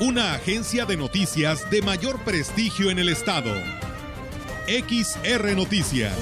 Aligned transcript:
Una 0.00 0.34
agencia 0.34 0.86
de 0.86 0.96
noticias 0.96 1.68
de 1.70 1.82
mayor 1.82 2.20
prestigio 2.20 2.92
en 2.92 3.00
el 3.00 3.08
estado. 3.08 3.52
XR 4.68 5.56
Noticias. 5.56 6.14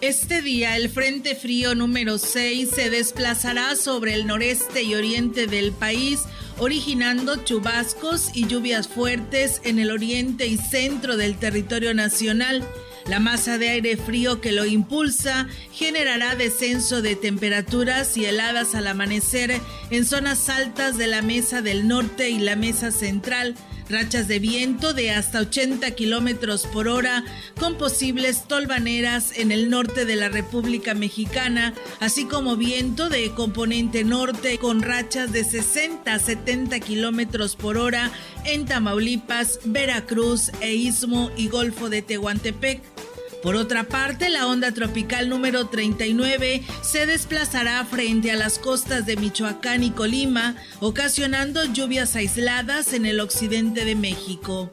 Este 0.00 0.42
día 0.42 0.76
el 0.76 0.88
Frente 0.88 1.36
Frío 1.36 1.76
número 1.76 2.18
6 2.18 2.70
se 2.74 2.90
desplazará 2.90 3.76
sobre 3.76 4.14
el 4.14 4.26
noreste 4.26 4.82
y 4.82 4.96
oriente 4.96 5.46
del 5.46 5.70
país, 5.70 6.24
originando 6.58 7.36
chubascos 7.44 8.30
y 8.34 8.48
lluvias 8.48 8.88
fuertes 8.88 9.60
en 9.62 9.78
el 9.78 9.92
oriente 9.92 10.48
y 10.48 10.56
centro 10.56 11.16
del 11.16 11.36
territorio 11.36 11.94
nacional. 11.94 12.66
La 13.10 13.18
masa 13.18 13.58
de 13.58 13.70
aire 13.70 13.96
frío 13.96 14.40
que 14.40 14.52
lo 14.52 14.64
impulsa 14.64 15.48
generará 15.72 16.36
descenso 16.36 17.02
de 17.02 17.16
temperaturas 17.16 18.16
y 18.16 18.24
heladas 18.24 18.76
al 18.76 18.86
amanecer 18.86 19.60
en 19.90 20.06
zonas 20.06 20.48
altas 20.48 20.96
de 20.96 21.08
la 21.08 21.20
mesa 21.20 21.60
del 21.60 21.88
norte 21.88 22.30
y 22.30 22.38
la 22.38 22.54
mesa 22.54 22.92
central 22.92 23.56
rachas 23.90 24.28
de 24.28 24.38
viento 24.38 24.92
de 24.92 25.10
hasta 25.10 25.40
80 25.40 25.90
kilómetros 25.92 26.66
por 26.66 26.88
hora, 26.88 27.24
con 27.58 27.76
posibles 27.76 28.46
tolvaneras 28.46 29.36
en 29.36 29.52
el 29.52 29.68
norte 29.68 30.04
de 30.04 30.16
la 30.16 30.28
República 30.28 30.94
Mexicana, 30.94 31.74
así 31.98 32.24
como 32.24 32.56
viento 32.56 33.08
de 33.08 33.30
componente 33.32 34.04
norte 34.04 34.58
con 34.58 34.82
rachas 34.82 35.32
de 35.32 35.44
60 35.44 36.12
a 36.12 36.18
70 36.18 36.80
kilómetros 36.80 37.56
por 37.56 37.76
hora 37.76 38.10
en 38.44 38.64
Tamaulipas, 38.64 39.60
Veracruz 39.64 40.52
e 40.60 40.74
Istmo 40.74 41.30
y 41.36 41.48
Golfo 41.48 41.90
de 41.90 42.02
Tehuantepec. 42.02 43.09
Por 43.42 43.56
otra 43.56 43.84
parte, 43.84 44.28
la 44.28 44.46
onda 44.46 44.72
tropical 44.72 45.30
número 45.30 45.68
39 45.68 46.62
se 46.82 47.06
desplazará 47.06 47.82
frente 47.86 48.30
a 48.30 48.36
las 48.36 48.58
costas 48.58 49.06
de 49.06 49.16
Michoacán 49.16 49.82
y 49.82 49.90
Colima, 49.90 50.56
ocasionando 50.80 51.64
lluvias 51.64 52.16
aisladas 52.16 52.92
en 52.92 53.06
el 53.06 53.18
occidente 53.18 53.86
de 53.86 53.94
México. 53.94 54.70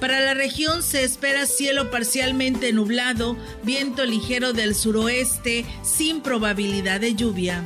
Para 0.00 0.20
la 0.20 0.34
región 0.34 0.82
se 0.82 1.02
espera 1.02 1.46
cielo 1.46 1.90
parcialmente 1.90 2.72
nublado, 2.72 3.36
viento 3.64 4.04
ligero 4.04 4.52
del 4.52 4.74
suroeste, 4.74 5.64
sin 5.82 6.20
probabilidad 6.20 7.00
de 7.00 7.14
lluvia. 7.14 7.64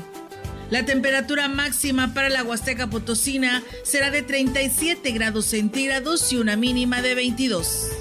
La 0.71 0.85
temperatura 0.85 1.49
máxima 1.49 2.15
para 2.15 2.29
la 2.29 2.45
Huasteca 2.45 2.89
Potosina 2.89 3.63
será 3.85 4.11
de 4.11 4.23
37 4.23 5.11
grados 5.13 5.47
centígrados 5.47 6.33
y 6.33 6.37
una 6.37 6.57
mínima 6.57 7.03
de 7.03 7.15
22. 7.15 7.98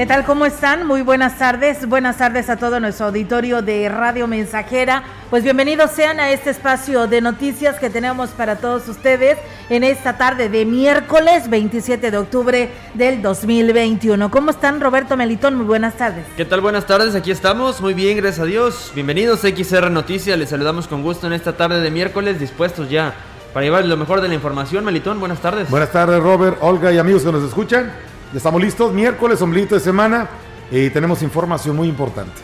¿Qué 0.00 0.06
tal? 0.06 0.24
¿Cómo 0.24 0.46
están? 0.46 0.86
Muy 0.86 1.02
buenas 1.02 1.36
tardes. 1.36 1.86
Buenas 1.86 2.16
tardes 2.16 2.48
a 2.48 2.56
todo 2.56 2.80
nuestro 2.80 3.08
auditorio 3.08 3.60
de 3.60 3.86
Radio 3.90 4.26
Mensajera. 4.26 5.02
Pues 5.28 5.44
bienvenidos 5.44 5.90
sean 5.90 6.20
a 6.20 6.30
este 6.30 6.48
espacio 6.48 7.06
de 7.06 7.20
noticias 7.20 7.78
que 7.78 7.90
tenemos 7.90 8.30
para 8.30 8.56
todos 8.56 8.88
ustedes 8.88 9.36
en 9.68 9.84
esta 9.84 10.16
tarde 10.16 10.48
de 10.48 10.64
miércoles 10.64 11.50
27 11.50 12.10
de 12.10 12.16
octubre 12.16 12.70
del 12.94 13.20
2021. 13.20 14.30
¿Cómo 14.30 14.52
están, 14.52 14.80
Roberto 14.80 15.18
Melitón? 15.18 15.56
Muy 15.56 15.66
buenas 15.66 15.98
tardes. 15.98 16.24
¿Qué 16.34 16.46
tal? 16.46 16.62
Buenas 16.62 16.86
tardes. 16.86 17.14
Aquí 17.14 17.30
estamos. 17.30 17.82
Muy 17.82 17.92
bien, 17.92 18.16
gracias 18.16 18.40
a 18.40 18.46
Dios. 18.46 18.92
Bienvenidos 18.94 19.44
a 19.44 19.48
XR 19.48 19.90
Noticias. 19.90 20.38
Les 20.38 20.48
saludamos 20.48 20.88
con 20.88 21.02
gusto 21.02 21.26
en 21.26 21.34
esta 21.34 21.58
tarde 21.58 21.82
de 21.82 21.90
miércoles, 21.90 22.40
dispuestos 22.40 22.88
ya 22.88 23.12
para 23.52 23.64
llevar 23.66 23.84
lo 23.84 23.98
mejor 23.98 24.22
de 24.22 24.28
la 24.28 24.34
información. 24.34 24.82
Melitón, 24.82 25.20
buenas 25.20 25.42
tardes. 25.42 25.68
Buenas 25.68 25.92
tardes, 25.92 26.22
Robert, 26.22 26.56
Olga 26.62 26.90
y 26.90 26.96
amigos 26.96 27.22
que 27.22 27.32
nos 27.32 27.44
escuchan. 27.44 27.92
Estamos 28.34 28.60
listos, 28.60 28.92
miércoles, 28.92 29.42
omblito 29.42 29.74
de 29.74 29.80
semana, 29.80 30.28
y 30.70 30.88
tenemos 30.90 31.20
información 31.22 31.74
muy 31.74 31.88
importante. 31.88 32.40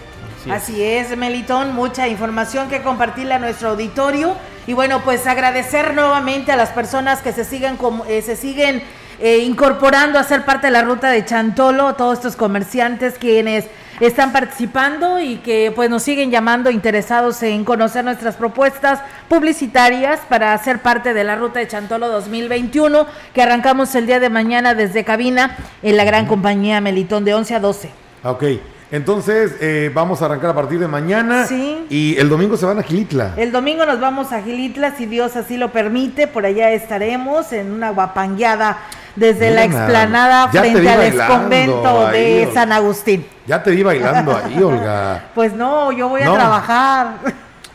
Así 0.50 0.82
es. 0.82 1.16
Melitón, 1.16 1.74
mucha 1.74 2.08
información 2.08 2.68
que 2.68 2.82
compartirle 2.82 3.34
a 3.34 3.38
nuestro 3.38 3.70
auditorio. 3.70 4.36
Y 4.66 4.72
bueno, 4.72 5.02
pues 5.04 5.26
agradecer 5.28 5.94
nuevamente 5.94 6.50
a 6.50 6.56
las 6.56 6.70
personas 6.70 7.22
que 7.22 7.32
se 7.32 7.44
siguen, 7.44 7.78
eh, 8.08 8.20
se 8.20 8.34
siguen 8.34 8.82
eh, 9.20 9.38
incorporando 9.38 10.18
a 10.18 10.24
ser 10.24 10.44
parte 10.44 10.66
de 10.68 10.72
la 10.72 10.82
ruta 10.82 11.10
de 11.10 11.24
Chantolo, 11.24 11.94
todos 11.94 12.18
estos 12.18 12.34
comerciantes 12.34 13.14
quienes 13.18 13.66
están 14.00 14.32
participando 14.32 15.20
y 15.20 15.36
que 15.36 15.72
pues 15.74 15.90
nos 15.90 16.02
siguen 16.02 16.30
llamando 16.30 16.70
interesados 16.70 17.42
en 17.42 17.64
conocer 17.64 18.04
nuestras 18.04 18.36
propuestas 18.36 19.00
publicitarias 19.28 20.20
para 20.28 20.56
ser 20.58 20.80
parte 20.80 21.14
de 21.14 21.24
la 21.24 21.36
ruta 21.36 21.60
de 21.60 21.68
Chantolo 21.68 22.08
2021 22.08 23.06
que 23.32 23.42
arrancamos 23.42 23.94
el 23.94 24.06
día 24.06 24.20
de 24.20 24.30
mañana 24.30 24.74
desde 24.74 25.04
cabina 25.04 25.56
en 25.82 25.96
la 25.96 26.04
gran 26.04 26.26
compañía 26.26 26.80
Melitón 26.80 27.24
de 27.24 27.34
11 27.34 27.54
a 27.54 27.60
12. 27.60 27.90
Ok. 28.24 28.44
Entonces, 28.92 29.56
eh, 29.60 29.90
vamos 29.92 30.22
a 30.22 30.26
arrancar 30.26 30.50
a 30.50 30.54
partir 30.54 30.78
de 30.78 30.86
mañana. 30.86 31.46
Sí. 31.46 31.86
Y 31.90 32.16
el 32.18 32.28
domingo 32.28 32.56
se 32.56 32.66
van 32.66 32.78
a 32.78 32.84
Gilitla. 32.84 33.34
El 33.36 33.50
domingo 33.50 33.84
nos 33.84 33.98
vamos 33.98 34.32
a 34.32 34.42
Gilitla, 34.42 34.94
si 34.96 35.06
Dios 35.06 35.34
así 35.34 35.56
lo 35.56 35.72
permite. 35.72 36.28
Por 36.28 36.46
allá 36.46 36.70
estaremos 36.70 37.52
en 37.52 37.72
una 37.72 37.90
guapangueada 37.90 38.78
desde 39.16 39.50
la 39.50 39.64
explanada 39.64 40.48
frente 40.48 40.88
al 40.88 41.26
convento 41.26 42.08
de 42.08 42.50
San 42.54 42.72
Agustín. 42.72 43.26
Ya 43.46 43.62
te 43.62 43.70
vi 43.70 43.82
bailando 43.82 44.36
ahí, 44.36 44.62
Olga. 44.62 45.24
Pues 45.34 45.52
no, 45.52 45.90
yo 45.92 46.08
voy 46.08 46.22
a 46.22 46.32
trabajar. 46.32 47.06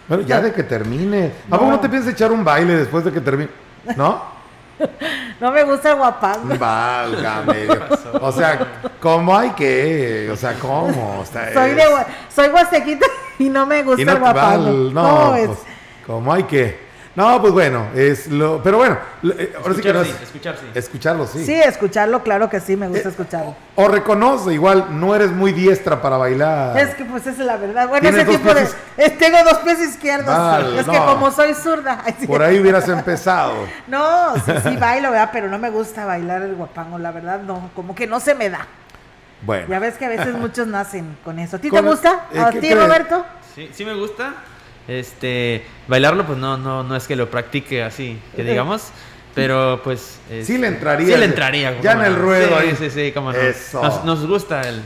Bueno, 0.08 0.24
ya 0.24 0.42
de 0.42 0.54
que 0.54 0.64
termine. 0.64 1.32
¿A 1.50 1.58
poco 1.58 1.72
no 1.72 1.80
te 1.80 1.90
piensas 1.90 2.14
echar 2.14 2.32
un 2.32 2.44
baile 2.44 2.76
después 2.76 3.04
de 3.04 3.12
que 3.12 3.22
termine? 3.22 3.50
¿No? 3.96 4.40
No 5.40 5.52
me 5.52 5.64
gusta 5.64 5.92
el 5.92 5.98
guapango. 5.98 6.56
Válgame. 6.58 7.68
o 8.22 8.32
sea, 8.32 8.60
¿cómo 9.00 9.36
hay 9.36 9.52
que? 9.52 10.30
O 10.32 10.36
sea, 10.36 10.54
¿cómo? 10.54 11.24
soy, 11.54 11.72
de, 11.72 11.84
soy 12.34 12.48
guasequita 12.50 13.06
y 13.40 13.50
no 13.50 13.66
me 13.66 13.84
gusta 13.84 14.12
el 14.12 14.20
guapango. 14.20 14.72
no, 14.92 15.34
pues, 15.36 15.50
¿cómo 16.06 16.34
hay 16.34 16.44
que? 16.44 16.91
No, 17.14 17.42
pues 17.42 17.52
bueno, 17.52 17.88
es 17.94 18.28
lo, 18.28 18.64
pero 18.64 18.78
bueno, 18.78 18.98
eh, 19.24 19.54
ahora 19.58 19.76
sí 19.76 19.82
que 19.82 19.92
no 19.92 20.02
es, 20.02 20.22
escuchar, 20.22 20.56
sí. 20.58 20.66
escucharlo, 20.74 21.28
sí. 21.28 21.46
Sí, 21.46 21.54
escucharlo, 21.54 22.24
claro 22.24 22.50
que 22.50 22.62
sí, 22.62 22.78
me 22.78 22.88
gusta 22.88 23.10
eh, 23.10 23.12
escucharlo. 23.12 23.54
O, 23.76 23.90
reconoce, 23.90 24.54
igual, 24.54 24.88
no 24.92 25.14
eres 25.14 25.30
muy 25.30 25.52
diestra 25.52 26.02
para 26.02 26.16
bailar. 26.16 26.80
Es 26.80 26.96
que 26.96 27.04
pues 27.04 27.28
esa 27.28 27.42
es 27.42 27.46
la 27.46 27.58
verdad. 27.58 27.90
Bueno, 27.90 28.08
ese 28.08 28.24
tipo 28.24 28.54
de, 28.54 28.66
tengo 29.20 29.38
dos 29.44 29.58
pies 29.60 29.82
izquierdos. 29.82 30.80
es 30.80 30.86
que 30.86 30.98
como 30.98 31.32
soy 31.32 31.54
zurda. 31.54 32.02
Por 32.28 32.42
ahí 32.42 32.60
hubieras 32.60 32.88
empezado. 32.88 33.52
No, 33.88 34.36
sí, 34.36 34.52
sí 34.64 34.78
bailo, 34.78 35.12
¿verdad? 35.12 35.30
Pero 35.34 35.50
no 35.50 35.58
me 35.58 35.70
gusta 35.70 36.06
bailar 36.06 36.44
el 36.44 36.56
guapango, 36.56 36.98
la 36.98 37.12
verdad, 37.12 37.42
no, 37.42 37.72
como 37.76 37.94
que 37.94 38.08
no 38.08 38.22
se 38.22 38.36
me 38.36 38.50
da. 38.50 38.68
Bueno. 39.42 39.68
Ya 39.68 39.80
ves 39.80 39.98
que 39.98 40.06
a 40.06 40.10
veces 40.10 40.34
muchos 40.40 40.68
nacen 40.68 41.18
con 41.26 41.40
eso. 41.40 41.58
¿A 41.58 41.60
ti 41.60 41.70
te 41.70 41.82
gusta? 41.82 42.28
Eh, 42.32 42.40
¿A 42.40 42.52
ti, 42.52 42.74
Roberto? 42.74 43.26
Sí, 43.54 43.70
sí 43.74 43.84
me 43.84 43.96
gusta. 43.96 44.34
Este, 44.88 45.64
bailarlo 45.88 46.26
pues 46.26 46.38
no, 46.38 46.58
no, 46.58 46.84
no 46.84 46.96
es 46.96 47.08
que 47.08 47.16
lo 47.16 47.30
practique 47.30 47.84
así, 47.84 48.20
que 48.36 48.44
digamos, 48.44 48.88
pero 49.36 49.82
pues... 49.84 50.20
sí 50.44 50.58
le 50.58 50.68
entraría. 50.68 51.16
Sí 51.16 51.20
le 51.20 51.26
entraría. 51.26 51.80
Ya 51.82 51.94
en 51.94 52.02
el 52.02 52.16
ruedo 52.16 52.60
sí, 52.62 52.76
Sí, 52.78 52.90
sí, 52.90 53.12
como 53.12 53.32
no. 53.32 53.40
Nos, 54.04 54.26
gusta 54.28 54.62
el, 54.68 54.82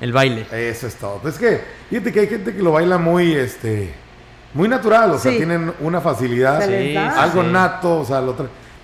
el 0.00 0.12
baile. 0.12 0.46
Eso 0.52 0.86
es 0.86 0.94
todo. 0.96 1.18
Pues 1.18 1.34
es 1.34 1.40
que, 1.40 1.60
fíjate 1.90 2.12
que 2.12 2.20
hay 2.20 2.28
gente 2.28 2.54
que 2.54 2.62
lo 2.62 2.72
baila 2.72 2.98
muy, 2.98 3.32
este, 3.32 3.92
muy 4.54 4.68
natural, 4.68 5.12
o 5.12 5.18
sea, 5.18 5.32
tienen 5.32 5.72
una 5.80 6.00
facilidad, 6.00 6.62
algo 7.18 7.42
nato, 7.42 8.00
o 8.00 8.04
sea, 8.04 8.20
lo 8.20 8.34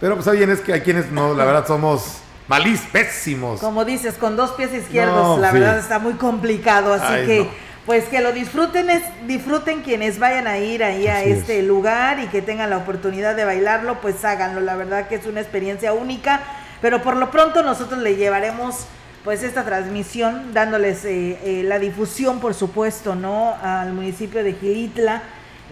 Pero 0.00 0.16
pues 0.16 0.30
bien 0.36 0.50
es 0.50 0.60
que 0.60 0.72
hay 0.72 0.80
quienes 0.80 1.10
no, 1.10 1.34
la 1.34 1.44
verdad 1.44 1.66
somos 1.66 2.18
malís, 2.48 2.80
pésimos. 2.92 3.60
Como 3.60 3.84
dices, 3.84 4.14
con 4.14 4.36
dos 4.36 4.50
pies 4.52 4.72
izquierdos, 4.72 5.38
la 5.40 5.52
verdad 5.52 5.78
está 5.78 5.98
muy 5.98 6.14
complicado, 6.14 6.92
así 6.92 7.26
que 7.26 7.48
pues 7.86 8.04
que 8.04 8.20
lo 8.20 8.32
disfruten, 8.32 8.88
es, 8.88 9.02
disfruten 9.26 9.82
quienes 9.82 10.18
vayan 10.18 10.46
a 10.46 10.58
ir 10.58 10.82
ahí 10.82 11.06
a 11.06 11.22
este 11.22 11.62
lugar 11.62 12.18
y 12.18 12.26
que 12.28 12.40
tengan 12.40 12.70
la 12.70 12.78
oportunidad 12.78 13.36
de 13.36 13.44
bailarlo, 13.44 14.00
pues 14.00 14.24
háganlo. 14.24 14.60
La 14.60 14.74
verdad 14.74 15.06
que 15.06 15.16
es 15.16 15.26
una 15.26 15.40
experiencia 15.40 15.92
única 15.92 16.40
Pero 16.80 17.02
por 17.02 17.16
lo 17.16 17.30
pronto 17.30 17.62
nosotros 17.62 18.00
le 18.00 18.16
llevaremos 18.16 18.86
pues 19.22 19.42
esta 19.42 19.64
transmisión, 19.64 20.52
dándoles 20.52 21.04
eh, 21.06 21.38
eh, 21.42 21.62
la 21.64 21.78
difusión, 21.78 22.40
por 22.40 22.52
supuesto, 22.52 23.14
¿no? 23.14 23.54
Al 23.62 23.94
municipio 23.94 24.44
de 24.44 24.52
Gilitla, 24.52 25.22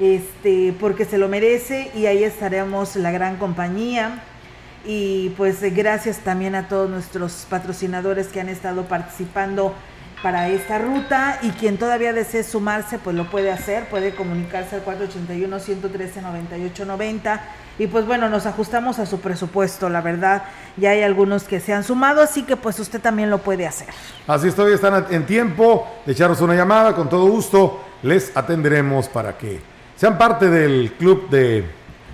este, 0.00 0.74
porque 0.80 1.04
se 1.04 1.18
lo 1.18 1.28
merece 1.28 1.90
y 1.94 2.06
ahí 2.06 2.24
estaremos 2.24 2.96
la 2.96 3.10
gran 3.10 3.36
compañía. 3.36 4.22
Y 4.86 5.34
pues 5.36 5.60
gracias 5.74 6.18
también 6.18 6.54
a 6.54 6.66
todos 6.68 6.88
nuestros 6.88 7.46
patrocinadores 7.48 8.28
que 8.28 8.40
han 8.40 8.48
estado 8.48 8.84
participando 8.84 9.74
para 10.22 10.48
esta 10.48 10.78
ruta 10.78 11.40
y 11.42 11.50
quien 11.50 11.78
todavía 11.78 12.12
desee 12.12 12.44
sumarse 12.44 12.98
pues 12.98 13.16
lo 13.16 13.28
puede 13.28 13.50
hacer, 13.50 13.88
puede 13.88 14.14
comunicarse 14.14 14.76
al 14.76 14.84
481-113-9890 14.84 17.40
y 17.78 17.88
pues 17.88 18.06
bueno, 18.06 18.28
nos 18.28 18.46
ajustamos 18.46 18.98
a 18.98 19.06
su 19.06 19.20
presupuesto, 19.20 19.88
la 19.88 20.00
verdad, 20.00 20.44
ya 20.76 20.90
hay 20.90 21.02
algunos 21.02 21.44
que 21.44 21.58
se 21.58 21.72
han 21.72 21.84
sumado, 21.84 22.22
así 22.22 22.44
que 22.44 22.56
pues 22.56 22.78
usted 22.78 23.00
también 23.00 23.30
lo 23.30 23.38
puede 23.38 23.66
hacer. 23.66 23.88
Así 24.26 24.48
es, 24.48 24.54
todavía 24.54 24.76
están 24.76 25.06
en 25.10 25.26
tiempo 25.26 25.88
de 26.06 26.12
echaros 26.12 26.40
una 26.40 26.54
llamada, 26.54 26.94
con 26.94 27.08
todo 27.08 27.26
gusto 27.26 27.80
les 28.02 28.36
atenderemos 28.36 29.08
para 29.08 29.36
que 29.36 29.60
sean 29.96 30.18
parte 30.18 30.50
del 30.50 30.92
club 30.98 31.28
de, 31.30 31.64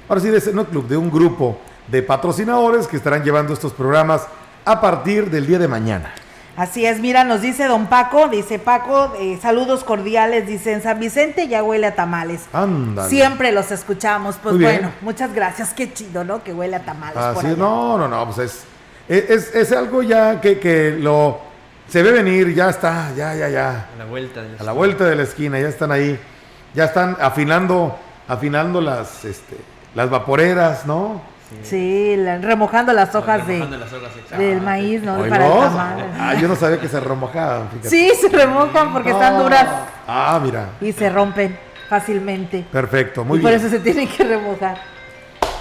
ahora 0.09 0.21
sí, 0.21 0.29
de, 0.29 0.53
no 0.53 0.67
club, 0.67 0.87
de 0.87 0.97
un 0.97 1.11
grupo 1.11 1.59
de 1.89 2.03
patrocinadores 2.03 2.87
que 2.87 2.97
estarán 2.97 3.25
llevando 3.25 3.53
estos 3.53 3.73
programas 3.73 4.27
a 4.65 4.81
partir 4.81 5.31
del 5.31 5.47
día 5.47 5.59
de 5.59 5.69
mañana. 5.69 6.13
Así 6.59 6.85
es, 6.85 6.99
mira, 6.99 7.23
nos 7.23 7.41
dice 7.41 7.69
don 7.69 7.87
Paco, 7.87 8.27
dice 8.27 8.59
Paco, 8.59 9.15
eh, 9.21 9.39
saludos 9.41 9.85
cordiales, 9.85 10.45
dice 10.45 10.73
en 10.73 10.83
San 10.83 10.99
Vicente 10.99 11.47
ya 11.47 11.63
huele 11.63 11.87
a 11.87 11.95
tamales. 11.95 12.47
Ándale. 12.53 13.09
Siempre 13.09 13.53
los 13.53 13.71
escuchamos, 13.71 14.41
pues 14.43 14.59
bueno, 14.59 14.91
muchas 15.01 15.33
gracias, 15.33 15.73
qué 15.73 15.93
chido, 15.93 16.25
¿no? 16.25 16.43
Que 16.43 16.53
huele 16.53 16.75
a 16.75 16.85
tamales. 16.85 17.17
Así 17.17 17.47
es, 17.47 17.57
no, 17.57 17.97
no, 17.97 18.09
no, 18.09 18.25
pues 18.25 18.39
es, 19.09 19.31
es, 19.31 19.55
es 19.55 19.71
algo 19.71 20.03
ya 20.03 20.41
que, 20.41 20.59
que, 20.59 20.97
lo 20.99 21.39
se 21.87 22.03
ve 22.03 22.11
venir, 22.11 22.53
ya 22.53 22.71
está, 22.71 23.13
ya, 23.17 23.37
ya, 23.37 23.49
ya. 23.49 23.91
A 23.95 23.99
la 23.99 24.07
vuelta 24.07 24.43
de 24.43 24.49
la, 24.49 24.59
a 24.59 24.65
la 24.65 24.73
vuelta 24.73 25.05
de 25.05 25.15
la 25.15 25.23
esquina, 25.23 25.61
ya 25.61 25.69
están 25.69 25.93
ahí, 25.93 26.19
ya 26.75 26.87
están 26.87 27.17
afinando, 27.21 27.97
afinando 28.27 28.81
las, 28.81 29.25
este, 29.25 29.59
las 29.95 30.11
vaporeras, 30.11 30.87
¿no? 30.87 31.23
Sí, 31.63 32.15
remojando 32.43 32.93
las 32.93 33.15
hojas, 33.15 33.47
de, 33.47 33.67
del 34.37 34.61
maíz, 34.61 35.03
¿no? 35.03 35.17
Para 35.29 35.47
el 35.47 35.53
Ah, 36.19 36.35
yo 36.41 36.47
no 36.47 36.55
sabía 36.55 36.79
que 36.79 36.89
se 36.89 37.01
remojaban. 37.01 37.69
Sí, 37.83 38.11
se 38.21 38.29
remojan 38.29 38.93
porque 38.93 39.11
están 39.11 39.43
duras. 39.43 39.67
Ah, 40.07 40.39
mira. 40.43 40.71
Y 40.81 40.93
se 40.93 41.09
rompen 41.09 41.59
fácilmente. 41.89 42.67
Perfecto, 42.71 43.25
muy 43.25 43.39
y 43.39 43.41
bien. 43.41 43.53
Por 43.53 43.61
eso 43.61 43.71
se 43.71 43.81
tienen 43.81 44.09
que 44.09 44.25
remojar. 44.25 44.79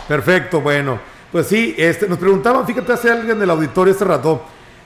Perfecto, 0.07 0.61
bueno. 0.61 0.99
Pues 1.31 1.47
sí, 1.47 1.73
este, 1.77 2.07
nos 2.07 2.17
preguntaban, 2.17 2.65
fíjate, 2.65 2.91
hace 2.91 3.11
alguien 3.11 3.39
del 3.39 3.49
auditorio 3.49 3.91
este 3.91 4.05
rato, 4.05 4.43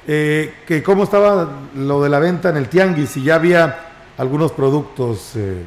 eh, 0.07 0.55
que 0.67 0.81
cómo 0.81 1.03
estaba 1.03 1.49
lo 1.75 2.01
de 2.01 2.09
la 2.09 2.19
venta 2.19 2.49
en 2.49 2.57
el 2.57 2.67
tianguis, 2.67 3.09
si 3.09 3.23
ya 3.23 3.35
había 3.35 3.77
algunos 4.17 4.51
productos. 4.51 5.35
Eh, 5.35 5.63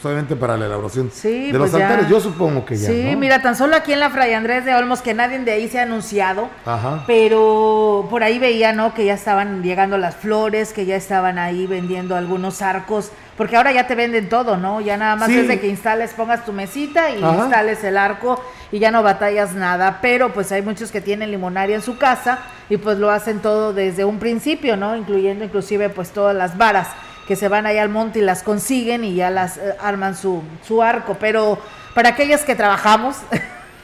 solamente 0.00 0.34
para 0.34 0.56
la 0.56 0.66
elaboración 0.66 1.10
de 1.22 1.52
los 1.52 1.70
pues 1.70 1.82
altares, 1.82 2.08
yo 2.08 2.20
supongo 2.20 2.64
que 2.64 2.76
ya. 2.76 2.88
Sí, 2.88 3.14
mira, 3.16 3.42
tan 3.42 3.54
solo 3.54 3.76
aquí 3.76 3.92
en 3.92 4.00
la 4.00 4.10
Fray 4.10 4.32
Andrés 4.32 4.64
de 4.64 4.74
Olmos, 4.74 5.02
que 5.02 5.12
nadie 5.12 5.38
de 5.38 5.52
ahí 5.52 5.68
se 5.68 5.78
ha 5.78 5.82
anunciado, 5.82 6.48
pero 7.06 8.06
por 8.08 8.22
ahí 8.22 8.38
veía, 8.38 8.72
¿no? 8.72 8.94
Que 8.94 9.04
ya 9.04 9.14
estaban 9.14 9.62
llegando 9.62 9.98
las 9.98 10.16
flores, 10.16 10.72
que 10.72 10.86
ya 10.86 10.96
estaban 10.96 11.38
ahí 11.38 11.66
vendiendo 11.66 12.16
algunos 12.16 12.62
arcos, 12.62 13.12
porque 13.36 13.56
ahora 13.56 13.72
ya 13.72 13.86
te 13.86 13.94
venden 13.94 14.28
todo, 14.28 14.56
¿no? 14.56 14.80
Ya 14.80 14.96
nada 14.96 15.16
más 15.16 15.28
es 15.28 15.48
de 15.48 15.60
que 15.60 15.68
instales, 15.68 16.14
pongas 16.14 16.44
tu 16.44 16.52
mesita 16.52 17.10
y 17.10 17.22
instales 17.22 17.84
el 17.84 17.98
arco 17.98 18.42
y 18.72 18.78
ya 18.78 18.90
no 18.90 19.02
batallas 19.02 19.54
nada, 19.54 19.98
pero 20.00 20.32
pues 20.32 20.50
hay 20.52 20.62
muchos 20.62 20.90
que 20.90 21.00
tienen 21.00 21.30
limonaria 21.30 21.76
en 21.76 21.82
su 21.82 21.98
casa 21.98 22.38
y 22.70 22.76
pues 22.78 22.98
lo 22.98 23.10
hacen 23.10 23.40
todo 23.40 23.72
desde 23.72 24.04
un 24.04 24.18
principio, 24.18 24.76
¿no? 24.76 24.96
Incluyendo 24.96 25.44
inclusive 25.44 25.90
pues 25.90 26.10
todas 26.10 26.34
las 26.34 26.56
varas 26.56 26.88
que 27.30 27.36
se 27.36 27.46
van 27.46 27.64
allá 27.64 27.82
al 27.82 27.90
monte 27.90 28.18
y 28.18 28.22
las 28.22 28.42
consiguen 28.42 29.04
y 29.04 29.14
ya 29.14 29.30
las 29.30 29.56
eh, 29.56 29.76
arman 29.80 30.16
su, 30.16 30.42
su 30.66 30.82
arco. 30.82 31.16
Pero 31.20 31.60
para 31.94 32.08
aquellas 32.08 32.42
que 32.42 32.56
trabajamos, 32.56 33.18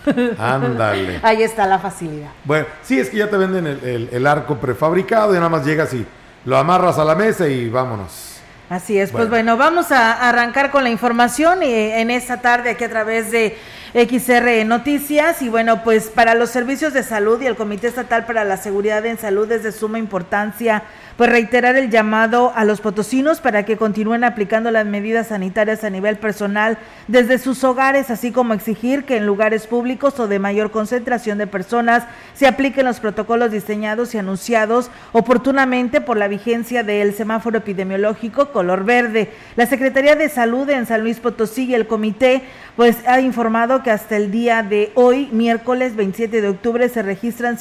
Ándale. 0.36 1.20
ahí 1.22 1.44
está 1.44 1.64
la 1.64 1.78
facilidad. 1.78 2.30
Bueno, 2.42 2.66
sí, 2.82 2.98
es 2.98 3.08
que 3.08 3.18
ya 3.18 3.30
te 3.30 3.36
venden 3.36 3.68
el, 4.10 4.26
arco 4.26 4.56
prefabricado 4.56 5.30
y 5.32 5.36
nada 5.36 5.48
más 5.48 5.64
llegas 5.64 5.94
y 5.94 6.04
lo 6.44 6.56
amarras 6.56 6.98
a 6.98 7.04
la 7.04 7.14
mesa 7.14 7.46
y 7.46 7.68
vámonos. 7.70 8.40
Así 8.68 8.98
es, 8.98 9.12
pues 9.12 9.30
bueno, 9.30 9.56
vamos 9.56 9.92
a 9.92 10.28
arrancar 10.28 10.72
con 10.72 10.82
la 10.82 10.90
información 10.90 11.62
en 11.62 12.10
esta 12.10 12.40
tarde 12.40 12.70
aquí 12.70 12.82
a 12.82 12.90
través 12.90 13.30
de 13.30 13.56
XR 13.94 14.66
Noticias 14.66 15.40
y 15.40 15.48
bueno, 15.48 15.84
pues 15.84 16.08
para 16.08 16.34
los 16.34 16.50
servicios 16.50 16.92
de 16.92 17.04
salud 17.04 17.40
y 17.40 17.46
el 17.46 17.54
Comité 17.54 17.86
Estatal 17.86 18.26
para 18.26 18.42
la 18.42 18.56
Seguridad 18.56 19.06
en 19.06 19.18
Salud 19.18 19.50
es 19.52 19.62
de 19.62 19.70
suma 19.70 20.00
importancia 20.00 20.82
pues 21.16 21.30
reiterar 21.30 21.76
el 21.76 21.90
llamado 21.90 22.52
a 22.54 22.64
los 22.64 22.80
potosinos 22.80 23.40
para 23.40 23.64
que 23.64 23.76
continúen 23.76 24.24
aplicando 24.24 24.70
las 24.70 24.86
medidas 24.86 25.28
sanitarias 25.28 25.82
a 25.82 25.90
nivel 25.90 26.16
personal 26.16 26.78
desde 27.08 27.38
sus 27.38 27.64
hogares, 27.64 28.10
así 28.10 28.32
como 28.32 28.52
exigir 28.52 29.04
que 29.04 29.16
en 29.16 29.26
lugares 29.26 29.66
públicos 29.66 30.20
o 30.20 30.28
de 30.28 30.38
mayor 30.38 30.70
concentración 30.70 31.38
de 31.38 31.46
personas 31.46 32.04
se 32.34 32.46
apliquen 32.46 32.84
los 32.84 33.00
protocolos 33.00 33.50
diseñados 33.50 34.14
y 34.14 34.18
anunciados 34.18 34.90
oportunamente 35.12 36.00
por 36.00 36.16
la 36.18 36.28
vigencia 36.28 36.82
del 36.82 37.14
semáforo 37.14 37.58
epidemiológico 37.58 38.52
color 38.52 38.84
verde. 38.84 39.32
La 39.56 39.66
Secretaría 39.66 40.16
de 40.16 40.28
Salud 40.28 40.68
en 40.68 40.86
San 40.86 41.02
Luis 41.02 41.20
Potosí 41.20 41.64
y 41.64 41.74
el 41.74 41.86
comité 41.86 42.42
pues 42.76 42.98
ha 43.06 43.20
informado 43.20 43.82
que 43.82 43.90
hasta 43.90 44.16
el 44.16 44.30
día 44.30 44.62
de 44.62 44.92
hoy, 44.94 45.30
miércoles 45.32 45.96
27 45.96 46.42
de 46.42 46.48
octubre, 46.48 46.88
se 46.90 47.02
registran 47.02 47.58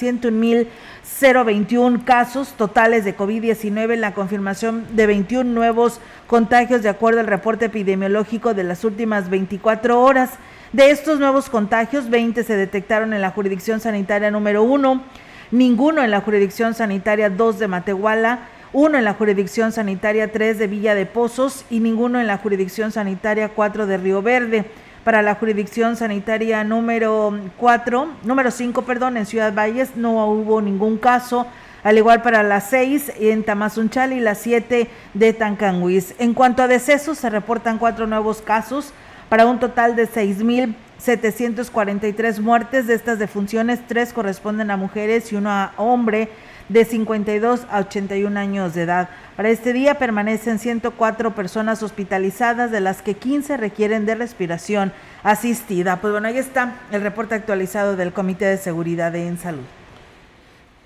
101.021 1.05 2.03
casos 2.03 2.53
totales 2.57 3.05
de 3.05 3.15
COVID-19 3.15 3.93
en 3.93 4.01
la 4.01 4.15
confirmación 4.15 4.85
de 4.95 5.05
21 5.05 5.49
nuevos 5.49 6.01
contagios 6.25 6.81
de 6.81 6.89
acuerdo 6.89 7.19
al 7.19 7.27
reporte 7.27 7.65
epidemiológico 7.65 8.55
de 8.55 8.63
las 8.63 8.83
últimas 8.83 9.29
24 9.29 10.01
horas. 10.01 10.31
De 10.73 10.89
estos 10.89 11.19
nuevos 11.19 11.49
contagios, 11.49 12.09
20 12.09 12.43
se 12.43 12.57
detectaron 12.57 13.13
en 13.13 13.21
la 13.21 13.29
jurisdicción 13.29 13.79
sanitaria 13.79 14.31
número 14.31 14.63
1, 14.63 15.03
ninguno 15.51 16.03
en 16.03 16.09
la 16.09 16.21
jurisdicción 16.21 16.73
sanitaria 16.73 17.29
2 17.29 17.59
de 17.59 17.67
Matehuala, 17.67 18.39
uno 18.73 18.97
en 18.97 19.05
la 19.05 19.13
jurisdicción 19.13 19.71
sanitaria 19.71 20.31
3 20.31 20.57
de 20.57 20.67
Villa 20.67 20.95
de 20.95 21.05
Pozos 21.05 21.65
y 21.69 21.81
ninguno 21.81 22.19
en 22.19 22.27
la 22.27 22.39
jurisdicción 22.39 22.91
sanitaria 22.91 23.49
4 23.49 23.85
de 23.85 23.97
Río 23.97 24.21
Verde 24.21 24.65
para 25.05 25.21
la 25.21 25.35
jurisdicción 25.35 25.95
sanitaria 25.95 26.63
número 26.63 27.39
4, 27.57 28.09
número 28.23 28.49
5, 28.49 28.81
perdón, 28.81 29.17
en 29.17 29.27
Ciudad 29.27 29.53
Valles 29.53 29.95
no 29.95 30.25
hubo 30.25 30.61
ningún 30.61 30.97
caso, 30.97 31.45
al 31.83 31.99
igual 31.99 32.23
para 32.23 32.41
las 32.41 32.71
6 32.71 33.11
en 33.19 33.43
Tamazunchal 33.43 34.13
y 34.13 34.19
las 34.19 34.39
7 34.39 34.87
de 35.13 35.33
Tancanguis. 35.33 36.15
En 36.17 36.33
cuanto 36.33 36.63
a 36.63 36.67
decesos, 36.67 37.19
se 37.19 37.29
reportan 37.29 37.77
cuatro 37.77 38.07
nuevos 38.07 38.41
casos 38.41 38.93
para 39.29 39.45
un 39.45 39.59
total 39.59 39.95
de 39.95 40.09
6.743 40.09 42.39
muertes. 42.39 42.87
De 42.87 42.95
estas 42.95 43.19
defunciones, 43.19 43.81
tres 43.87 44.11
corresponden 44.11 44.71
a 44.71 44.77
mujeres 44.77 45.31
y 45.31 45.35
uno 45.35 45.51
a 45.51 45.73
hombre 45.77 46.29
de 46.69 46.85
52 46.85 47.65
a 47.69 47.79
81 47.79 48.39
años 48.39 48.73
de 48.73 48.83
edad. 48.83 49.09
Para 49.35 49.49
este 49.49 49.73
día 49.73 49.99
permanecen 49.99 50.59
104 50.59 51.35
personas 51.35 51.83
hospitalizadas, 51.83 52.71
de 52.71 52.81
las 52.81 53.01
que 53.01 53.15
15 53.15 53.57
requieren 53.57 54.05
de 54.05 54.15
respiración 54.15 54.91
asistida. 55.23 56.01
Pues 56.01 56.11
bueno, 56.11 56.27
ahí 56.27 56.37
está 56.37 56.81
el 56.91 57.01
reporte 57.01 57.35
actualizado 57.35 57.95
del 57.95 58.13
Comité 58.13 58.45
de 58.45 58.57
Seguridad 58.57 59.15
en 59.15 59.37
Salud. 59.37 59.63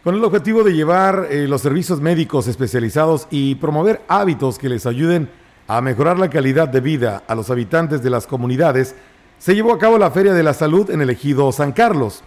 Con 0.04 0.16
el 0.16 0.24
objetivo 0.24 0.64
de 0.64 0.74
llevar 0.74 1.28
eh, 1.30 1.48
los 1.48 1.62
servicios 1.62 2.00
médicos 2.00 2.48
especializados 2.48 3.28
y 3.30 3.56
promover 3.56 4.02
hábitos 4.08 4.58
que 4.58 4.70
les 4.70 4.86
ayuden 4.86 5.30
a 5.68 5.82
mejorar 5.82 6.18
la 6.18 6.30
calidad 6.30 6.68
de 6.68 6.80
vida 6.80 7.22
a 7.28 7.36
los 7.36 7.50
habitantes 7.50 8.02
de 8.02 8.10
las 8.10 8.26
comunidades, 8.26 8.96
se 9.38 9.54
llevó 9.54 9.74
a 9.74 9.78
cabo 9.78 9.98
la 9.98 10.10
Feria 10.10 10.34
de 10.34 10.42
la 10.42 10.54
Salud 10.54 10.90
en 10.90 11.02
el 11.02 11.10
ejido 11.10 11.52
San 11.52 11.74
Carlos. 11.74 12.24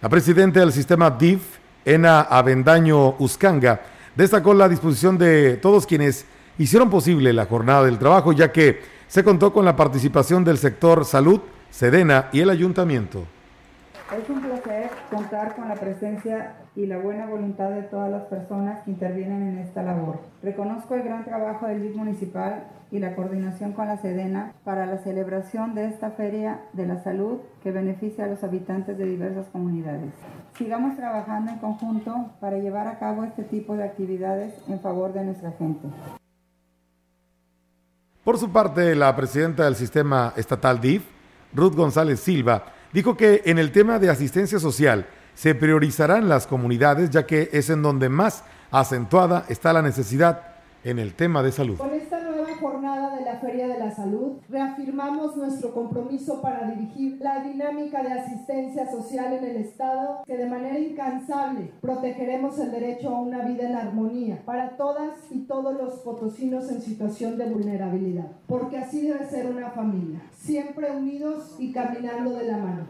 La 0.00 0.08
presidenta 0.08 0.60
del 0.60 0.72
sistema 0.72 1.10
DIF, 1.10 1.42
Ena 1.84 2.22
Avendaño 2.22 3.16
Uscanga, 3.18 3.80
destacó 4.14 4.54
la 4.54 4.68
disposición 4.68 5.18
de 5.18 5.56
todos 5.56 5.86
quienes 5.86 6.26
hicieron 6.58 6.90
posible 6.90 7.32
la 7.32 7.46
jornada 7.46 7.84
del 7.84 7.98
trabajo, 7.98 8.32
ya 8.32 8.52
que 8.52 8.80
se 9.08 9.24
contó 9.24 9.52
con 9.52 9.64
la 9.64 9.76
participación 9.76 10.44
del 10.44 10.58
sector 10.58 11.04
salud, 11.04 11.40
Sedena 11.70 12.28
y 12.32 12.40
el 12.40 12.50
ayuntamiento. 12.50 13.26
Es 14.16 14.28
un 14.30 14.40
placer 14.42 14.90
contar 15.10 15.56
con 15.56 15.68
la 15.68 15.74
presencia 15.74 16.54
y 16.76 16.86
la 16.86 16.98
buena 16.98 17.26
voluntad 17.26 17.70
de 17.70 17.82
todas 17.82 18.10
las 18.10 18.22
personas 18.24 18.82
que 18.84 18.92
intervienen 18.92 19.48
en 19.48 19.58
esta 19.58 19.82
labor. 19.82 20.20
Reconozco 20.42 20.94
el 20.94 21.02
gran 21.02 21.24
trabajo 21.24 21.66
del 21.66 21.82
DIC 21.82 21.96
municipal 21.96 22.64
y 22.94 23.00
la 23.00 23.16
coordinación 23.16 23.72
con 23.72 23.88
la 23.88 23.96
Sedena 23.96 24.52
para 24.62 24.86
la 24.86 24.98
celebración 24.98 25.74
de 25.74 25.88
esta 25.88 26.12
Feria 26.12 26.60
de 26.74 26.86
la 26.86 27.02
Salud 27.02 27.38
que 27.60 27.72
beneficia 27.72 28.24
a 28.24 28.28
los 28.28 28.44
habitantes 28.44 28.96
de 28.96 29.04
diversas 29.04 29.48
comunidades. 29.48 30.12
Sigamos 30.56 30.96
trabajando 30.96 31.50
en 31.50 31.58
conjunto 31.58 32.30
para 32.40 32.58
llevar 32.58 32.86
a 32.86 33.00
cabo 33.00 33.24
este 33.24 33.42
tipo 33.42 33.76
de 33.76 33.82
actividades 33.82 34.54
en 34.68 34.78
favor 34.78 35.12
de 35.12 35.24
nuestra 35.24 35.50
gente. 35.58 35.88
Por 38.22 38.38
su 38.38 38.52
parte, 38.52 38.94
la 38.94 39.14
presidenta 39.16 39.64
del 39.64 39.74
sistema 39.74 40.32
estatal 40.36 40.80
DIF, 40.80 41.04
Ruth 41.52 41.74
González 41.74 42.20
Silva, 42.20 42.66
dijo 42.92 43.16
que 43.16 43.42
en 43.44 43.58
el 43.58 43.72
tema 43.72 43.98
de 43.98 44.08
asistencia 44.08 44.60
social 44.60 45.04
se 45.34 45.56
priorizarán 45.56 46.28
las 46.28 46.46
comunidades 46.46 47.10
ya 47.10 47.26
que 47.26 47.50
es 47.52 47.70
en 47.70 47.82
donde 47.82 48.08
más 48.08 48.44
acentuada 48.70 49.46
está 49.48 49.72
la 49.72 49.82
necesidad 49.82 50.42
en 50.84 51.00
el 51.00 51.14
tema 51.14 51.42
de 51.42 51.50
salud. 51.50 51.76
Jornada 52.64 53.14
de 53.14 53.26
la 53.26 53.36
Feria 53.40 53.68
de 53.68 53.78
la 53.78 53.90
Salud, 53.90 54.38
reafirmamos 54.48 55.36
nuestro 55.36 55.74
compromiso 55.74 56.40
para 56.40 56.66
dirigir 56.70 57.18
la 57.20 57.44
dinámica 57.44 58.02
de 58.02 58.14
asistencia 58.14 58.90
social 58.90 59.34
en 59.34 59.44
el 59.44 59.56
Estado, 59.56 60.22
que 60.24 60.38
de 60.38 60.46
manera 60.46 60.78
incansable 60.78 61.72
protegeremos 61.82 62.58
el 62.58 62.70
derecho 62.70 63.10
a 63.10 63.20
una 63.20 63.44
vida 63.44 63.68
en 63.68 63.76
armonía 63.76 64.42
para 64.46 64.78
todas 64.78 65.18
y 65.30 65.40
todos 65.40 65.76
los 65.76 66.00
potosinos 66.00 66.70
en 66.70 66.80
situación 66.80 67.36
de 67.36 67.50
vulnerabilidad, 67.50 68.32
porque 68.46 68.78
así 68.78 69.08
debe 69.08 69.28
ser 69.28 69.44
una 69.44 69.68
familia, 69.68 70.22
siempre 70.34 70.90
unidos 70.90 71.56
y 71.58 71.70
caminando 71.70 72.30
de 72.30 72.46
la 72.46 72.56
mano. 72.56 72.86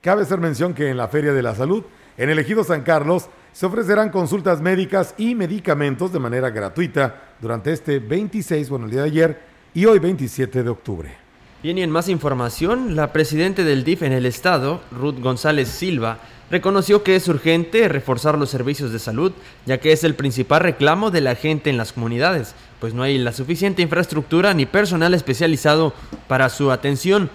Cabe 0.00 0.22
hacer 0.22 0.38
mención 0.38 0.72
que 0.72 0.88
en 0.88 0.96
la 0.96 1.08
Feria 1.08 1.34
de 1.34 1.42
la 1.42 1.54
Salud, 1.54 1.84
en 2.16 2.30
el 2.30 2.38
Ejido 2.38 2.64
San 2.64 2.84
Carlos, 2.84 3.28
se 3.52 3.66
ofrecerán 3.66 4.10
consultas 4.10 4.62
médicas 4.62 5.14
y 5.18 5.34
medicamentos 5.34 6.10
de 6.10 6.20
manera 6.20 6.48
gratuita 6.48 7.27
durante 7.40 7.72
este 7.72 7.98
26, 7.98 8.68
bueno, 8.68 8.86
el 8.86 8.90
día 8.90 9.02
de 9.02 9.08
ayer 9.08 9.40
y 9.74 9.84
hoy 9.84 9.98
27 9.98 10.62
de 10.62 10.68
octubre. 10.70 11.28
Bien, 11.62 11.78
y 11.78 11.82
en 11.82 11.90
más 11.90 12.08
información, 12.08 12.94
la 12.94 13.12
presidenta 13.12 13.64
del 13.64 13.82
DIF 13.82 14.02
en 14.02 14.12
el 14.12 14.26
estado, 14.26 14.80
Ruth 14.92 15.20
González 15.20 15.68
Silva, 15.68 16.18
reconoció 16.50 17.02
que 17.02 17.16
es 17.16 17.28
urgente 17.28 17.88
reforzar 17.88 18.38
los 18.38 18.48
servicios 18.48 18.92
de 18.92 18.98
salud, 18.98 19.32
ya 19.66 19.78
que 19.78 19.92
es 19.92 20.04
el 20.04 20.14
principal 20.14 20.60
reclamo 20.60 21.10
de 21.10 21.20
la 21.20 21.34
gente 21.34 21.68
en 21.68 21.76
las 21.76 21.92
comunidades, 21.92 22.54
pues 22.80 22.94
no 22.94 23.02
hay 23.02 23.18
la 23.18 23.32
suficiente 23.32 23.82
infraestructura 23.82 24.54
ni 24.54 24.66
personal 24.66 25.14
especializado 25.14 25.92
para 26.28 26.48
su 26.48 26.70
atención. 26.70 27.28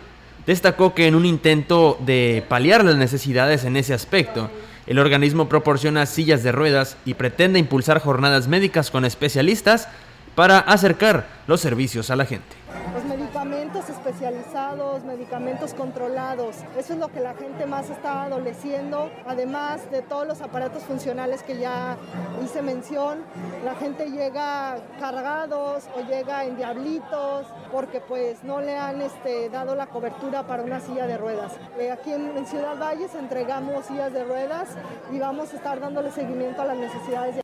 Destacó 0.47 0.93
que 0.93 1.07
en 1.07 1.15
un 1.15 1.25
intento 1.25 1.97
de 2.05 2.45
paliar 2.47 2.83
las 2.83 2.95
necesidades 2.95 3.65
en 3.65 3.77
ese 3.77 3.93
aspecto, 3.93 4.49
el 4.87 4.99
organismo 4.99 5.49
proporciona 5.49 6.05
sillas 6.05 6.43
de 6.43 6.51
ruedas 6.51 6.97
y 7.05 7.13
pretende 7.13 7.59
impulsar 7.59 7.99
jornadas 7.99 8.47
médicas 8.47 8.91
con 8.91 9.05
especialistas 9.05 9.87
para 10.35 10.59
acercar 10.59 11.25
los 11.47 11.61
servicios 11.61 12.09
a 12.09 12.15
la 12.15 12.25
gente. 12.25 12.55
Los 12.93 13.03
medicamentos 13.05 13.89
especializados, 13.89 15.03
medicamentos 15.03 15.73
controlados, 15.73 16.57
eso 16.77 16.93
es 16.93 16.99
lo 16.99 17.07
que 17.09 17.19
la 17.19 17.33
gente 17.33 17.65
más 17.65 17.89
está 17.89 18.23
adoleciendo, 18.23 19.11
además 19.27 19.89
de 19.91 20.01
todos 20.01 20.27
los 20.27 20.41
aparatos 20.41 20.83
funcionales 20.83 21.43
que 21.43 21.57
ya 21.57 21.97
hice 22.43 22.61
mención, 22.61 23.19
la 23.63 23.75
gente 23.75 24.09
llega 24.09 24.77
cargados 24.99 25.85
o 25.95 26.07
llega 26.07 26.45
en 26.45 26.57
diablitos 26.57 27.45
porque 27.71 27.99
pues 27.99 28.43
no 28.43 28.61
le 28.61 28.77
han 28.77 29.01
este, 29.01 29.49
dado 29.49 29.75
la 29.75 29.87
cobertura 29.87 30.43
para 30.43 30.63
una 30.63 30.79
silla 30.79 31.07
de 31.07 31.17
ruedas. 31.17 31.53
Eh, 31.79 31.91
aquí 31.91 32.11
en, 32.11 32.37
en 32.37 32.45
Ciudad 32.45 32.77
Valles 32.79 33.13
entregamos 33.15 33.85
sillas 33.85 34.13
de 34.13 34.23
ruedas 34.23 34.69
y 35.11 35.19
vamos 35.19 35.53
a 35.53 35.55
estar 35.57 35.79
dándole 35.79 36.11
seguimiento 36.11 36.61
a 36.61 36.65
las 36.65 36.77
necesidades 36.77 37.35
de 37.35 37.42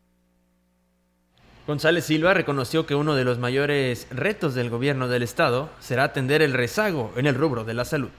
González 1.69 2.05
Silva 2.05 2.33
reconoció 2.33 2.87
que 2.87 2.95
uno 2.95 3.13
de 3.13 3.23
los 3.23 3.37
mayores 3.37 4.07
retos 4.09 4.55
del 4.55 4.71
gobierno 4.71 5.07
del 5.07 5.21
estado 5.21 5.69
será 5.79 6.05
atender 6.05 6.41
el 6.41 6.53
rezago 6.53 7.11
en 7.15 7.27
el 7.27 7.35
rubro 7.35 7.63
de 7.63 7.75
la 7.75 7.85
salud 7.85 8.09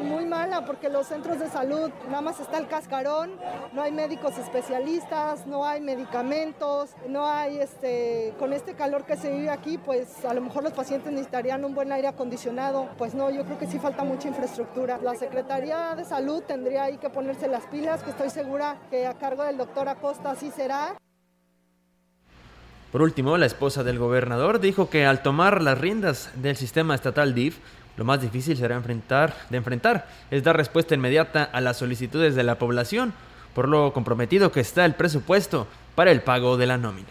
Muy 0.00 0.24
mala 0.24 0.64
porque 0.64 0.88
los 0.88 1.08
centros 1.08 1.40
de 1.40 1.48
salud 1.48 1.90
nada 2.06 2.20
más 2.20 2.38
está 2.38 2.58
el 2.58 2.68
cascarón, 2.68 3.32
no 3.72 3.82
hay 3.82 3.90
médicos 3.90 4.38
especialistas, 4.38 5.48
no 5.48 5.66
hay 5.66 5.80
medicamentos, 5.80 6.90
no 7.08 7.26
hay 7.26 7.58
este 7.58 8.34
con 8.38 8.52
este 8.52 8.74
calor 8.74 9.04
que 9.04 9.16
se 9.16 9.32
vive 9.32 9.50
aquí, 9.50 9.76
pues 9.76 10.24
a 10.24 10.32
lo 10.32 10.40
mejor 10.40 10.62
los 10.62 10.74
pacientes 10.74 11.10
necesitarían 11.10 11.64
un 11.64 11.74
buen 11.74 11.90
aire 11.90 12.06
acondicionado. 12.06 12.88
Pues 12.96 13.16
no, 13.16 13.32
yo 13.32 13.44
creo 13.44 13.58
que 13.58 13.66
sí 13.66 13.80
falta 13.80 14.04
mucha 14.04 14.28
infraestructura. 14.28 15.00
La 15.02 15.16
Secretaría 15.16 15.96
de 15.96 16.04
Salud 16.04 16.40
tendría 16.46 16.84
ahí 16.84 16.98
que 16.98 17.10
ponerse 17.10 17.48
las 17.48 17.66
pilas, 17.66 18.04
que 18.04 18.10
estoy 18.10 18.30
segura 18.30 18.76
que 18.90 19.08
a 19.08 19.14
cargo 19.14 19.42
del 19.42 19.56
doctor 19.56 19.88
Acosta 19.88 20.30
así 20.30 20.52
será. 20.52 20.94
Por 22.94 23.02
último, 23.02 23.36
la 23.38 23.46
esposa 23.46 23.82
del 23.82 23.98
gobernador 23.98 24.60
dijo 24.60 24.88
que 24.88 25.04
al 25.04 25.20
tomar 25.20 25.60
las 25.62 25.78
riendas 25.78 26.30
del 26.36 26.54
sistema 26.54 26.94
estatal 26.94 27.34
DIF, 27.34 27.58
lo 27.96 28.04
más 28.04 28.20
difícil 28.20 28.56
será 28.56 28.76
enfrentar, 28.76 29.34
de 29.50 29.56
enfrentar 29.56 30.06
es 30.30 30.44
dar 30.44 30.56
respuesta 30.56 30.94
inmediata 30.94 31.42
a 31.42 31.60
las 31.60 31.76
solicitudes 31.76 32.36
de 32.36 32.44
la 32.44 32.56
población, 32.56 33.12
por 33.54 33.68
lo 33.68 33.92
comprometido 33.92 34.50
que 34.52 34.60
está 34.60 34.84
el 34.84 34.94
presupuesto 34.94 35.66
para 35.94 36.10
el 36.10 36.22
pago 36.22 36.56
de 36.56 36.66
la 36.66 36.76
nómina 36.76 37.08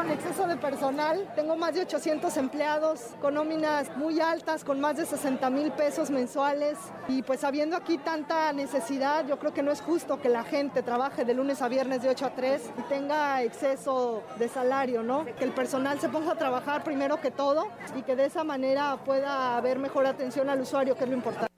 con 0.00 0.10
exceso 0.10 0.46
de 0.46 0.56
personal. 0.56 1.30
Tengo 1.36 1.56
más 1.56 1.74
de 1.74 1.82
800 1.82 2.34
empleados 2.38 3.00
con 3.20 3.34
nóminas 3.34 3.94
muy 3.98 4.18
altas, 4.18 4.64
con 4.64 4.80
más 4.80 4.96
de 4.96 5.04
60 5.04 5.50
mil 5.50 5.72
pesos 5.72 6.08
mensuales. 6.10 6.78
Y 7.06 7.22
pues 7.22 7.44
habiendo 7.44 7.76
aquí 7.76 7.98
tanta 7.98 8.50
necesidad, 8.54 9.26
yo 9.26 9.38
creo 9.38 9.52
que 9.52 9.62
no 9.62 9.70
es 9.70 9.82
justo 9.82 10.18
que 10.18 10.30
la 10.30 10.42
gente 10.42 10.82
trabaje 10.82 11.26
de 11.26 11.34
lunes 11.34 11.60
a 11.60 11.68
viernes 11.68 12.00
de 12.00 12.08
8 12.08 12.26
a 12.26 12.30
3 12.30 12.70
y 12.78 12.82
tenga 12.88 13.42
exceso 13.42 14.22
de 14.38 14.48
salario, 14.48 15.02
¿no? 15.02 15.26
Que 15.26 15.44
el 15.44 15.52
personal 15.52 16.00
se 16.00 16.08
ponga 16.08 16.32
a 16.32 16.36
trabajar 16.36 16.82
primero 16.82 17.20
que 17.20 17.30
todo 17.30 17.68
y 17.94 18.00
que 18.00 18.16
de 18.16 18.24
esa 18.24 18.42
manera 18.42 18.96
pueda 19.04 19.58
haber 19.58 19.78
mejor 19.78 20.06
atención 20.06 20.48
al 20.48 20.62
usuario, 20.62 20.96
que 20.96 21.04
es 21.04 21.10
lo 21.10 21.16
importante. 21.16 21.49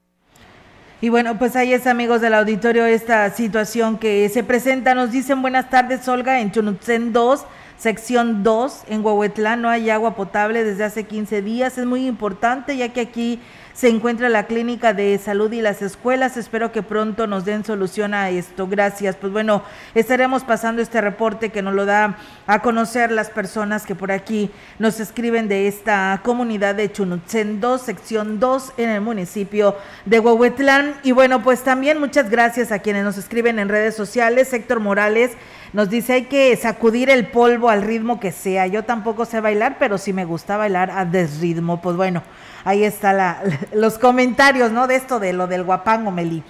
Y 1.02 1.08
bueno, 1.08 1.36
pues 1.36 1.56
ahí 1.56 1.72
es, 1.72 1.88
amigos 1.88 2.20
del 2.20 2.32
auditorio, 2.32 2.86
esta 2.86 3.28
situación 3.30 3.98
que 3.98 4.28
se 4.28 4.44
presenta. 4.44 4.94
Nos 4.94 5.10
dicen 5.10 5.42
buenas 5.42 5.68
tardes, 5.68 6.06
Olga, 6.06 6.38
en 6.38 6.52
Chunutzen 6.52 7.12
2 7.12 7.44
sección 7.82 8.44
2, 8.44 8.84
en 8.90 9.04
Huehuetlán 9.04 9.60
no 9.60 9.68
hay 9.68 9.90
agua 9.90 10.14
potable 10.14 10.62
desde 10.62 10.84
hace 10.84 11.02
15 11.02 11.42
días. 11.42 11.76
Es 11.76 11.84
muy 11.84 12.06
importante 12.06 12.76
ya 12.76 12.90
que 12.90 13.00
aquí 13.00 13.40
se 13.74 13.88
encuentra 13.88 14.28
la 14.28 14.46
clínica 14.46 14.92
de 14.92 15.18
salud 15.18 15.50
y 15.52 15.60
las 15.60 15.82
escuelas. 15.82 16.36
Espero 16.36 16.72
que 16.72 16.82
pronto 16.82 17.26
nos 17.26 17.44
den 17.44 17.64
solución 17.64 18.14
a 18.14 18.30
esto. 18.30 18.66
Gracias. 18.66 19.16
Pues 19.16 19.32
bueno, 19.32 19.62
estaremos 19.94 20.44
pasando 20.44 20.82
este 20.82 21.00
reporte 21.00 21.50
que 21.50 21.62
nos 21.62 21.74
lo 21.74 21.86
da 21.86 22.16
a 22.46 22.60
conocer 22.60 23.10
las 23.10 23.30
personas 23.30 23.86
que 23.86 23.94
por 23.94 24.12
aquí 24.12 24.50
nos 24.78 25.00
escriben 25.00 25.48
de 25.48 25.68
esta 25.68 26.20
comunidad 26.22 26.74
de 26.74 26.92
Chunutzen 26.92 27.60
2, 27.60 27.80
sección 27.80 28.40
2, 28.40 28.74
en 28.76 28.90
el 28.90 29.00
municipio 29.00 29.76
de 30.04 30.20
Huehuetlán. 30.20 30.94
Y 31.02 31.12
bueno, 31.12 31.42
pues 31.42 31.62
también 31.62 31.98
muchas 31.98 32.30
gracias 32.30 32.72
a 32.72 32.80
quienes 32.80 33.04
nos 33.04 33.18
escriben 33.18 33.58
en 33.58 33.68
redes 33.68 33.94
sociales. 33.94 34.52
Héctor 34.52 34.80
Morales 34.80 35.32
nos 35.72 35.88
dice 35.88 36.12
hay 36.12 36.22
que 36.24 36.54
sacudir 36.56 37.08
el 37.08 37.28
polvo 37.28 37.70
al 37.70 37.82
ritmo 37.82 38.20
que 38.20 38.32
sea. 38.32 38.66
Yo 38.66 38.84
tampoco 38.84 39.24
sé 39.24 39.40
bailar, 39.40 39.76
pero 39.78 39.98
sí 39.98 40.12
me 40.12 40.24
gusta 40.24 40.56
bailar 40.56 40.90
a 40.90 41.04
desritmo. 41.04 41.80
Pues 41.80 41.96
bueno, 41.96 42.22
ahí 42.64 42.84
está 42.84 43.12
la, 43.12 43.42
los 43.72 43.98
comentarios, 43.98 44.70
¿no? 44.72 44.86
De 44.86 44.96
esto 44.96 45.18
de 45.18 45.32
lo 45.32 45.46
del 45.46 45.64
guapango, 45.64 46.10
Meli. 46.10 46.42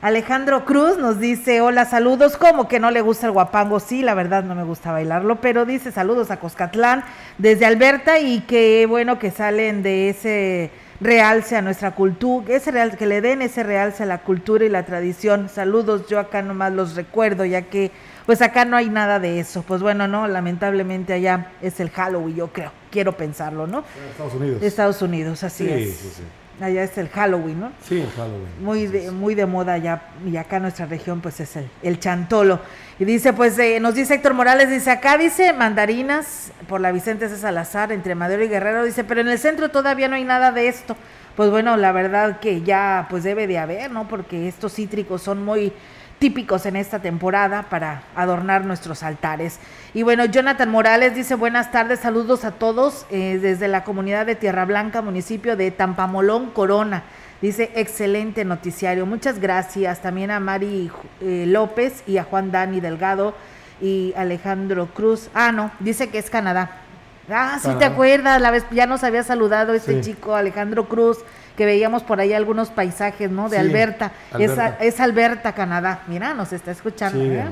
Alejandro 0.00 0.64
Cruz 0.64 0.96
nos 0.96 1.18
dice, 1.18 1.60
hola, 1.60 1.84
saludos, 1.84 2.36
como 2.36 2.68
que 2.68 2.78
no 2.78 2.92
le 2.92 3.00
gusta 3.00 3.26
el 3.26 3.32
guapango? 3.32 3.80
Sí, 3.80 4.02
la 4.02 4.14
verdad 4.14 4.44
no 4.44 4.54
me 4.54 4.62
gusta 4.62 4.92
bailarlo, 4.92 5.40
pero 5.40 5.66
dice 5.66 5.90
saludos 5.90 6.30
a 6.30 6.36
Coscatlán 6.36 7.02
desde 7.36 7.66
Alberta 7.66 8.20
y 8.20 8.42
que 8.42 8.86
bueno 8.86 9.18
que 9.18 9.32
salen 9.32 9.82
de 9.82 10.10
ese 10.10 10.70
realce 11.00 11.56
a 11.56 11.62
nuestra 11.62 11.96
cultura, 11.96 12.54
ese 12.54 12.70
real, 12.70 12.96
que 12.96 13.06
le 13.06 13.20
den 13.20 13.42
ese 13.42 13.64
realce 13.64 14.04
a 14.04 14.06
la 14.06 14.18
cultura 14.18 14.64
y 14.64 14.68
la 14.68 14.84
tradición. 14.84 15.48
Saludos, 15.48 16.06
yo 16.08 16.20
acá 16.20 16.42
nomás 16.42 16.72
los 16.72 16.94
recuerdo, 16.94 17.44
ya 17.44 17.62
que 17.62 17.90
pues 18.28 18.42
acá 18.42 18.66
no 18.66 18.76
hay 18.76 18.90
nada 18.90 19.18
de 19.18 19.40
eso. 19.40 19.62
Pues 19.62 19.80
bueno, 19.80 20.06
no, 20.06 20.28
lamentablemente 20.28 21.14
allá 21.14 21.46
es 21.62 21.80
el 21.80 21.88
Halloween, 21.88 22.36
yo 22.36 22.52
creo, 22.52 22.70
quiero 22.90 23.16
pensarlo, 23.16 23.66
¿no? 23.66 23.84
Estados 24.10 24.34
Unidos. 24.34 24.62
Estados 24.62 25.00
Unidos, 25.00 25.44
así 25.44 25.66
es. 25.66 25.96
Sí, 25.96 26.12
sí. 26.16 26.22
Allá 26.62 26.82
es 26.82 26.98
el 26.98 27.08
Halloween, 27.08 27.58
¿no? 27.58 27.72
Sí, 27.82 28.02
el 28.02 28.10
Halloween. 28.10 28.48
Muy 28.60 28.86
de, 28.86 29.10
muy 29.12 29.34
de 29.34 29.46
moda 29.46 29.72
allá, 29.72 30.02
y 30.26 30.36
acá 30.36 30.56
en 30.56 30.64
nuestra 30.64 30.84
región 30.84 31.22
pues 31.22 31.40
es 31.40 31.56
el, 31.56 31.70
el 31.82 32.00
chantolo. 32.00 32.60
Y 32.98 33.06
dice, 33.06 33.32
pues 33.32 33.58
eh, 33.58 33.80
nos 33.80 33.94
dice 33.94 34.16
Héctor 34.16 34.34
Morales, 34.34 34.68
dice, 34.68 34.90
acá 34.90 35.16
dice 35.16 35.54
mandarinas 35.54 36.52
por 36.68 36.82
la 36.82 36.92
Vicente 36.92 37.30
C. 37.30 37.36
Salazar, 37.38 37.92
entre 37.92 38.14
Madero 38.14 38.44
y 38.44 38.48
Guerrero, 38.48 38.84
dice, 38.84 39.04
pero 39.04 39.22
en 39.22 39.28
el 39.28 39.38
centro 39.38 39.70
todavía 39.70 40.06
no 40.06 40.16
hay 40.16 40.24
nada 40.24 40.52
de 40.52 40.68
esto. 40.68 40.98
Pues 41.34 41.48
bueno, 41.48 41.78
la 41.78 41.92
verdad 41.92 42.40
que 42.40 42.60
ya 42.60 43.06
pues 43.08 43.24
debe 43.24 43.46
de 43.46 43.56
haber, 43.56 43.90
¿no? 43.90 44.06
Porque 44.06 44.48
estos 44.48 44.74
cítricos 44.74 45.22
son 45.22 45.42
muy 45.46 45.72
típicos 46.18 46.66
en 46.66 46.76
esta 46.76 46.98
temporada 46.98 47.64
para 47.70 48.02
adornar 48.16 48.64
nuestros 48.64 49.02
altares. 49.02 49.58
Y 49.94 50.02
bueno, 50.02 50.24
Jonathan 50.24 50.70
Morales 50.70 51.14
dice 51.14 51.34
buenas 51.34 51.70
tardes, 51.70 52.00
saludos 52.00 52.44
a 52.44 52.52
todos 52.52 53.06
eh, 53.10 53.38
desde 53.40 53.68
la 53.68 53.84
comunidad 53.84 54.26
de 54.26 54.34
Tierra 54.34 54.64
Blanca, 54.64 55.02
municipio 55.02 55.56
de 55.56 55.70
Tampamolón, 55.70 56.50
Corona. 56.50 57.04
Dice 57.40 57.70
excelente 57.76 58.44
noticiario, 58.44 59.06
muchas 59.06 59.38
gracias 59.38 60.02
también 60.02 60.32
a 60.32 60.40
Mari 60.40 60.90
eh, 61.20 61.44
López 61.46 62.02
y 62.06 62.16
a 62.18 62.24
Juan 62.24 62.50
Dani 62.50 62.80
Delgado 62.80 63.34
y 63.80 64.12
Alejandro 64.16 64.86
Cruz. 64.86 65.30
Ah, 65.34 65.52
no, 65.52 65.70
dice 65.78 66.08
que 66.08 66.18
es 66.18 66.30
Canadá. 66.30 66.82
Ah, 67.30 67.58
sí 67.62 67.68
te 67.78 67.84
acuerdas, 67.84 68.40
la 68.40 68.50
vez 68.50 68.64
ya 68.70 68.86
nos 68.86 69.04
había 69.04 69.22
saludado 69.22 69.74
este 69.74 70.00
chico 70.00 70.34
Alejandro 70.34 70.88
Cruz 70.88 71.18
que 71.58 71.66
veíamos 71.66 72.04
por 72.04 72.20
ahí 72.20 72.32
algunos 72.32 72.70
paisajes, 72.70 73.32
¿no? 73.32 73.48
De 73.48 73.58
Alberta. 73.58 74.12
Es, 74.38 75.00
Alberta, 75.00 75.54
Canadá. 75.54 76.02
Mira, 76.06 76.32
nos 76.32 76.52
está 76.52 76.70
escuchando. 76.70 77.20
¿eh? 77.20 77.44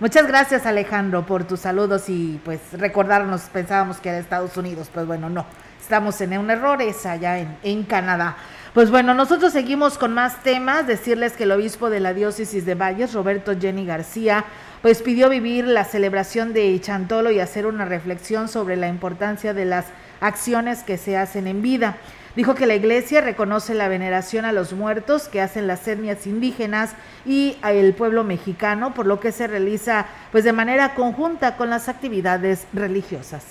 Muchas 0.00 0.26
gracias, 0.26 0.64
Alejandro, 0.64 1.26
por 1.26 1.44
tus 1.44 1.60
saludos 1.60 2.08
y 2.08 2.40
pues 2.46 2.60
recordarnos, 2.72 3.42
pensábamos 3.52 3.98
que 3.98 4.08
era 4.08 4.18
Estados 4.18 4.56
Unidos, 4.56 4.88
pues 4.92 5.06
bueno, 5.06 5.28
no. 5.28 5.44
Estamos 5.78 6.18
en 6.22 6.38
un 6.38 6.50
error, 6.50 6.80
es 6.80 7.04
allá 7.04 7.38
en, 7.38 7.58
en 7.62 7.82
Canadá. 7.82 8.38
Pues 8.72 8.90
bueno, 8.90 9.12
nosotros 9.12 9.52
seguimos 9.52 9.98
con 9.98 10.14
más 10.14 10.42
temas. 10.42 10.86
Decirles 10.86 11.34
que 11.34 11.42
el 11.42 11.52
obispo 11.52 11.90
de 11.90 12.00
la 12.00 12.14
diócesis 12.14 12.64
de 12.64 12.74
Valles, 12.74 13.12
Roberto 13.12 13.52
Jenny 13.60 13.84
García, 13.84 14.46
pues 14.80 15.02
pidió 15.02 15.28
vivir 15.28 15.66
la 15.66 15.84
celebración 15.84 16.54
de 16.54 16.80
Chantolo 16.80 17.30
y 17.30 17.40
hacer 17.40 17.66
una 17.66 17.84
reflexión 17.84 18.48
sobre 18.48 18.76
la 18.76 18.88
importancia 18.88 19.52
de 19.52 19.66
las 19.66 19.84
acciones 20.20 20.82
que 20.84 20.96
se 20.96 21.18
hacen 21.18 21.46
en 21.46 21.60
vida. 21.60 21.98
Dijo 22.36 22.54
que 22.54 22.66
la 22.66 22.74
iglesia 22.74 23.22
reconoce 23.22 23.72
la 23.72 23.88
veneración 23.88 24.44
a 24.44 24.52
los 24.52 24.74
muertos 24.74 25.26
que 25.26 25.40
hacen 25.40 25.66
las 25.66 25.88
etnias 25.88 26.26
indígenas 26.26 26.94
y 27.24 27.56
el 27.64 27.94
pueblo 27.94 28.24
mexicano, 28.24 28.92
por 28.92 29.06
lo 29.06 29.20
que 29.20 29.32
se 29.32 29.46
realiza 29.46 30.06
pues 30.32 30.44
de 30.44 30.52
manera 30.52 30.94
conjunta 30.94 31.56
con 31.56 31.70
las 31.70 31.88
actividades 31.88 32.66
religiosas. 32.74 33.42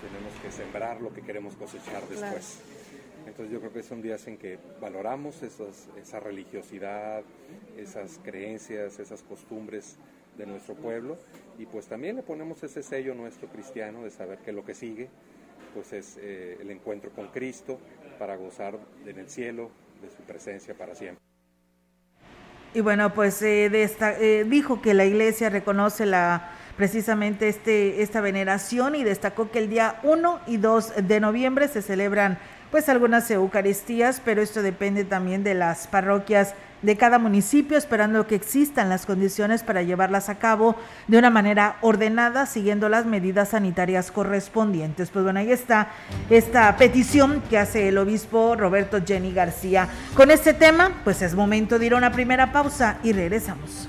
Tenemos 0.00 0.32
que 0.40 0.52
sembrar 0.52 1.00
lo 1.00 1.12
que 1.12 1.22
queremos 1.22 1.56
cosechar 1.56 2.00
después. 2.08 2.60
Entonces 3.26 3.52
yo 3.52 3.58
creo 3.58 3.72
que 3.72 3.82
son 3.82 4.02
días 4.02 4.24
en 4.28 4.36
que 4.38 4.60
valoramos 4.80 5.42
esa 5.42 6.20
religiosidad, 6.20 7.24
esas 7.76 8.20
creencias, 8.22 9.00
esas 9.00 9.22
costumbres 9.22 9.96
de 10.38 10.46
nuestro 10.46 10.74
pueblo 10.76 11.18
y 11.58 11.66
pues 11.66 11.86
también 11.86 12.14
le 12.14 12.22
ponemos 12.22 12.62
ese 12.62 12.84
sello 12.84 13.16
nuestro 13.16 13.48
cristiano 13.48 14.04
de 14.04 14.10
saber 14.10 14.38
que 14.38 14.52
lo 14.52 14.64
que 14.64 14.74
sigue 14.74 15.08
pues 15.76 15.92
es 15.92 16.16
eh, 16.18 16.56
el 16.58 16.70
encuentro 16.70 17.10
con 17.10 17.28
Cristo 17.28 17.78
para 18.18 18.34
gozar 18.36 18.78
en 19.04 19.18
el 19.18 19.28
cielo 19.28 19.70
de 20.00 20.08
su 20.08 20.22
presencia 20.22 20.72
para 20.72 20.94
siempre. 20.94 21.22
Y 22.72 22.80
bueno, 22.80 23.12
pues 23.12 23.42
eh, 23.42 23.70
eh, 23.70 24.46
dijo 24.48 24.80
que 24.80 24.94
la 24.94 25.04
iglesia 25.04 25.50
reconoce 25.50 26.06
la 26.06 26.50
precisamente 26.78 27.48
este, 27.48 28.02
esta 28.02 28.22
veneración 28.22 28.94
y 28.94 29.04
destacó 29.04 29.50
que 29.50 29.58
el 29.58 29.68
día 29.68 30.00
1 30.02 30.40
y 30.46 30.56
2 30.56 31.06
de 31.06 31.20
noviembre 31.20 31.68
se 31.68 31.82
celebran 31.82 32.38
pues 32.70 32.88
algunas 32.88 33.30
Eucaristías, 33.30 34.22
pero 34.24 34.40
esto 34.40 34.62
depende 34.62 35.04
también 35.04 35.44
de 35.44 35.54
las 35.54 35.88
parroquias 35.88 36.54
de 36.82 36.96
cada 36.96 37.18
municipio, 37.18 37.76
esperando 37.76 38.26
que 38.26 38.34
existan 38.34 38.88
las 38.88 39.06
condiciones 39.06 39.62
para 39.62 39.82
llevarlas 39.82 40.28
a 40.28 40.38
cabo 40.38 40.76
de 41.08 41.18
una 41.18 41.30
manera 41.30 41.76
ordenada, 41.80 42.46
siguiendo 42.46 42.88
las 42.88 43.06
medidas 43.06 43.50
sanitarias 43.50 44.10
correspondientes. 44.10 45.10
Pues 45.10 45.24
bueno, 45.24 45.40
ahí 45.40 45.52
está 45.52 45.88
esta 46.30 46.76
petición 46.76 47.42
que 47.48 47.58
hace 47.58 47.88
el 47.88 47.98
obispo 47.98 48.56
Roberto 48.56 48.98
Jenny 49.04 49.32
García. 49.32 49.88
Con 50.14 50.30
este 50.30 50.54
tema, 50.54 50.92
pues 51.04 51.22
es 51.22 51.34
momento 51.34 51.78
de 51.78 51.86
ir 51.86 51.94
a 51.94 51.96
una 51.96 52.12
primera 52.12 52.52
pausa 52.52 52.98
y 53.02 53.12
regresamos. 53.12 53.88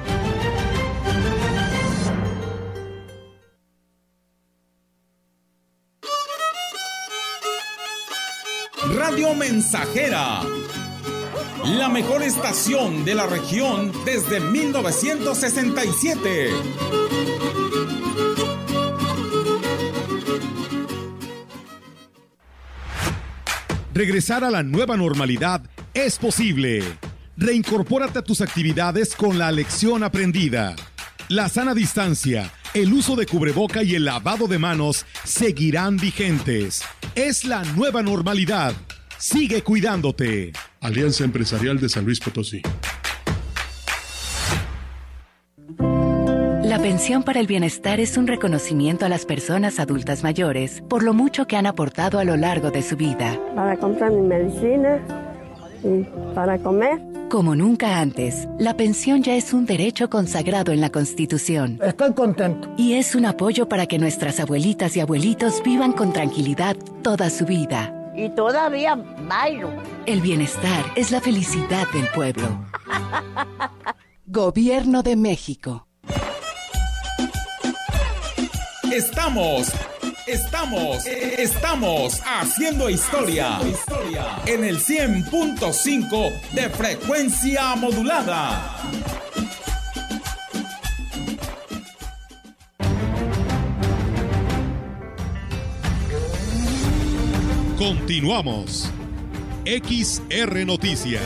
Radio 9.11 9.35
Mensajera. 9.35 10.41
La 11.65 11.89
mejor 11.89 12.23
estación 12.23 13.03
de 13.03 13.13
la 13.13 13.27
región 13.27 13.91
desde 14.05 14.39
1967. 14.39 16.49
Regresar 23.93 24.45
a 24.45 24.49
la 24.49 24.63
nueva 24.63 24.95
normalidad 24.95 25.61
es 25.93 26.17
posible. 26.17 26.81
Reincorpórate 27.35 28.19
a 28.19 28.23
tus 28.23 28.39
actividades 28.39 29.13
con 29.13 29.37
la 29.37 29.51
lección 29.51 30.03
aprendida. 30.03 30.73
La 31.27 31.49
sana 31.49 31.73
distancia, 31.73 32.49
el 32.73 32.93
uso 32.93 33.17
de 33.17 33.25
cubreboca 33.25 33.83
y 33.83 33.95
el 33.95 34.05
lavado 34.05 34.47
de 34.47 34.57
manos 34.57 35.05
seguirán 35.25 35.97
vigentes. 35.97 36.81
Es 37.15 37.43
la 37.43 37.65
nueva 37.65 38.03
normalidad. 38.03 38.73
Sigue 39.21 39.61
cuidándote. 39.61 40.51
Alianza 40.79 41.23
Empresarial 41.23 41.79
de 41.79 41.89
San 41.89 42.05
Luis 42.05 42.19
Potosí. 42.19 42.63
La 46.63 46.79
pensión 46.79 47.21
para 47.21 47.39
el 47.39 47.45
bienestar 47.45 47.99
es 47.99 48.17
un 48.17 48.25
reconocimiento 48.25 49.05
a 49.05 49.09
las 49.09 49.25
personas 49.25 49.79
adultas 49.79 50.23
mayores 50.23 50.81
por 50.89 51.03
lo 51.03 51.13
mucho 51.13 51.45
que 51.45 51.55
han 51.55 51.67
aportado 51.67 52.17
a 52.17 52.23
lo 52.23 52.35
largo 52.35 52.71
de 52.71 52.81
su 52.81 52.97
vida. 52.97 53.39
Para 53.55 53.77
comprar 53.77 54.11
mi 54.11 54.27
medicina 54.27 54.99
y 55.83 56.03
para 56.33 56.57
comer. 56.57 56.99
Como 57.29 57.55
nunca 57.55 57.99
antes, 57.99 58.47
la 58.57 58.75
pensión 58.75 59.21
ya 59.21 59.35
es 59.35 59.53
un 59.53 59.67
derecho 59.67 60.09
consagrado 60.09 60.71
en 60.71 60.81
la 60.81 60.89
Constitución. 60.89 61.79
Estoy 61.83 62.13
contento. 62.13 62.73
Y 62.75 62.93
es 62.93 63.13
un 63.13 63.27
apoyo 63.27 63.69
para 63.69 63.85
que 63.85 63.99
nuestras 63.99 64.39
abuelitas 64.39 64.97
y 64.97 64.99
abuelitos 64.99 65.61
vivan 65.63 65.91
con 65.91 66.11
tranquilidad 66.11 66.75
toda 67.03 67.29
su 67.29 67.45
vida. 67.45 68.00
Y 68.15 68.29
todavía 68.29 68.95
bailo. 68.95 69.69
El 70.05 70.21
bienestar 70.21 70.85
es 70.95 71.11
la 71.11 71.21
felicidad 71.21 71.87
del 71.93 72.07
pueblo. 72.09 72.47
Gobierno 74.25 75.03
de 75.03 75.15
México. 75.15 75.87
Estamos 78.91 79.71
Estamos, 80.27 81.05
estamos 81.07 82.21
haciendo 82.23 82.89
historia 82.89 83.59
en 84.45 84.63
el 84.63 84.79
100.5 84.79 86.51
de 86.51 86.69
frecuencia 86.69 87.75
modulada. 87.75 88.77
Continuamos. 97.81 98.91
XR 99.65 100.67
Noticias. 100.67 101.23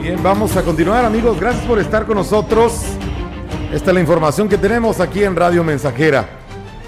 Bien, 0.00 0.22
vamos 0.22 0.56
a 0.56 0.62
continuar 0.62 1.04
amigos, 1.04 1.40
gracias 1.40 1.64
por 1.64 1.80
estar 1.80 2.06
con 2.06 2.18
nosotros. 2.18 2.84
Esta 3.72 3.90
es 3.90 3.94
la 3.94 4.00
información 4.00 4.48
que 4.48 4.58
tenemos 4.58 5.00
aquí 5.00 5.24
en 5.24 5.34
Radio 5.34 5.64
Mensajera. 5.64 6.28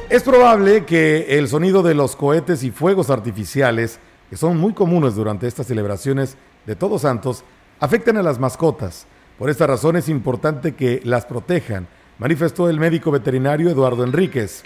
Es 0.08 0.22
probable 0.22 0.84
que 0.84 1.38
el 1.40 1.48
sonido 1.48 1.82
de 1.82 1.94
los 1.94 2.14
cohetes 2.14 2.62
y 2.62 2.70
fuegos 2.70 3.10
artificiales, 3.10 3.98
que 4.30 4.36
son 4.36 4.58
muy 4.58 4.72
comunes 4.72 5.14
durante 5.14 5.46
estas 5.46 5.66
celebraciones 5.66 6.36
de 6.66 6.76
Todos 6.76 7.02
Santos, 7.02 7.44
afecten 7.80 8.16
a 8.16 8.22
las 8.22 8.38
mascotas. 8.38 9.06
Por 9.38 9.50
esta 9.50 9.66
razón 9.66 9.96
es 9.96 10.08
importante 10.08 10.74
que 10.74 11.00
las 11.04 11.26
protejan, 11.26 11.88
manifestó 12.18 12.68
el 12.68 12.78
médico 12.78 13.10
veterinario 13.10 13.68
Eduardo 13.68 14.04
Enríquez. 14.04 14.62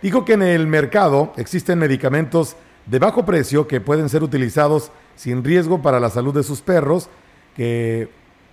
Dijo 0.00 0.24
que 0.24 0.34
en 0.34 0.42
el 0.42 0.66
mercado 0.66 1.32
existen 1.36 1.78
medicamentos 1.78 2.56
de 2.86 2.98
bajo 2.98 3.24
precio 3.24 3.68
que 3.68 3.80
pueden 3.80 4.08
ser 4.08 4.22
utilizados 4.22 4.90
sin 5.14 5.44
riesgo 5.44 5.82
para 5.82 6.00
la 6.00 6.10
salud 6.10 6.34
de 6.34 6.42
sus 6.42 6.60
perros 6.60 7.08
que 7.54 8.08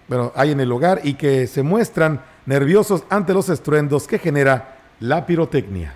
bueno, 0.07 0.31
hay 0.35 0.51
en 0.51 0.59
el 0.59 0.71
hogar 0.71 1.01
y 1.03 1.13
que 1.13 1.47
se 1.47 1.63
muestran 1.63 2.21
nerviosos 2.45 3.03
ante 3.09 3.33
los 3.33 3.49
estruendos 3.49 4.07
que 4.07 4.19
genera 4.19 4.77
la 4.99 5.25
pirotecnia. 5.25 5.95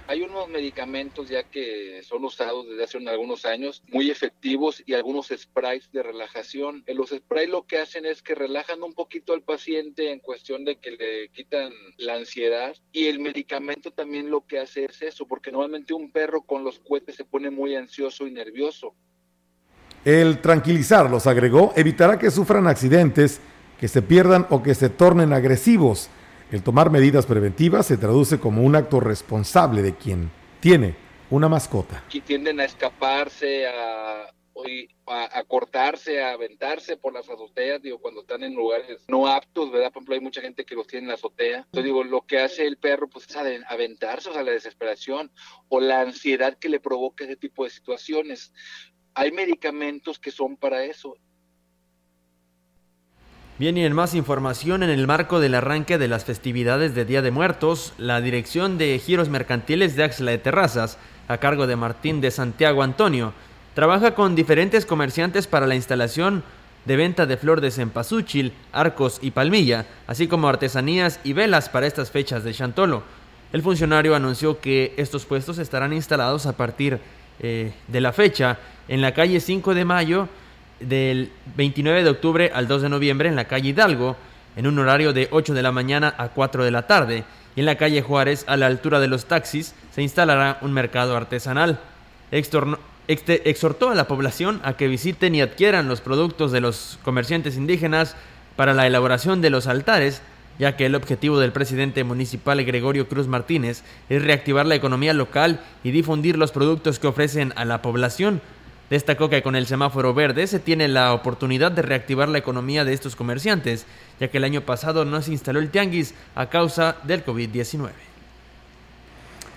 Medicamentos 0.53 1.27
ya 1.27 1.43
que 1.43 2.01
son 2.03 2.23
usados 2.23 2.69
desde 2.69 2.83
hace 2.83 2.97
algunos 3.09 3.45
años, 3.45 3.83
muy 3.91 4.09
efectivos 4.09 4.81
y 4.85 4.93
algunos 4.93 5.33
sprays 5.35 5.91
de 5.91 6.03
relajación. 6.03 6.83
En 6.85 6.97
los 6.97 7.09
sprays 7.09 7.49
lo 7.49 7.65
que 7.65 7.79
hacen 7.79 8.05
es 8.05 8.21
que 8.21 8.35
relajan 8.35 8.81
un 8.83 8.93
poquito 8.93 9.33
al 9.33 9.41
paciente 9.41 10.11
en 10.11 10.19
cuestión 10.19 10.63
de 10.63 10.77
que 10.77 10.91
le 10.91 11.29
quitan 11.29 11.73
la 11.97 12.15
ansiedad 12.15 12.75
y 12.91 13.07
el 13.07 13.19
medicamento 13.19 13.91
también 13.91 14.29
lo 14.29 14.45
que 14.45 14.59
hace 14.59 14.85
es 14.85 15.01
eso, 15.01 15.27
porque 15.27 15.51
normalmente 15.51 15.93
un 15.93 16.11
perro 16.11 16.43
con 16.43 16.63
los 16.63 16.79
cohetes 16.79 17.15
se 17.15 17.25
pone 17.25 17.49
muy 17.49 17.75
ansioso 17.75 18.27
y 18.27 18.31
nervioso. 18.31 18.95
El 20.05 20.41
tranquilizarlos, 20.41 21.27
agregó, 21.27 21.73
evitará 21.75 22.19
que 22.19 22.29
sufran 22.29 22.67
accidentes, 22.67 23.39
que 23.79 23.87
se 23.87 24.01
pierdan 24.01 24.45
o 24.49 24.61
que 24.61 24.75
se 24.75 24.89
tornen 24.89 25.33
agresivos. 25.33 26.09
El 26.51 26.61
tomar 26.61 26.91
medidas 26.91 27.25
preventivas 27.25 27.87
se 27.87 27.97
traduce 27.97 28.39
como 28.39 28.61
un 28.61 28.75
acto 28.75 28.99
responsable 28.99 29.81
de 29.81 29.95
quien 29.95 30.29
tiene 30.63 30.95
una 31.29 31.49
mascota. 31.49 32.05
Y 32.09 32.21
tienden 32.21 32.61
a 32.61 32.63
escaparse, 32.63 33.67
a, 33.67 34.33
hoy 34.53 34.87
a, 35.07 35.43
cortarse, 35.43 36.23
a 36.23 36.31
aventarse 36.31 36.95
por 36.95 37.13
las 37.13 37.29
azoteas, 37.29 37.81
digo, 37.81 37.99
cuando 37.99 38.21
están 38.21 38.43
en 38.43 38.55
lugares 38.55 39.03
no 39.09 39.27
aptos, 39.27 39.69
¿verdad? 39.73 39.91
Por 39.91 39.99
ejemplo, 39.99 40.15
hay 40.15 40.21
mucha 40.21 40.39
gente 40.39 40.63
que 40.63 40.75
los 40.75 40.87
tiene 40.87 41.03
en 41.03 41.07
la 41.09 41.15
azotea. 41.15 41.57
Entonces, 41.57 41.83
digo, 41.83 42.05
lo 42.05 42.21
que 42.21 42.39
hace 42.39 42.65
el 42.65 42.77
perro, 42.77 43.09
pues 43.09 43.27
es 43.29 43.35
aventarse, 43.67 44.29
o 44.29 44.33
sea, 44.33 44.43
la 44.43 44.53
desesperación 44.53 45.33
o 45.67 45.81
la 45.81 45.99
ansiedad 45.99 46.57
que 46.57 46.69
le 46.69 46.79
provoca 46.79 47.25
ese 47.25 47.35
tipo 47.35 47.65
de 47.65 47.69
situaciones. 47.69 48.53
Hay 49.15 49.33
medicamentos 49.33 50.17
que 50.17 50.31
son 50.31 50.55
para 50.55 50.85
eso. 50.85 51.17
Bien, 53.63 53.77
y 53.77 53.85
en 53.85 53.93
más 53.93 54.13
información, 54.13 54.83
en 54.83 54.89
el 54.89 55.07
marco 55.07 55.39
del 55.39 55.55
arranque 55.55 55.97
de 55.97 56.09
las 56.09 56.25
festividades 56.25 56.95
de 56.95 57.05
Día 57.05 57.21
de 57.21 57.31
Muertos, 57.31 57.93
la 57.97 58.19
Dirección 58.19 58.77
de 58.77 58.99
Giros 58.99 59.29
Mercantiles 59.29 59.95
de 59.95 60.03
Axla 60.03 60.31
de 60.31 60.37
Terrazas, 60.37 60.97
a 61.29 61.37
cargo 61.37 61.65
de 61.65 61.77
Martín 61.77 62.19
de 62.19 62.29
Santiago 62.29 62.83
Antonio, 62.83 63.31
trabaja 63.73 64.15
con 64.15 64.35
diferentes 64.35 64.85
comerciantes 64.85 65.47
para 65.47 65.65
la 65.65 65.75
instalación 65.75 66.43
de 66.83 66.97
venta 66.97 67.25
de 67.25 67.37
flor 67.37 67.61
de 67.61 67.71
cempasúchil, 67.71 68.51
arcos 68.73 69.19
y 69.21 69.31
palmilla, 69.31 69.85
así 70.07 70.27
como 70.27 70.49
artesanías 70.49 71.21
y 71.23 71.31
velas 71.31 71.69
para 71.69 71.87
estas 71.87 72.11
fechas 72.11 72.43
de 72.43 72.53
Chantolo. 72.53 73.03
El 73.53 73.61
funcionario 73.61 74.13
anunció 74.13 74.59
que 74.59 74.93
estos 74.97 75.23
puestos 75.23 75.57
estarán 75.57 75.93
instalados 75.93 76.47
a 76.47 76.57
partir 76.57 76.99
eh, 77.39 77.71
de 77.87 78.01
la 78.01 78.11
fecha 78.11 78.59
en 78.89 78.99
la 78.99 79.13
calle 79.13 79.39
5 79.39 79.73
de 79.73 79.85
mayo, 79.85 80.27
del 80.87 81.31
29 81.55 82.03
de 82.03 82.09
octubre 82.09 82.51
al 82.53 82.67
2 82.67 82.83
de 82.83 82.89
noviembre 82.89 83.29
en 83.29 83.35
la 83.35 83.45
calle 83.45 83.69
Hidalgo, 83.69 84.15
en 84.55 84.67
un 84.67 84.79
horario 84.79 85.13
de 85.13 85.27
8 85.31 85.53
de 85.53 85.61
la 85.61 85.71
mañana 85.71 86.13
a 86.17 86.29
4 86.29 86.63
de 86.63 86.71
la 86.71 86.87
tarde, 86.87 87.23
y 87.55 87.59
en 87.59 87.65
la 87.65 87.75
calle 87.75 88.01
Juárez, 88.01 88.45
a 88.47 88.57
la 88.57 88.67
altura 88.67 88.99
de 88.99 89.07
los 89.07 89.25
taxis, 89.25 89.75
se 89.91 90.01
instalará 90.01 90.57
un 90.61 90.73
mercado 90.73 91.15
artesanal. 91.15 91.79
exhortó 92.31 93.89
a 93.89 93.95
la 93.95 94.07
población 94.07 94.59
a 94.63 94.73
que 94.73 94.87
visiten 94.87 95.35
y 95.35 95.41
adquieran 95.41 95.87
los 95.87 96.01
productos 96.01 96.51
de 96.51 96.61
los 96.61 96.99
comerciantes 97.03 97.57
indígenas 97.57 98.15
para 98.55 98.73
la 98.73 98.87
elaboración 98.87 99.41
de 99.41 99.49
los 99.49 99.67
altares, 99.67 100.21
ya 100.59 100.75
que 100.75 100.85
el 100.85 100.95
objetivo 100.95 101.39
del 101.39 101.51
presidente 101.51 102.03
municipal 102.03 102.63
Gregorio 102.63 103.07
Cruz 103.07 103.27
Martínez 103.27 103.83
es 104.09 104.23
reactivar 104.23 104.65
la 104.65 104.75
economía 104.75 105.13
local 105.13 105.59
y 105.83 105.91
difundir 105.91 106.37
los 106.37 106.51
productos 106.51 106.99
que 106.99 107.07
ofrecen 107.07 107.53
a 107.55 107.65
la 107.65 107.81
población, 107.81 108.41
Destacó 108.89 109.29
que 109.29 109.41
con 109.41 109.55
el 109.55 109.65
semáforo 109.65 110.13
verde 110.13 110.45
se 110.47 110.59
tiene 110.59 110.87
la 110.87 111.13
oportunidad 111.13 111.71
de 111.71 111.81
reactivar 111.81 112.29
la 112.29 112.37
economía 112.37 112.85
de 112.85 112.93
estos 112.93 113.15
comerciantes, 113.15 113.85
ya 114.19 114.27
que 114.27 114.37
el 114.37 114.43
año 114.43 114.61
pasado 114.61 115.05
no 115.05 115.21
se 115.21 115.31
instaló 115.31 115.59
el 115.59 115.69
tianguis 115.69 116.13
a 116.35 116.49
causa 116.49 116.97
del 117.03 117.25
COVID-19. 117.25 117.89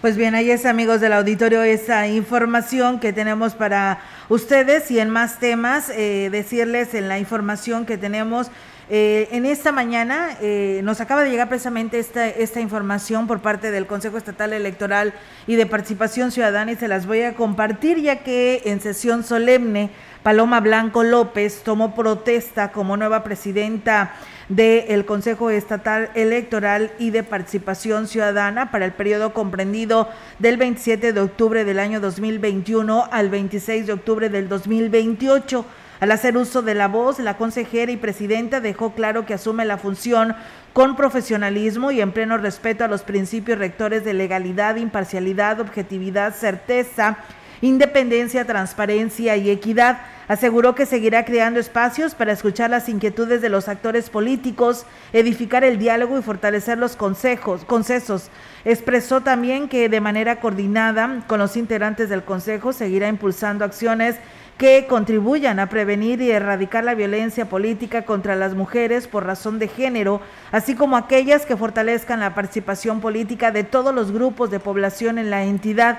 Pues 0.00 0.16
bien, 0.16 0.34
ahí 0.34 0.50
es 0.50 0.66
amigos 0.66 1.00
del 1.00 1.14
auditorio 1.14 1.62
esa 1.62 2.06
información 2.06 3.00
que 3.00 3.12
tenemos 3.12 3.54
para 3.54 4.00
ustedes 4.28 4.90
y 4.90 5.00
en 5.00 5.10
más 5.10 5.40
temas, 5.40 5.88
eh, 5.88 6.28
decirles 6.30 6.94
en 6.94 7.08
la 7.08 7.18
información 7.18 7.86
que 7.86 7.98
tenemos 7.98 8.48
eh, 8.88 9.28
en 9.32 9.46
esta 9.46 9.72
mañana 9.72 10.36
eh, 10.40 10.80
nos 10.84 11.00
acaba 11.00 11.24
de 11.24 11.30
llegar 11.30 11.48
precisamente 11.48 11.98
esta, 11.98 12.28
esta 12.28 12.60
información 12.60 13.26
por 13.26 13.40
parte 13.40 13.72
del 13.72 13.86
Consejo 13.86 14.16
Estatal 14.16 14.52
Electoral 14.52 15.12
y 15.48 15.56
de 15.56 15.66
Participación 15.66 16.30
Ciudadana 16.30 16.70
y 16.70 16.76
se 16.76 16.86
las 16.86 17.04
voy 17.04 17.22
a 17.22 17.34
compartir 17.34 18.00
ya 18.00 18.22
que 18.22 18.62
en 18.64 18.80
sesión 18.80 19.24
solemne 19.24 19.90
Paloma 20.22 20.60
Blanco 20.60 21.02
López 21.02 21.62
tomó 21.64 21.96
protesta 21.96 22.70
como 22.70 22.96
nueva 22.96 23.24
presidenta 23.24 24.14
del 24.48 25.04
Consejo 25.04 25.50
Estatal 25.50 26.10
Electoral 26.14 26.92
y 27.00 27.10
de 27.10 27.24
Participación 27.24 28.06
Ciudadana 28.06 28.70
para 28.70 28.84
el 28.84 28.92
periodo 28.92 29.32
comprendido 29.32 30.08
del 30.38 30.58
27 30.58 31.12
de 31.12 31.20
octubre 31.20 31.64
del 31.64 31.80
año 31.80 32.00
2021 32.00 33.08
al 33.10 33.30
26 33.30 33.86
de 33.86 33.92
octubre 33.92 34.28
del 34.28 34.48
2028. 34.48 35.64
Al 35.98 36.10
hacer 36.10 36.36
uso 36.36 36.60
de 36.60 36.74
la 36.74 36.88
voz, 36.88 37.18
la 37.18 37.38
consejera 37.38 37.90
y 37.90 37.96
presidenta 37.96 38.60
dejó 38.60 38.92
claro 38.92 39.24
que 39.24 39.34
asume 39.34 39.64
la 39.64 39.78
función 39.78 40.36
con 40.74 40.94
profesionalismo 40.94 41.90
y 41.90 42.02
en 42.02 42.12
pleno 42.12 42.36
respeto 42.36 42.84
a 42.84 42.88
los 42.88 43.02
principios 43.02 43.58
rectores 43.58 44.04
de 44.04 44.12
legalidad, 44.12 44.76
imparcialidad, 44.76 45.58
objetividad, 45.60 46.34
certeza, 46.34 47.16
independencia, 47.62 48.44
transparencia 48.44 49.36
y 49.36 49.48
equidad. 49.48 50.00
Aseguró 50.28 50.74
que 50.74 50.84
seguirá 50.84 51.24
creando 51.24 51.60
espacios 51.60 52.14
para 52.14 52.32
escuchar 52.32 52.68
las 52.68 52.90
inquietudes 52.90 53.40
de 53.40 53.48
los 53.48 53.68
actores 53.68 54.10
políticos, 54.10 54.84
edificar 55.14 55.64
el 55.64 55.78
diálogo 55.78 56.18
y 56.18 56.22
fortalecer 56.22 56.76
los 56.76 56.96
consejos, 56.96 57.64
concesos. 57.64 58.28
Expresó 58.66 59.22
también 59.22 59.68
que 59.68 59.88
de 59.88 60.00
manera 60.00 60.40
coordinada 60.40 61.22
con 61.26 61.38
los 61.38 61.56
integrantes 61.56 62.10
del 62.10 62.24
Consejo 62.24 62.74
seguirá 62.74 63.08
impulsando 63.08 63.64
acciones 63.64 64.16
que 64.58 64.86
contribuyan 64.86 65.58
a 65.58 65.68
prevenir 65.68 66.22
y 66.22 66.30
erradicar 66.30 66.82
la 66.82 66.94
violencia 66.94 67.46
política 67.46 68.02
contra 68.02 68.36
las 68.36 68.54
mujeres 68.54 69.06
por 69.06 69.26
razón 69.26 69.58
de 69.58 69.68
género, 69.68 70.22
así 70.50 70.74
como 70.74 70.96
aquellas 70.96 71.44
que 71.44 71.56
fortalezcan 71.56 72.20
la 72.20 72.34
participación 72.34 73.00
política 73.00 73.50
de 73.50 73.64
todos 73.64 73.94
los 73.94 74.12
grupos 74.12 74.50
de 74.50 74.60
población 74.60 75.18
en 75.18 75.30
la 75.30 75.44
entidad. 75.44 75.98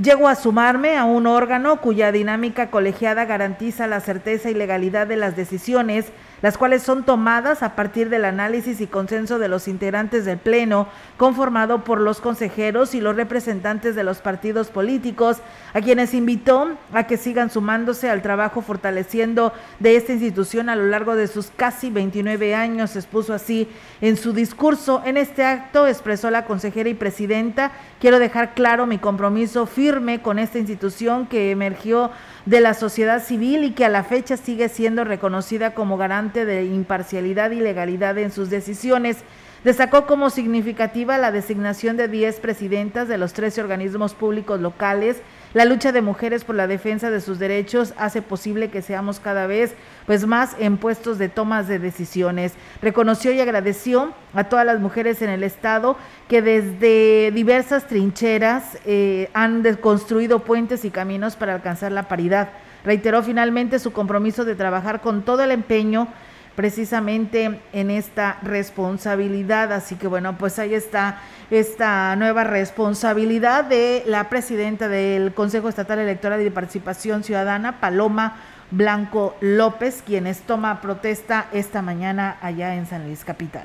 Llego 0.00 0.28
a 0.28 0.36
sumarme 0.36 0.96
a 0.96 1.04
un 1.04 1.26
órgano 1.26 1.80
cuya 1.80 2.12
dinámica 2.12 2.70
colegiada 2.70 3.24
garantiza 3.24 3.86
la 3.86 4.00
certeza 4.00 4.50
y 4.50 4.54
legalidad 4.54 5.06
de 5.06 5.16
las 5.16 5.34
decisiones, 5.34 6.06
las 6.46 6.58
cuales 6.58 6.84
son 6.84 7.02
tomadas 7.02 7.64
a 7.64 7.74
partir 7.74 8.08
del 8.08 8.24
análisis 8.24 8.80
y 8.80 8.86
consenso 8.86 9.40
de 9.40 9.48
los 9.48 9.66
integrantes 9.66 10.24
del 10.24 10.38
Pleno, 10.38 10.86
conformado 11.16 11.82
por 11.82 12.00
los 12.00 12.20
consejeros 12.20 12.94
y 12.94 13.00
los 13.00 13.16
representantes 13.16 13.96
de 13.96 14.04
los 14.04 14.18
partidos 14.18 14.68
políticos, 14.68 15.38
a 15.74 15.80
quienes 15.80 16.14
invitó 16.14 16.70
a 16.92 17.08
que 17.08 17.16
sigan 17.16 17.50
sumándose 17.50 18.08
al 18.08 18.22
trabajo 18.22 18.62
fortaleciendo 18.62 19.52
de 19.80 19.96
esta 19.96 20.12
institución 20.12 20.68
a 20.68 20.76
lo 20.76 20.86
largo 20.86 21.16
de 21.16 21.26
sus 21.26 21.48
casi 21.48 21.90
29 21.90 22.54
años, 22.54 22.94
expuso 22.94 23.34
así 23.34 23.68
en 24.00 24.16
su 24.16 24.32
discurso. 24.32 25.02
En 25.04 25.16
este 25.16 25.44
acto 25.44 25.88
expresó 25.88 26.30
la 26.30 26.44
consejera 26.44 26.88
y 26.88 26.94
presidenta, 26.94 27.72
quiero 28.00 28.18
dejar 28.18 28.54
claro 28.54 28.86
mi 28.86 28.98
compromiso 28.98 29.66
firme 29.66 30.22
con 30.22 30.38
esta 30.38 30.58
institución 30.58 31.26
que 31.26 31.50
emergió 31.50 32.10
de 32.44 32.60
la 32.60 32.74
sociedad 32.74 33.22
civil 33.22 33.64
y 33.64 33.72
que 33.72 33.84
a 33.84 33.88
la 33.88 34.04
fecha 34.04 34.36
sigue 34.36 34.68
siendo 34.68 35.04
reconocida 35.04 35.74
como 35.74 35.96
garante 35.96 36.44
de 36.44 36.64
imparcialidad 36.64 37.50
y 37.50 37.60
legalidad 37.60 38.18
en 38.18 38.30
sus 38.30 38.50
decisiones. 38.50 39.18
Destacó 39.64 40.06
como 40.06 40.30
significativa 40.30 41.18
la 41.18 41.32
designación 41.32 41.96
de 41.96 42.08
10 42.08 42.40
presidentas 42.40 43.08
de 43.08 43.18
los 43.18 43.32
13 43.32 43.62
organismos 43.62 44.14
públicos 44.14 44.60
locales. 44.60 45.20
La 45.56 45.64
lucha 45.64 45.90
de 45.90 46.02
mujeres 46.02 46.44
por 46.44 46.54
la 46.54 46.66
defensa 46.66 47.10
de 47.10 47.22
sus 47.22 47.38
derechos 47.38 47.94
hace 47.96 48.20
posible 48.20 48.68
que 48.68 48.82
seamos 48.82 49.20
cada 49.20 49.46
vez 49.46 49.74
pues 50.04 50.26
más 50.26 50.54
en 50.58 50.76
puestos 50.76 51.16
de 51.16 51.30
tomas 51.30 51.66
de 51.66 51.78
decisiones. 51.78 52.52
Reconoció 52.82 53.32
y 53.32 53.40
agradeció 53.40 54.12
a 54.34 54.44
todas 54.44 54.66
las 54.66 54.80
mujeres 54.80 55.22
en 55.22 55.30
el 55.30 55.42
estado 55.42 55.96
que 56.28 56.42
desde 56.42 57.30
diversas 57.30 57.86
trincheras 57.86 58.76
eh, 58.84 59.30
han 59.32 59.64
construido 59.76 60.40
puentes 60.40 60.84
y 60.84 60.90
caminos 60.90 61.36
para 61.36 61.54
alcanzar 61.54 61.90
la 61.90 62.06
paridad. 62.06 62.50
Reiteró 62.84 63.22
finalmente 63.22 63.78
su 63.78 63.94
compromiso 63.94 64.44
de 64.44 64.56
trabajar 64.56 65.00
con 65.00 65.22
todo 65.22 65.42
el 65.42 65.52
empeño 65.52 66.08
precisamente 66.56 67.60
en 67.72 67.90
esta 67.90 68.38
responsabilidad. 68.42 69.72
Así 69.72 69.94
que 69.94 70.08
bueno, 70.08 70.36
pues 70.36 70.58
ahí 70.58 70.74
está 70.74 71.20
esta 71.50 72.16
nueva 72.16 72.42
responsabilidad 72.42 73.64
de 73.64 74.02
la 74.06 74.28
presidenta 74.28 74.88
del 74.88 75.32
Consejo 75.34 75.68
Estatal 75.68 76.00
Electoral 76.00 76.40
y 76.40 76.44
de 76.44 76.50
Participación 76.50 77.22
Ciudadana, 77.22 77.78
Paloma 77.78 78.38
Blanco 78.72 79.36
López, 79.40 80.02
quienes 80.04 80.40
toma 80.40 80.80
protesta 80.80 81.46
esta 81.52 81.82
mañana 81.82 82.38
allá 82.40 82.74
en 82.74 82.86
San 82.86 83.06
Luis 83.06 83.24
Capital. 83.24 83.64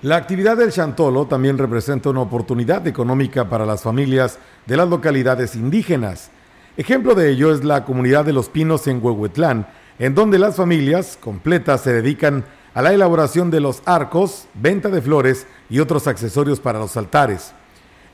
La 0.00 0.16
actividad 0.16 0.56
del 0.56 0.70
Chantolo 0.70 1.26
también 1.26 1.58
representa 1.58 2.10
una 2.10 2.20
oportunidad 2.20 2.86
económica 2.86 3.48
para 3.48 3.66
las 3.66 3.82
familias 3.82 4.38
de 4.64 4.76
las 4.76 4.88
localidades 4.88 5.56
indígenas. 5.56 6.30
Ejemplo 6.76 7.16
de 7.16 7.30
ello 7.30 7.52
es 7.52 7.64
la 7.64 7.84
comunidad 7.84 8.24
de 8.24 8.32
Los 8.32 8.48
Pinos 8.48 8.86
en 8.86 9.04
Huehuetlán, 9.04 9.66
en 9.98 10.14
donde 10.14 10.38
las 10.38 10.56
familias 10.56 11.18
completas 11.20 11.82
se 11.82 11.92
dedican 11.92 12.44
a 12.74 12.82
la 12.82 12.92
elaboración 12.92 13.50
de 13.50 13.60
los 13.60 13.82
arcos, 13.84 14.46
venta 14.54 14.88
de 14.88 15.02
flores 15.02 15.46
y 15.68 15.80
otros 15.80 16.06
accesorios 16.06 16.60
para 16.60 16.78
los 16.78 16.96
altares. 16.96 17.52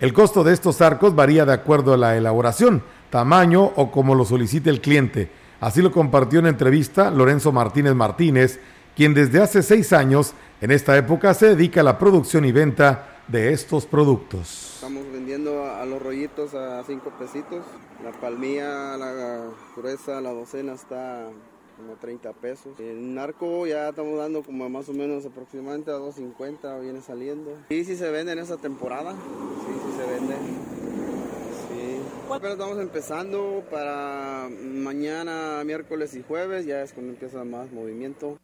El 0.01 0.13
costo 0.13 0.43
de 0.43 0.53
estos 0.53 0.81
arcos 0.81 1.15
varía 1.15 1.45
de 1.45 1.53
acuerdo 1.53 1.95
a 1.95 1.99
la 1.99 2.17
elaboración, 2.17 2.83
tamaño 3.11 3.63
o 3.77 3.91
como 3.91 4.15
lo 4.15 4.25
solicite 4.25 4.71
el 4.71 4.81
cliente. 4.81 5.31
Así 5.61 5.83
lo 5.83 5.93
compartió 5.93 6.41
en 6.41 6.47
entrevista 6.47 7.11
Lorenzo 7.11 7.53
Martínez 7.53 7.95
Martínez, 7.95 8.61
quien 8.97 9.15
desde 9.15 9.43
hace 9.43 9.63
seis 9.63 9.93
años 9.93 10.35
en 10.61 10.71
esta 10.71 10.97
época 10.97 11.35
se 11.35 11.55
dedica 11.55 11.81
a 11.81 11.85
la 11.85 11.99
producción 11.99 12.45
y 12.45 12.53
venta 12.53 13.21
de 13.29 13.53
estos 13.53 13.87
productos. 13.87 14.75
Estamos 14.77 15.05
vendiendo 15.13 15.65
a 15.65 15.85
los 15.85 16.03
rollitos 16.03 16.55
a 16.55 16.83
cinco 16.85 17.13
pesitos. 17.19 17.65
La 18.03 18.13
palmilla, 18.13 18.97
la 18.97 19.45
gruesa, 19.77 20.21
la 20.21 20.31
docena 20.33 20.75
está 20.75 21.29
como 21.77 21.95
30 21.95 22.33
pesos. 22.35 22.79
En 22.79 23.15
narco 23.15 23.67
ya 23.67 23.89
estamos 23.91 24.19
dando 24.19 24.43
como 24.43 24.69
más 24.69 24.89
o 24.89 24.93
menos 24.93 25.25
aproximadamente 25.27 25.91
a 25.91 25.95
2.50 25.95 26.81
viene 26.81 27.01
saliendo. 27.01 27.57
Sí, 27.69 27.85
sí 27.85 27.97
se 27.97 28.11
vende 28.11 28.33
en 28.33 28.39
esa 28.39 28.57
temporada. 28.57 29.13
Sí, 29.13 29.73
sí 29.87 29.97
se 29.97 30.13
vende. 30.13 30.35
Sí. 31.69 32.01
Pero 32.41 32.53
estamos 32.53 32.79
empezando 32.79 33.63
para 33.71 34.49
mañana, 34.51 35.63
miércoles 35.65 36.15
y 36.15 36.23
jueves, 36.23 36.67
ya 36.67 36.83
es 36.83 36.93
cuando 36.93 37.13
empieza 37.13 37.45
más 37.45 37.71
movimiento. 37.73 38.39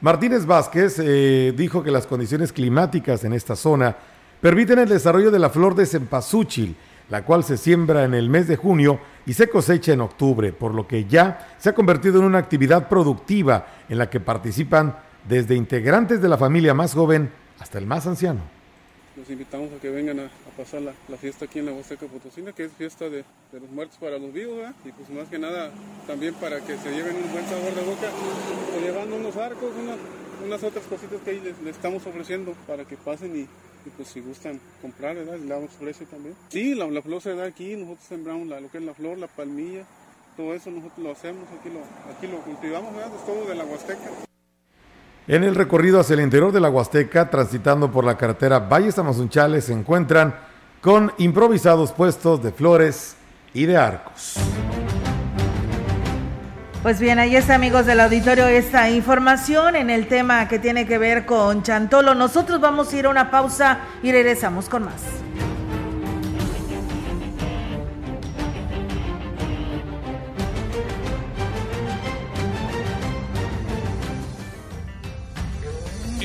Martínez 0.00 0.46
Vázquez 0.46 0.98
eh, 0.98 1.52
dijo 1.54 1.82
que 1.82 1.90
las 1.90 2.06
condiciones 2.06 2.52
climáticas 2.52 3.24
en 3.24 3.34
esta 3.34 3.54
zona 3.54 3.96
permiten 4.40 4.78
el 4.78 4.88
desarrollo 4.88 5.30
de 5.30 5.38
la 5.38 5.50
flor 5.50 5.74
de 5.74 5.84
cempasúchil, 5.84 6.74
la 7.10 7.24
cual 7.24 7.44
se 7.44 7.56
siembra 7.56 8.04
en 8.04 8.14
el 8.14 8.30
mes 8.30 8.48
de 8.48 8.56
junio 8.56 9.00
y 9.26 9.34
se 9.34 9.48
cosecha 9.48 9.92
en 9.92 10.00
octubre, 10.00 10.52
por 10.52 10.74
lo 10.74 10.86
que 10.86 11.04
ya 11.04 11.54
se 11.58 11.68
ha 11.68 11.74
convertido 11.74 12.20
en 12.20 12.24
una 12.24 12.38
actividad 12.38 12.88
productiva 12.88 13.66
en 13.88 13.98
la 13.98 14.08
que 14.08 14.20
participan 14.20 14.96
desde 15.28 15.56
integrantes 15.56 16.22
de 16.22 16.28
la 16.28 16.38
familia 16.38 16.72
más 16.72 16.94
joven 16.94 17.30
hasta 17.58 17.78
el 17.78 17.86
más 17.86 18.06
anciano. 18.06 18.59
Los 19.20 19.28
invitamos 19.28 19.70
a 19.70 19.78
que 19.78 19.90
vengan 19.90 20.18
a, 20.18 20.30
pasar 20.56 20.80
la, 20.80 21.16
fiesta 21.18 21.44
aquí 21.44 21.58
en 21.58 21.66
la 21.66 21.72
Huasteca 21.72 22.06
Potosina, 22.06 22.54
que 22.54 22.64
es 22.64 22.72
fiesta 22.72 23.10
de, 23.10 23.22
los 23.52 23.70
muertos 23.70 23.98
para 23.98 24.18
los 24.18 24.32
vivos, 24.32 24.66
y 24.82 24.92
pues 24.92 25.10
más 25.10 25.28
que 25.28 25.38
nada 25.38 25.70
también 26.06 26.32
para 26.36 26.58
que 26.64 26.78
se 26.78 26.90
lleven 26.90 27.16
un 27.16 27.30
buen 27.30 27.44
sabor 27.44 27.74
de 27.74 27.82
boca, 27.82 28.10
llevando 28.82 29.16
unos 29.16 29.36
arcos, 29.36 29.72
unas 30.42 30.62
otras 30.62 30.86
cositas 30.86 31.20
que 31.20 31.32
ahí 31.32 31.40
les, 31.40 31.54
estamos 31.66 32.06
ofreciendo 32.06 32.54
para 32.66 32.86
que 32.86 32.96
pasen 32.96 33.36
y, 33.36 33.46
pues 33.90 34.08
si 34.08 34.20
gustan 34.20 34.58
comprar, 34.80 35.16
¿verdad? 35.16 35.38
Le 35.38 35.46
damos 35.46 35.70
precio 35.72 36.06
también. 36.06 36.34
Sí, 36.48 36.74
la, 36.74 37.02
flor 37.02 37.20
se 37.20 37.34
da 37.34 37.44
aquí, 37.44 37.76
nosotros 37.76 38.06
sembramos 38.08 38.48
la, 38.48 38.58
lo 38.58 38.70
que 38.70 38.78
es 38.78 38.84
la 38.84 38.94
flor, 38.94 39.18
la 39.18 39.28
palmilla, 39.28 39.84
todo 40.34 40.54
eso 40.54 40.70
nosotros 40.70 40.98
lo 40.98 41.12
hacemos, 41.12 41.44
aquí 41.60 41.68
lo, 41.68 41.80
aquí 42.10 42.26
lo 42.26 42.40
cultivamos, 42.40 42.96
¿verdad? 42.96 43.14
Es 43.14 43.26
todo 43.26 43.46
de 43.46 43.54
la 43.54 43.64
Huasteca. 43.66 44.29
En 45.30 45.44
el 45.44 45.54
recorrido 45.54 46.00
hacia 46.00 46.14
el 46.14 46.22
interior 46.22 46.50
de 46.50 46.58
la 46.58 46.70
Huasteca, 46.70 47.30
transitando 47.30 47.92
por 47.92 48.04
la 48.04 48.18
carretera 48.18 48.58
Valles 48.58 48.98
Amazunchales, 48.98 49.66
se 49.66 49.72
encuentran 49.72 50.34
con 50.80 51.12
improvisados 51.18 51.92
puestos 51.92 52.42
de 52.42 52.50
flores 52.50 53.14
y 53.54 53.64
de 53.66 53.76
arcos. 53.76 54.34
Pues 56.82 56.98
bien, 56.98 57.20
ahí 57.20 57.36
está 57.36 57.54
amigos 57.54 57.86
del 57.86 58.00
auditorio 58.00 58.48
esta 58.48 58.90
información 58.90 59.76
en 59.76 59.88
el 59.88 60.08
tema 60.08 60.48
que 60.48 60.58
tiene 60.58 60.84
que 60.84 60.98
ver 60.98 61.26
con 61.26 61.62
Chantolo. 61.62 62.16
Nosotros 62.16 62.60
vamos 62.60 62.92
a 62.92 62.96
ir 62.96 63.06
a 63.06 63.10
una 63.10 63.30
pausa 63.30 63.78
y 64.02 64.10
regresamos 64.10 64.68
con 64.68 64.86
más. 64.86 65.00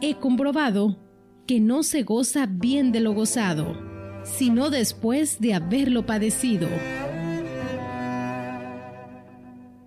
he 0.00 0.14
comprobado 0.14 0.98
que 1.46 1.60
no 1.60 1.82
se 1.82 2.02
goza 2.02 2.46
bien 2.46 2.92
de 2.92 3.00
lo 3.00 3.12
gozado, 3.12 3.76
sino 4.24 4.70
después 4.70 5.40
de 5.40 5.54
haberlo 5.54 6.04
padecido. 6.06 6.68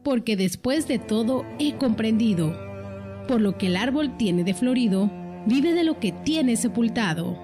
Porque 0.03 0.35
después 0.35 0.87
de 0.87 0.97
todo 0.97 1.45
he 1.59 1.75
comprendido, 1.75 2.55
por 3.27 3.41
lo 3.41 3.57
que 3.57 3.67
el 3.67 3.75
árbol 3.75 4.17
tiene 4.17 4.43
de 4.43 4.53
florido, 4.53 5.11
vive 5.45 5.73
de 5.73 5.83
lo 5.83 5.99
que 5.99 6.11
tiene 6.11 6.55
sepultado. 6.55 7.37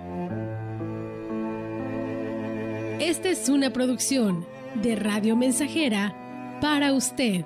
Esta 3.00 3.30
es 3.30 3.50
una 3.50 3.72
producción 3.72 4.46
de 4.82 4.96
Radio 4.96 5.36
Mensajera 5.36 6.58
para 6.62 6.94
usted. 6.94 7.46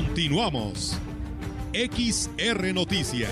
Continuamos. 0.00 0.98
XR 1.74 2.72
Noticias. 2.72 3.28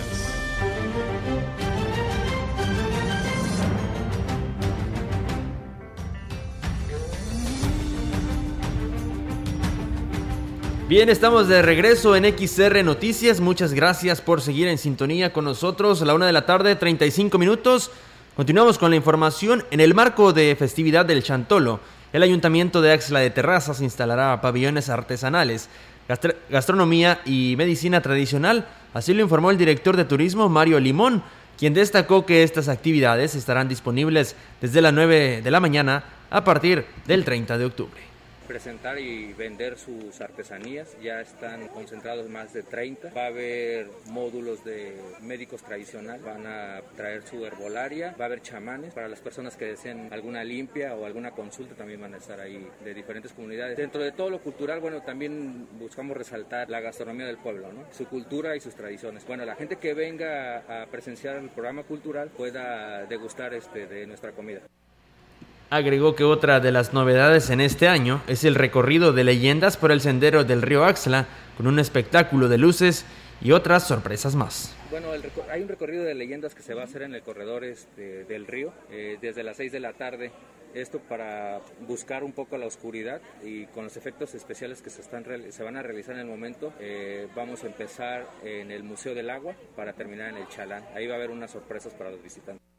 Bien, 10.89 11.09
estamos 11.09 11.49
de 11.49 11.63
regreso 11.63 12.15
en 12.15 12.27
XR 12.27 12.85
Noticias. 12.85 13.41
Muchas 13.41 13.73
gracias 13.73 14.21
por 14.21 14.43
seguir 14.43 14.69
en 14.69 14.77
sintonía 14.77 15.33
con 15.33 15.47
nosotros 15.47 16.03
a 16.03 16.05
la 16.05 16.13
una 16.13 16.27
de 16.27 16.35
la 16.35 16.45
tarde, 16.45 16.77
35 16.77 17.39
minutos. 17.39 17.91
Continuamos 18.37 18.77
con 18.77 18.91
la 18.91 18.97
información. 18.97 19.65
En 19.71 19.81
el 19.81 19.95
marco 19.95 20.35
de 20.35 20.55
festividad 20.55 21.07
del 21.07 21.23
Chantolo, 21.23 21.81
el 22.13 22.23
Ayuntamiento 22.23 22.83
de 22.83 22.93
Axla 22.93 23.21
de 23.21 23.31
Terrazas 23.31 23.81
instalará 23.81 24.41
pabellones 24.43 24.91
artesanales, 24.91 25.71
gastronomía 26.51 27.21
y 27.25 27.55
medicina 27.57 28.01
tradicional. 28.01 28.67
Así 28.95 29.15
lo 29.15 29.23
informó 29.23 29.51
el 29.51 29.59
director 29.59 29.97
de 29.97 30.05
turismo, 30.05 30.49
Mario 30.49 30.81
Limón, 30.81 31.23
quien 31.59 31.75
destacó 31.75 32.25
que 32.27 32.43
estas 32.43 32.69
actividades 32.69 33.35
estarán 33.35 33.69
disponibles 33.69 34.35
desde 34.61 34.81
las 34.81 34.93
9 34.93 35.43
de 35.43 35.51
la 35.51 35.61
mañana 35.61 36.05
a 36.31 36.45
partir 36.45 36.87
del 37.07 37.25
30 37.25 37.59
de 37.59 37.65
octubre 37.65 38.09
presentar 38.49 38.99
y 38.99 39.33
vender 39.35 39.79
sus 39.79 40.21
artesanías. 40.21 40.97
Ya 41.01 41.21
están 41.21 41.69
concentrados 41.69 42.29
más 42.29 42.53
de 42.53 42.63
30. 42.63 43.11
Va 43.11 43.25
a 43.25 43.27
haber 43.27 43.89
módulos 44.07 44.65
de 44.65 44.99
médicos 45.21 45.63
tradicionales, 45.63 46.25
van 46.25 46.47
a 46.47 46.81
traer 46.97 47.23
su 47.23 47.45
herbolaria, 47.45 48.15
va 48.19 48.25
a 48.25 48.27
haber 48.27 48.43
chamanes 48.43 48.95
para 48.95 49.09
las 49.09 49.21
personas 49.21 49.57
que 49.57 49.67
deseen 49.67 50.09
alguna 50.13 50.43
limpia 50.43 50.95
o 50.95 51.05
alguna 51.05 51.33
consulta 51.33 51.75
también 51.75 52.01
van 52.01 52.15
a 52.15 52.17
estar 52.17 52.41
ahí 52.41 52.67
de 52.83 52.95
diferentes 52.95 53.33
comunidades. 53.33 53.77
Dentro 53.77 54.03
de 54.03 54.13
todo 54.13 54.31
lo 54.31 54.41
cultural, 54.41 54.81
bueno, 54.81 55.03
también 55.03 55.69
buscamos 55.79 56.17
resaltar 56.17 56.71
la 56.71 56.81
gastronomía 56.81 57.27
del 57.27 57.39
pueblo, 57.39 57.71
¿no? 57.73 57.85
su 57.93 58.07
cultura 58.07 58.57
y 58.57 58.61
sus 58.61 58.75
tradiciones. 58.75 59.27
Bueno, 59.27 59.45
la 59.45 59.57
gente 59.57 59.77
que 59.77 59.93
venga 59.93 60.83
a 60.83 60.87
presenciar 60.87 61.37
el 61.37 61.51
programa 61.51 61.83
cultural 61.83 62.31
pueda 62.31 63.05
degustar 63.05 63.53
este, 63.53 63.87
de 63.87 64.07
nuestra 64.07 64.33
comida. 64.33 64.63
Agregó 65.71 66.15
que 66.15 66.25
otra 66.25 66.61
de 66.61 66.73
las 66.73 66.95
novedades 66.95 67.51
en 67.51 67.61
este 67.61 67.89
año 67.89 68.23
es 68.27 68.45
el 68.45 68.55
recorrido 68.55 69.13
de 69.13 69.23
leyendas 69.23 69.77
por 69.77 69.93
el 69.93 70.01
sendero 70.01 70.43
del 70.45 70.63
río 70.63 70.83
Axla, 70.85 71.27
con 71.59 71.67
un 71.67 71.79
espectáculo 71.79 72.49
de 72.49 72.57
luces 72.57 73.05
y 73.43 73.53
otras 73.53 73.87
sorpresas 73.87 74.35
más. 74.35 74.75
Bueno, 74.91 75.09
hay 75.51 75.61
un 75.61 75.69
recorrido 75.69 76.05
de 76.05 76.15
leyendas 76.15 76.55
que 76.55 76.63
se 76.63 76.73
va 76.73 76.83
a 76.83 76.85
hacer 76.87 77.03
en 77.03 77.15
el 77.15 77.21
corredor 77.21 77.65
este, 77.65 78.25
del 78.25 78.47
río 78.47 78.73
eh, 78.91 79.19
desde 79.21 79.43
las 79.43 79.59
6 79.59 79.71
de 79.73 79.81
la 79.81 79.93
tarde. 79.93 80.33
Esto 80.73 81.01
para 81.01 81.61
buscar 81.87 82.25
un 82.25 82.33
poco 82.33 82.57
la 82.57 82.67
oscuridad 82.67 83.21
y 83.45 83.67
con 83.67 83.85
los 83.85 83.99
efectos 83.99 84.35
especiales 84.35 84.81
que 84.81 84.89
se, 84.89 85.03
están, 85.03 85.27
se 85.51 85.63
van 85.63 85.77
a 85.77 85.83
realizar 85.83 86.15
en 86.15 86.23
el 86.23 86.27
momento, 86.27 86.73
eh, 86.81 87.29
vamos 87.37 87.63
a 87.65 87.67
empezar 87.67 88.27
en 88.43 88.71
el 88.71 88.85
Museo 88.85 89.15
del 89.15 89.29
Agua 89.29 89.55
para 89.77 89.93
terminar 89.93 90.31
en 90.31 90.39
el 90.39 90.49
Chalán. 90.49 90.85
Ahí 90.95 91.07
va 91.07 91.15
a 91.15 91.17
haber 91.19 91.31
unas 91.31 91.51
sorpresas 91.51 91.93
para 91.93 92.11
los 92.11 92.23
visitantes. 92.23 92.78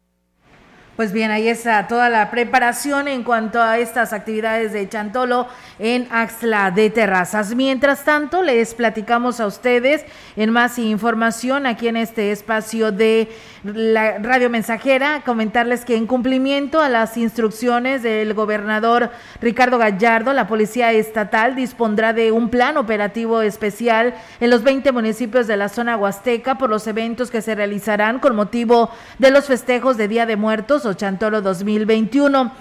Pues 1.00 1.14
bien, 1.14 1.32
ahí 1.32 1.48
está 1.48 1.88
toda 1.88 2.10
la 2.10 2.30
preparación 2.30 3.08
en 3.08 3.24
cuanto 3.24 3.62
a 3.62 3.78
estas 3.78 4.12
actividades 4.12 4.74
de 4.74 4.90
Chantolo 4.90 5.48
en 5.80 6.10
Axla 6.12 6.72
de 6.72 6.90
Terrazas. 6.90 7.56
Mientras 7.56 8.04
tanto, 8.04 8.44
les 8.44 8.74
platicamos 8.74 9.40
a 9.40 9.48
ustedes 9.48 10.04
en 10.36 10.50
más 10.50 10.78
información 10.78 11.66
aquí 11.66 11.88
en 11.88 11.96
este 11.96 12.34
espacio 12.34 12.92
de 12.92 13.30
la 13.64 14.18
radio 14.18 14.50
mensajera, 14.50 15.22
comentarles 15.26 15.86
que 15.86 15.96
en 15.96 16.06
cumplimiento 16.06 16.82
a 16.82 16.90
las 16.90 17.16
instrucciones 17.16 18.04
del 18.04 18.34
gobernador 18.34 19.10
Ricardo 19.40 19.78
Gallardo, 19.78 20.34
la 20.34 20.48
Policía 20.48 20.92
Estatal 20.92 21.56
dispondrá 21.56 22.12
de 22.12 22.34
un 22.34 22.50
plan 22.50 22.76
operativo 22.76 23.42
especial 23.42 24.16
en 24.42 24.50
los 24.50 24.64
20 24.64 24.92
municipios 24.92 25.48
de 25.48 25.56
la 25.56 25.70
zona 25.70 25.96
huasteca 25.96 26.58
por 26.58 26.70
los 26.70 26.88
eventos 26.88 27.32
que 27.32 27.42
se 27.42 27.56
realizarán 27.56 28.20
con 28.20 28.36
motivo 28.36 28.90
de 29.18 29.32
los 29.32 29.46
festejos 29.46 29.96
de 29.96 30.10
Día 30.10 30.26
de 30.26 30.36
Muertos 30.36 30.89
o 30.90 30.94
Chantolo 30.98 31.42
2021. 31.42 32.52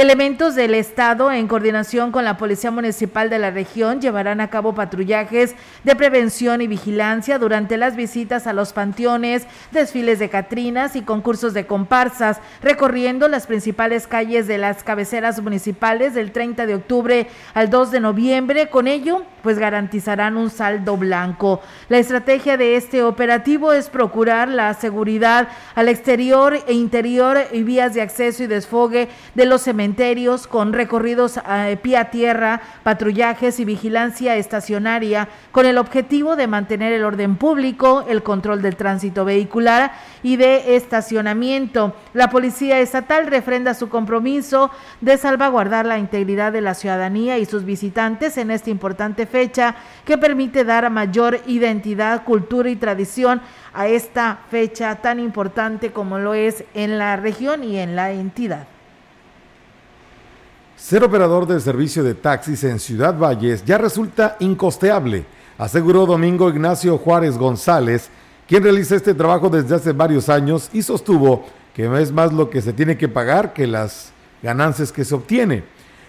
Elementos 0.00 0.54
del 0.54 0.74
Estado, 0.74 1.32
en 1.32 1.48
coordinación 1.48 2.12
con 2.12 2.24
la 2.24 2.36
Policía 2.36 2.70
Municipal 2.70 3.30
de 3.30 3.40
la 3.40 3.50
región, 3.50 4.00
llevarán 4.00 4.40
a 4.40 4.48
cabo 4.48 4.72
patrullajes 4.72 5.56
de 5.82 5.96
prevención 5.96 6.60
y 6.60 6.68
vigilancia 6.68 7.36
durante 7.40 7.76
las 7.76 7.96
visitas 7.96 8.46
a 8.46 8.52
los 8.52 8.72
panteones, 8.72 9.48
desfiles 9.72 10.20
de 10.20 10.28
Catrinas 10.28 10.94
y 10.94 11.02
concursos 11.02 11.52
de 11.52 11.66
comparsas, 11.66 12.38
recorriendo 12.62 13.26
las 13.26 13.48
principales 13.48 14.06
calles 14.06 14.46
de 14.46 14.58
las 14.58 14.84
cabeceras 14.84 15.42
municipales 15.42 16.14
del 16.14 16.30
30 16.30 16.66
de 16.66 16.76
octubre 16.76 17.26
al 17.52 17.68
2 17.68 17.90
de 17.90 17.98
noviembre. 17.98 18.70
Con 18.70 18.86
ello, 18.86 19.24
pues 19.42 19.58
garantizarán 19.58 20.36
un 20.36 20.50
saldo 20.50 20.96
blanco. 20.96 21.60
La 21.88 21.98
estrategia 21.98 22.56
de 22.56 22.76
este 22.76 23.02
operativo 23.02 23.72
es 23.72 23.88
procurar 23.88 24.46
la 24.46 24.74
seguridad 24.74 25.48
al 25.74 25.88
exterior 25.88 26.56
e 26.68 26.74
interior 26.74 27.38
y 27.50 27.64
vías 27.64 27.94
de 27.94 28.02
acceso 28.02 28.44
y 28.44 28.46
desfogue 28.46 29.08
de 29.34 29.44
los 29.44 29.62
cementerios 29.62 29.87
con 30.48 30.72
recorridos 30.72 31.38
a 31.38 31.68
pie 31.82 31.96
a 31.96 32.10
tierra, 32.10 32.60
patrullajes 32.82 33.58
y 33.58 33.64
vigilancia 33.64 34.36
estacionaria 34.36 35.28
con 35.50 35.66
el 35.66 35.78
objetivo 35.78 36.36
de 36.36 36.46
mantener 36.46 36.92
el 36.92 37.04
orden 37.04 37.36
público, 37.36 38.04
el 38.08 38.22
control 38.22 38.62
del 38.62 38.76
tránsito 38.76 39.24
vehicular 39.24 39.92
y 40.22 40.36
de 40.36 40.76
estacionamiento. 40.76 41.94
La 42.14 42.30
Policía 42.30 42.80
Estatal 42.80 43.26
refrenda 43.26 43.74
su 43.74 43.88
compromiso 43.88 44.70
de 45.00 45.16
salvaguardar 45.16 45.86
la 45.86 45.98
integridad 45.98 46.52
de 46.52 46.60
la 46.60 46.74
ciudadanía 46.74 47.38
y 47.38 47.44
sus 47.44 47.64
visitantes 47.64 48.36
en 48.38 48.50
esta 48.50 48.70
importante 48.70 49.26
fecha 49.26 49.74
que 50.04 50.18
permite 50.18 50.64
dar 50.64 50.88
mayor 50.90 51.40
identidad, 51.46 52.24
cultura 52.24 52.70
y 52.70 52.76
tradición 52.76 53.40
a 53.72 53.88
esta 53.88 54.38
fecha 54.50 54.96
tan 54.96 55.18
importante 55.18 55.92
como 55.92 56.18
lo 56.18 56.34
es 56.34 56.64
en 56.74 56.98
la 56.98 57.16
región 57.16 57.64
y 57.64 57.78
en 57.78 57.96
la 57.96 58.12
entidad. 58.12 58.77
Ser 60.78 61.02
operador 61.02 61.44
del 61.44 61.60
servicio 61.60 62.04
de 62.04 62.14
taxis 62.14 62.62
en 62.62 62.78
Ciudad 62.78 63.18
Valles 63.18 63.64
ya 63.64 63.78
resulta 63.78 64.36
incosteable, 64.38 65.26
aseguró 65.58 66.06
Domingo 66.06 66.48
Ignacio 66.48 66.96
Juárez 66.98 67.36
González, 67.36 68.08
quien 68.46 68.62
realiza 68.62 68.94
este 68.94 69.12
trabajo 69.12 69.48
desde 69.50 69.74
hace 69.74 69.90
varios 69.90 70.28
años 70.28 70.70
y 70.72 70.82
sostuvo 70.82 71.44
que 71.74 71.86
es 72.00 72.12
más 72.12 72.32
lo 72.32 72.48
que 72.48 72.62
se 72.62 72.72
tiene 72.72 72.96
que 72.96 73.08
pagar 73.08 73.52
que 73.52 73.66
las 73.66 74.12
ganancias 74.40 74.92
que 74.92 75.04
se 75.04 75.16
obtiene. 75.16 75.64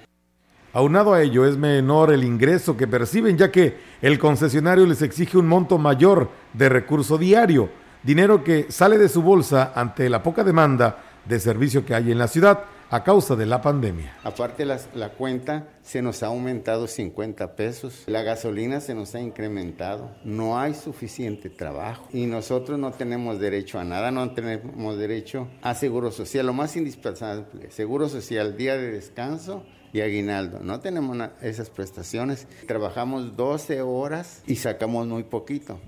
Aunado 0.73 1.15
a 1.15 1.23
ello, 1.23 1.47
es 1.47 1.57
menor 1.57 2.13
el 2.13 2.25
ingreso 2.25 2.77
que 2.77 2.87
perciben, 2.87 3.39
ya 3.39 3.51
que 3.51 3.77
el 4.03 4.19
concesionario 4.19 4.87
les 4.87 5.01
exige 5.03 5.39
un 5.39 5.47
monto 5.47 5.79
mayor 5.79 6.31
de 6.53 6.69
recurso 6.69 7.17
diario, 7.17 7.71
dinero 8.03 8.45
que 8.45 8.67
sale 8.71 8.99
de 8.99 9.09
su 9.09 9.23
bolsa 9.23 9.73
ante 9.75 10.11
la 10.11 10.23
poca 10.23 10.45
demanda 10.45 10.99
de 11.25 11.41
servicio 11.41 11.85
que 11.85 11.95
hay 11.95 12.13
en 12.13 12.19
la 12.19 12.29
ciudad 12.29 12.65
a 12.91 13.05
causa 13.05 13.37
de 13.37 13.47
la 13.47 13.61
pandemia. 13.61 14.17
Aparte 14.25 14.65
la, 14.65 15.09
cuenta 15.11 15.69
se 15.83 16.01
nos 16.01 16.23
ha 16.23 16.27
aumentado 16.27 16.87
50 16.87 17.55
pesos, 17.55 18.05
la 18.07 18.23
gasolina 18.23 18.81
se 18.81 18.95
nos 18.95 19.15
ha 19.15 19.21
incrementado, 19.21 20.11
no 20.25 20.59
hay 20.59 20.75
suficiente 20.75 21.51
trabajo. 21.51 22.09
Y 22.13 22.27
nosotros 22.27 22.79
no 22.79 22.93
tenemos 22.93 23.41
derecho 23.41 23.79
a 23.79 23.85
nada, 23.85 24.11
no 24.11 24.33
tenemos 24.33 24.97
derecho 24.97 25.49
a 25.63 25.75
seguro 25.75 26.11
social, 26.11 26.47
lo 26.47 26.53
más 26.53 26.77
indispensable, 26.77 27.71
seguro 27.71 28.09
social, 28.09 28.57
día 28.57 28.77
de 28.77 28.91
descanso 28.93 29.65
y 29.93 30.01
aguinaldo. 30.01 30.61
No 30.63 30.81
tenemos 30.81 31.17
esas 31.43 31.71
prestaciones. 31.71 32.47
Trabajamos 32.67 33.37
12 33.37 33.83
horas 33.83 34.43
y 34.47 34.57
sacamos 34.57 35.07
muy 35.07 35.25
poquito. 35.25 35.81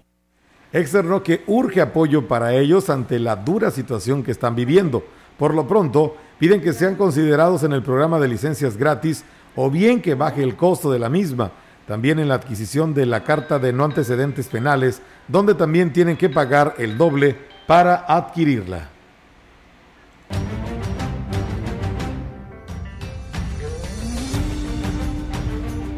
Externo 0.72 1.22
que 1.22 1.42
urge 1.46 1.80
apoyo 1.80 2.28
para 2.28 2.54
ellos 2.54 2.90
ante 2.90 3.18
la 3.18 3.36
dura 3.36 3.70
situación 3.70 4.22
que 4.22 4.30
están 4.30 4.54
viviendo. 4.54 5.04
Por 5.36 5.54
lo 5.54 5.66
pronto, 5.66 6.16
piden 6.38 6.60
que 6.60 6.72
sean 6.72 6.94
considerados 6.94 7.64
en 7.64 7.72
el 7.72 7.82
programa 7.82 8.20
de 8.20 8.28
licencias 8.28 8.76
gratis 8.76 9.24
o 9.56 9.70
bien 9.70 10.00
que 10.00 10.14
baje 10.14 10.42
el 10.42 10.56
costo 10.56 10.92
de 10.92 10.98
la 10.98 11.08
misma. 11.08 11.50
También 11.88 12.20
en 12.20 12.28
la 12.28 12.36
adquisición 12.36 12.94
de 12.94 13.04
la 13.04 13.24
carta 13.24 13.58
de 13.58 13.72
no 13.72 13.84
antecedentes 13.84 14.46
penales, 14.46 15.02
donde 15.26 15.54
también 15.54 15.92
tienen 15.92 16.16
que 16.16 16.28
pagar 16.28 16.74
el 16.78 16.96
doble 16.96 17.36
para 17.66 18.04
adquirirla. 18.06 18.90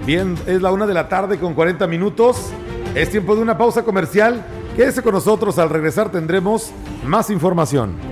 Bien, 0.05 0.37
es 0.47 0.61
la 0.61 0.73
una 0.73 0.87
de 0.87 0.95
la 0.95 1.09
tarde 1.09 1.39
con 1.39 1.55
40 1.55 1.87
minutos. 1.87 2.51
Es 2.95 3.11
tiempo 3.11 3.37
de 3.37 3.43
una 3.43 3.57
pausa 3.57 3.85
comercial. 3.85 4.45
Quédese 4.77 5.01
con 5.01 5.15
nosotros. 5.15 5.59
Al 5.59 5.71
regresar 5.71 6.11
tendremos 6.11 6.73
más 7.05 7.31
información. 7.31 8.12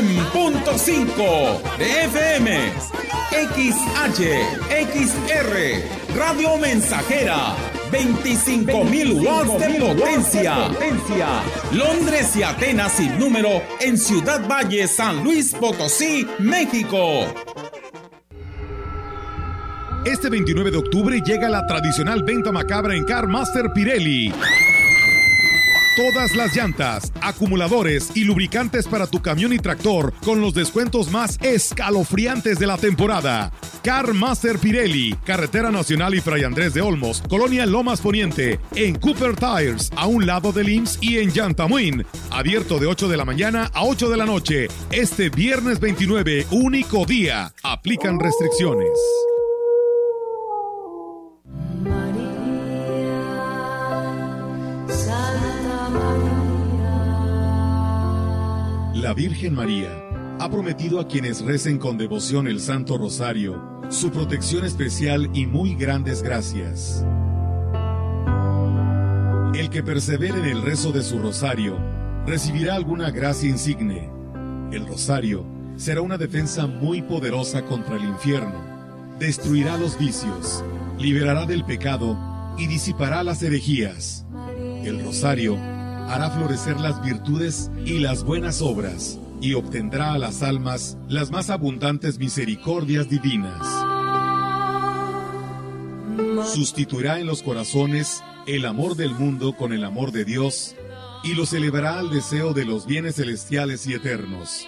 100.5 0.00 1.76
de 1.76 2.04
FM, 2.04 2.56
XH, 3.32 4.22
XR, 4.94 6.16
Radio 6.16 6.56
Mensajera, 6.56 7.56
25.000 7.90 9.26
watts 9.26 9.58
de 9.58 9.80
potencia. 9.80 10.70
Londres 11.72 12.36
y 12.36 12.44
Atenas 12.44 12.92
sin 12.92 13.18
número 13.18 13.60
en 13.80 13.98
Ciudad 13.98 14.46
Valle, 14.48 14.86
San 14.86 15.24
Luis 15.24 15.52
Potosí, 15.52 16.28
México. 16.38 17.26
Este 20.04 20.30
29 20.30 20.70
de 20.70 20.76
octubre 20.76 21.20
llega 21.20 21.48
la 21.48 21.66
tradicional 21.66 22.22
venta 22.22 22.52
macabra 22.52 22.94
en 22.94 23.04
Car 23.04 23.26
Master 23.26 23.72
Pirelli. 23.74 24.32
Todas 25.98 26.36
las 26.36 26.54
llantas, 26.54 27.12
acumuladores 27.20 28.12
y 28.14 28.22
lubricantes 28.22 28.86
para 28.86 29.08
tu 29.08 29.20
camión 29.20 29.52
y 29.52 29.58
tractor 29.58 30.14
con 30.24 30.40
los 30.40 30.54
descuentos 30.54 31.10
más 31.10 31.40
escalofriantes 31.42 32.60
de 32.60 32.68
la 32.68 32.76
temporada. 32.78 33.50
Car 33.82 34.14
Master 34.14 34.60
Pirelli, 34.60 35.16
Carretera 35.24 35.72
Nacional 35.72 36.14
y 36.14 36.20
Fray 36.20 36.44
Andrés 36.44 36.72
de 36.72 36.82
Olmos, 36.82 37.20
Colonia 37.28 37.66
Lomas 37.66 38.00
Poniente, 38.00 38.60
en 38.76 38.94
Cooper 38.94 39.34
Tires, 39.34 39.90
a 39.96 40.06
un 40.06 40.24
lado 40.24 40.52
del 40.52 40.68
IMSS 40.68 40.98
y 41.00 41.18
en 41.18 41.32
Yantamuin. 41.32 42.06
Abierto 42.30 42.78
de 42.78 42.86
8 42.86 43.08
de 43.08 43.16
la 43.16 43.24
mañana 43.24 43.68
a 43.74 43.82
8 43.82 44.08
de 44.08 44.16
la 44.16 44.24
noche. 44.24 44.68
Este 44.92 45.30
viernes 45.30 45.80
29, 45.80 46.46
único 46.52 47.06
día. 47.06 47.52
Aplican 47.64 48.20
restricciones. 48.20 48.96
La 59.08 59.14
Virgen 59.14 59.54
María 59.54 59.88
ha 60.38 60.50
prometido 60.50 61.00
a 61.00 61.08
quienes 61.08 61.40
recen 61.40 61.78
con 61.78 61.96
devoción 61.96 62.46
el 62.46 62.60
Santo 62.60 62.98
Rosario 62.98 63.80
su 63.88 64.10
protección 64.10 64.66
especial 64.66 65.30
y 65.32 65.46
muy 65.46 65.74
grandes 65.74 66.22
gracias. 66.22 67.06
El 69.54 69.70
que 69.70 69.82
persevere 69.82 70.38
en 70.40 70.44
el 70.44 70.60
rezo 70.60 70.92
de 70.92 71.02
su 71.02 71.18
rosario 71.20 71.78
recibirá 72.26 72.74
alguna 72.74 73.10
gracia 73.10 73.48
insigne. 73.48 74.10
El 74.72 74.86
rosario 74.86 75.46
será 75.76 76.02
una 76.02 76.18
defensa 76.18 76.66
muy 76.66 77.00
poderosa 77.00 77.64
contra 77.64 77.96
el 77.96 78.04
infierno. 78.04 78.62
Destruirá 79.18 79.78
los 79.78 79.98
vicios, 79.98 80.62
liberará 80.98 81.46
del 81.46 81.64
pecado 81.64 82.14
y 82.58 82.66
disipará 82.66 83.24
las 83.24 83.42
herejías. 83.42 84.26
El 84.84 85.02
rosario 85.02 85.56
hará 86.08 86.30
florecer 86.30 86.80
las 86.80 87.02
virtudes 87.02 87.70
y 87.84 87.98
las 87.98 88.24
buenas 88.24 88.62
obras, 88.62 89.18
y 89.40 89.54
obtendrá 89.54 90.14
a 90.14 90.18
las 90.18 90.42
almas 90.42 90.96
las 91.08 91.30
más 91.30 91.50
abundantes 91.50 92.18
misericordias 92.18 93.08
divinas. 93.08 93.66
Sustituirá 96.52 97.20
en 97.20 97.26
los 97.26 97.42
corazones 97.42 98.22
el 98.46 98.64
amor 98.64 98.96
del 98.96 99.12
mundo 99.12 99.52
con 99.52 99.72
el 99.72 99.84
amor 99.84 100.12
de 100.12 100.24
Dios, 100.24 100.74
y 101.24 101.34
los 101.34 101.52
elevará 101.52 101.98
al 101.98 102.10
deseo 102.10 102.54
de 102.54 102.64
los 102.64 102.86
bienes 102.86 103.16
celestiales 103.16 103.86
y 103.86 103.94
eternos. 103.94 104.66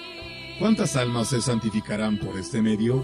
¿Cuántas 0.58 0.96
almas 0.96 1.28
se 1.28 1.40
santificarán 1.40 2.18
por 2.18 2.38
este 2.38 2.60
medio? 2.60 3.02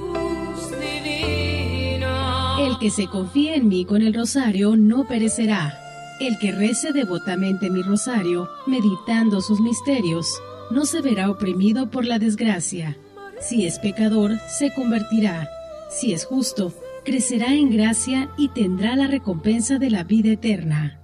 El 2.59 2.78
que 2.78 2.91
se 2.91 3.07
confía 3.07 3.55
en 3.55 3.68
mí 3.68 3.84
con 3.84 4.03
el 4.03 4.12
rosario 4.12 4.76
no 4.76 5.07
perecerá. 5.07 5.86
El 6.19 6.39
que 6.39 6.51
rece 6.51 6.93
devotamente 6.93 7.69
mi 7.69 7.83
rosario, 7.83 8.49
meditando 8.67 9.43
sus 9.43 9.61
misterios, 9.61 10.41
no 10.71 10.87
se 10.87 11.03
verá 11.03 11.31
oprimido 11.31 11.91
por 11.91 12.07
la 12.07 12.19
desgracia. 12.19 12.97
Si 13.39 13.67
es 13.67 13.79
pecador, 13.79 14.39
se 14.49 14.73
convertirá. 14.73 15.51
Si 15.91 16.14
es 16.14 16.25
justo, 16.25 16.73
crecerá 17.05 17.53
en 17.53 17.71
gracia 17.71 18.31
y 18.39 18.49
tendrá 18.49 18.97
la 18.97 19.09
recompensa 19.09 19.79
de 19.79 19.91
la 19.91 20.05
vida 20.05 20.31
eterna. 20.31 21.01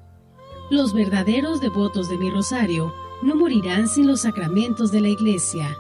Los 0.71 0.95
verdaderos 0.95 1.61
devotos 1.61 2.09
de 2.09 2.17
mi 2.17 2.31
rosario 2.31 2.95
no 3.23 3.37
morirán 3.37 3.89
sin 3.89 4.07
los 4.07 4.23
sacramentos 4.23 4.91
de 4.93 5.03
la 5.03 5.09
iglesia. 5.09 5.77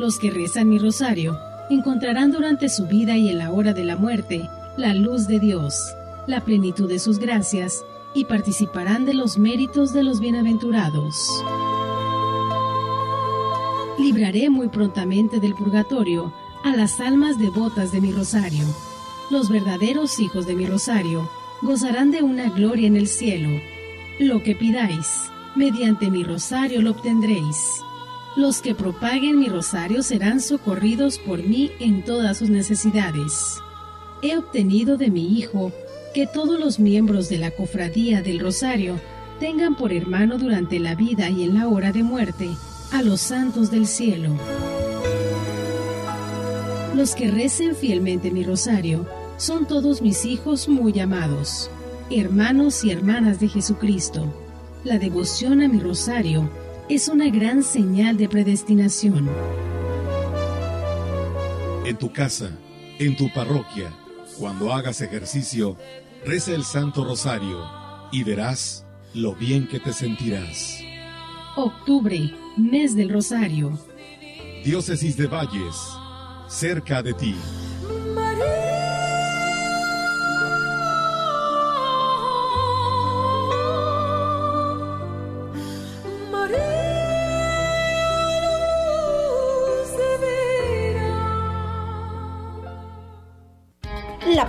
Los 0.00 0.18
que 0.18 0.32
rezan 0.32 0.68
mi 0.68 0.78
rosario 0.78 1.38
encontrarán 1.70 2.32
durante 2.32 2.68
su 2.68 2.88
vida 2.88 3.16
y 3.16 3.28
en 3.28 3.38
la 3.38 3.52
hora 3.52 3.72
de 3.72 3.84
la 3.84 3.94
muerte 3.94 4.42
la 4.76 4.92
luz 4.92 5.28
de 5.28 5.38
Dios, 5.38 5.94
la 6.26 6.40
plenitud 6.40 6.88
de 6.88 6.98
sus 6.98 7.18
gracias 7.18 7.84
y 8.14 8.24
participarán 8.24 9.04
de 9.04 9.14
los 9.14 9.38
méritos 9.38 9.92
de 9.92 10.02
los 10.02 10.20
bienaventurados. 10.20 11.28
Libraré 13.98 14.50
muy 14.50 14.68
prontamente 14.68 15.40
del 15.40 15.54
purgatorio 15.54 16.32
a 16.64 16.76
las 16.76 17.00
almas 17.00 17.38
devotas 17.38 17.92
de 17.92 18.00
mi 18.00 18.12
rosario. 18.12 18.64
Los 19.30 19.48
verdaderos 19.48 20.18
hijos 20.20 20.46
de 20.46 20.54
mi 20.54 20.66
rosario 20.66 21.28
gozarán 21.62 22.10
de 22.10 22.22
una 22.22 22.48
gloria 22.50 22.86
en 22.86 22.96
el 22.96 23.08
cielo. 23.08 23.48
Lo 24.18 24.42
que 24.42 24.54
pidáis, 24.54 25.30
mediante 25.54 26.10
mi 26.10 26.24
rosario 26.24 26.82
lo 26.82 26.90
obtendréis. 26.90 27.82
Los 28.36 28.62
que 28.62 28.74
propaguen 28.74 29.38
mi 29.38 29.48
rosario 29.48 30.02
serán 30.02 30.40
socorridos 30.40 31.18
por 31.18 31.42
mí 31.42 31.70
en 31.80 32.02
todas 32.02 32.38
sus 32.38 32.48
necesidades. 32.48 33.58
He 34.22 34.36
obtenido 34.36 34.96
de 34.96 35.10
mi 35.10 35.38
Hijo 35.38 35.72
que 36.12 36.26
todos 36.26 36.60
los 36.60 36.78
miembros 36.78 37.28
de 37.28 37.38
la 37.38 37.50
cofradía 37.50 38.22
del 38.22 38.38
Rosario 38.38 39.00
tengan 39.40 39.76
por 39.76 39.92
hermano 39.92 40.38
durante 40.38 40.78
la 40.78 40.94
vida 40.94 41.28
y 41.30 41.44
en 41.44 41.58
la 41.58 41.68
hora 41.68 41.90
de 41.90 42.02
muerte 42.02 42.50
a 42.92 43.02
los 43.02 43.20
santos 43.20 43.70
del 43.70 43.86
cielo. 43.86 44.36
Los 46.94 47.14
que 47.14 47.30
recen 47.30 47.74
fielmente 47.74 48.30
mi 48.30 48.44
rosario 48.44 49.06
son 49.38 49.66
todos 49.66 50.02
mis 50.02 50.26
hijos 50.26 50.68
muy 50.68 51.00
amados, 51.00 51.70
hermanos 52.10 52.84
y 52.84 52.90
hermanas 52.90 53.40
de 53.40 53.48
Jesucristo. 53.48 54.32
La 54.84 54.98
devoción 54.98 55.62
a 55.62 55.68
mi 55.68 55.80
rosario 55.80 56.50
es 56.88 57.08
una 57.08 57.30
gran 57.30 57.62
señal 57.62 58.18
de 58.18 58.28
predestinación. 58.28 59.30
En 61.86 61.96
tu 61.96 62.12
casa, 62.12 62.50
en 62.98 63.16
tu 63.16 63.32
parroquia, 63.32 63.90
cuando 64.38 64.72
hagas 64.72 65.00
ejercicio, 65.00 65.76
reza 66.24 66.52
el 66.52 66.64
Santo 66.64 67.04
Rosario 67.04 67.68
y 68.10 68.24
verás 68.24 68.86
lo 69.14 69.34
bien 69.34 69.66
que 69.68 69.80
te 69.80 69.92
sentirás. 69.92 70.78
Octubre, 71.56 72.34
mes 72.56 72.94
del 72.94 73.10
Rosario. 73.10 73.78
Diócesis 74.64 75.16
de 75.16 75.26
Valles, 75.26 75.76
cerca 76.48 77.02
de 77.02 77.12
ti. 77.14 77.34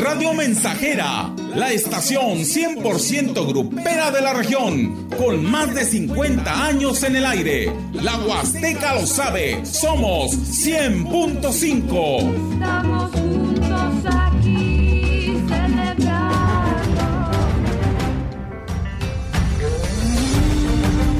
Radio 0.00 0.32
Mensajera, 0.32 1.32
la 1.56 1.72
estación 1.72 2.44
100% 2.44 3.46
grupera 3.48 4.12
de 4.12 4.20
la 4.20 4.32
región, 4.32 5.08
con 5.18 5.44
más 5.44 5.74
de 5.74 5.84
50 5.84 6.66
años 6.66 7.02
en 7.02 7.16
el 7.16 7.26
aire. 7.26 7.72
La 7.92 8.16
Huasteca 8.16 8.94
lo 8.94 9.04
sabe, 9.06 9.64
somos 9.64 10.32
100.5. 10.32 12.52
Estamos 12.52 13.10
juntos 13.12 14.12
aquí 14.12 15.36
celebrando. 15.48 16.12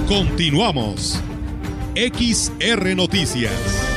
Continuamos. 0.07 1.20
XR 1.97 2.95
Noticias. 2.95 3.88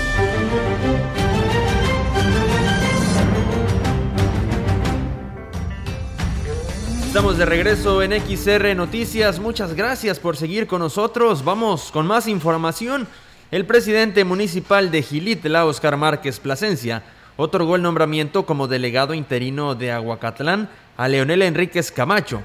Estamos 7.12 7.38
de 7.38 7.46
regreso 7.46 8.02
en 8.02 8.14
XR 8.14 8.74
Noticias. 8.74 9.38
Muchas 9.38 9.74
gracias 9.74 10.18
por 10.18 10.38
seguir 10.38 10.66
con 10.66 10.80
nosotros. 10.80 11.44
Vamos 11.44 11.92
con 11.92 12.08
más 12.08 12.26
información. 12.26 13.06
El 13.52 13.66
presidente 13.66 14.24
municipal 14.24 14.92
de 14.92 15.02
Gilitla, 15.02 15.66
Oscar 15.66 15.98
Márquez 15.98 16.40
Plasencia, 16.40 17.04
otorgó 17.36 17.76
el 17.76 17.82
nombramiento 17.82 18.46
como 18.46 18.70
delegado 18.70 19.14
interino 19.14 19.76
de 19.76 19.92
Aguacatlán 19.92 20.70
a 20.96 21.10
Leonel 21.10 21.42
Enríquez 21.42 21.92
Camacho, 21.92 22.44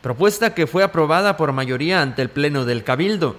propuesta 0.00 0.54
que 0.54 0.66
fue 0.66 0.82
aprobada 0.82 1.36
por 1.36 1.52
mayoría 1.52 2.00
ante 2.00 2.22
el 2.22 2.30
Pleno 2.30 2.64
del 2.64 2.84
Cabildo. 2.84 3.36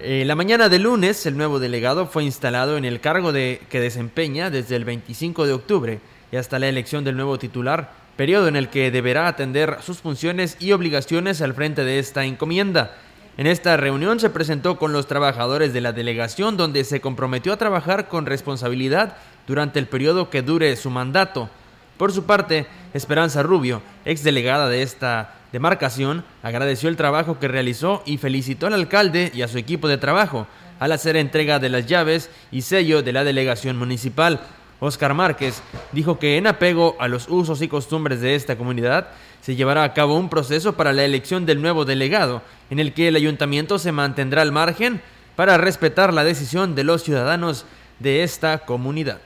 Eh, 0.00 0.24
la 0.26 0.34
mañana 0.34 0.68
de 0.68 0.80
lunes, 0.80 1.24
el 1.24 1.38
nuevo 1.38 1.58
delegado 1.58 2.06
fue 2.06 2.24
instalado 2.24 2.76
en 2.76 2.84
el 2.84 3.00
cargo 3.00 3.32
de, 3.32 3.62
que 3.70 3.80
desempeña 3.80 4.50
desde 4.50 4.76
el 4.76 4.84
25 4.84 5.46
de 5.46 5.54
octubre 5.54 6.00
y 6.30 6.36
hasta 6.36 6.58
la 6.58 6.68
elección 6.68 7.04
del 7.04 7.16
nuevo 7.16 7.38
titular, 7.38 8.03
periodo 8.16 8.48
en 8.48 8.56
el 8.56 8.68
que 8.68 8.90
deberá 8.90 9.26
atender 9.26 9.78
sus 9.82 9.98
funciones 9.98 10.56
y 10.60 10.72
obligaciones 10.72 11.42
al 11.42 11.54
frente 11.54 11.84
de 11.84 11.98
esta 11.98 12.24
encomienda. 12.24 12.96
En 13.36 13.46
esta 13.48 13.76
reunión 13.76 14.20
se 14.20 14.30
presentó 14.30 14.78
con 14.78 14.92
los 14.92 15.08
trabajadores 15.08 15.72
de 15.72 15.80
la 15.80 15.92
delegación 15.92 16.56
donde 16.56 16.84
se 16.84 17.00
comprometió 17.00 17.52
a 17.52 17.56
trabajar 17.56 18.08
con 18.08 18.26
responsabilidad 18.26 19.16
durante 19.46 19.80
el 19.80 19.86
periodo 19.86 20.30
que 20.30 20.42
dure 20.42 20.76
su 20.76 20.90
mandato. 20.90 21.50
Por 21.96 22.12
su 22.12 22.24
parte, 22.24 22.66
Esperanza 22.92 23.42
Rubio, 23.42 23.82
ex 24.04 24.22
delegada 24.22 24.68
de 24.68 24.82
esta 24.82 25.34
demarcación, 25.52 26.24
agradeció 26.42 26.88
el 26.88 26.96
trabajo 26.96 27.38
que 27.38 27.48
realizó 27.48 28.02
y 28.06 28.18
felicitó 28.18 28.66
al 28.66 28.74
alcalde 28.74 29.32
y 29.34 29.42
a 29.42 29.48
su 29.48 29.58
equipo 29.58 29.88
de 29.88 29.98
trabajo 29.98 30.46
al 30.80 30.92
hacer 30.92 31.16
entrega 31.16 31.58
de 31.58 31.68
las 31.68 31.86
llaves 31.86 32.30
y 32.50 32.62
sello 32.62 33.02
de 33.02 33.12
la 33.12 33.24
delegación 33.24 33.76
municipal. 33.76 34.40
Oscar 34.84 35.14
Márquez 35.14 35.62
dijo 35.92 36.18
que 36.18 36.36
en 36.36 36.46
apego 36.46 36.96
a 36.98 37.08
los 37.08 37.28
usos 37.28 37.62
y 37.62 37.68
costumbres 37.68 38.20
de 38.20 38.34
esta 38.34 38.56
comunidad 38.56 39.08
se 39.40 39.56
llevará 39.56 39.82
a 39.82 39.92
cabo 39.94 40.16
un 40.16 40.28
proceso 40.28 40.74
para 40.74 40.92
la 40.92 41.04
elección 41.04 41.46
del 41.46 41.60
nuevo 41.60 41.84
delegado, 41.84 42.42
en 42.70 42.78
el 42.78 42.94
que 42.94 43.08
el 43.08 43.16
ayuntamiento 43.16 43.78
se 43.78 43.92
mantendrá 43.92 44.42
al 44.42 44.52
margen 44.52 45.02
para 45.36 45.58
respetar 45.58 46.14
la 46.14 46.24
decisión 46.24 46.74
de 46.74 46.84
los 46.84 47.02
ciudadanos 47.02 47.66
de 47.98 48.22
esta 48.22 48.60
comunidad. 48.60 49.18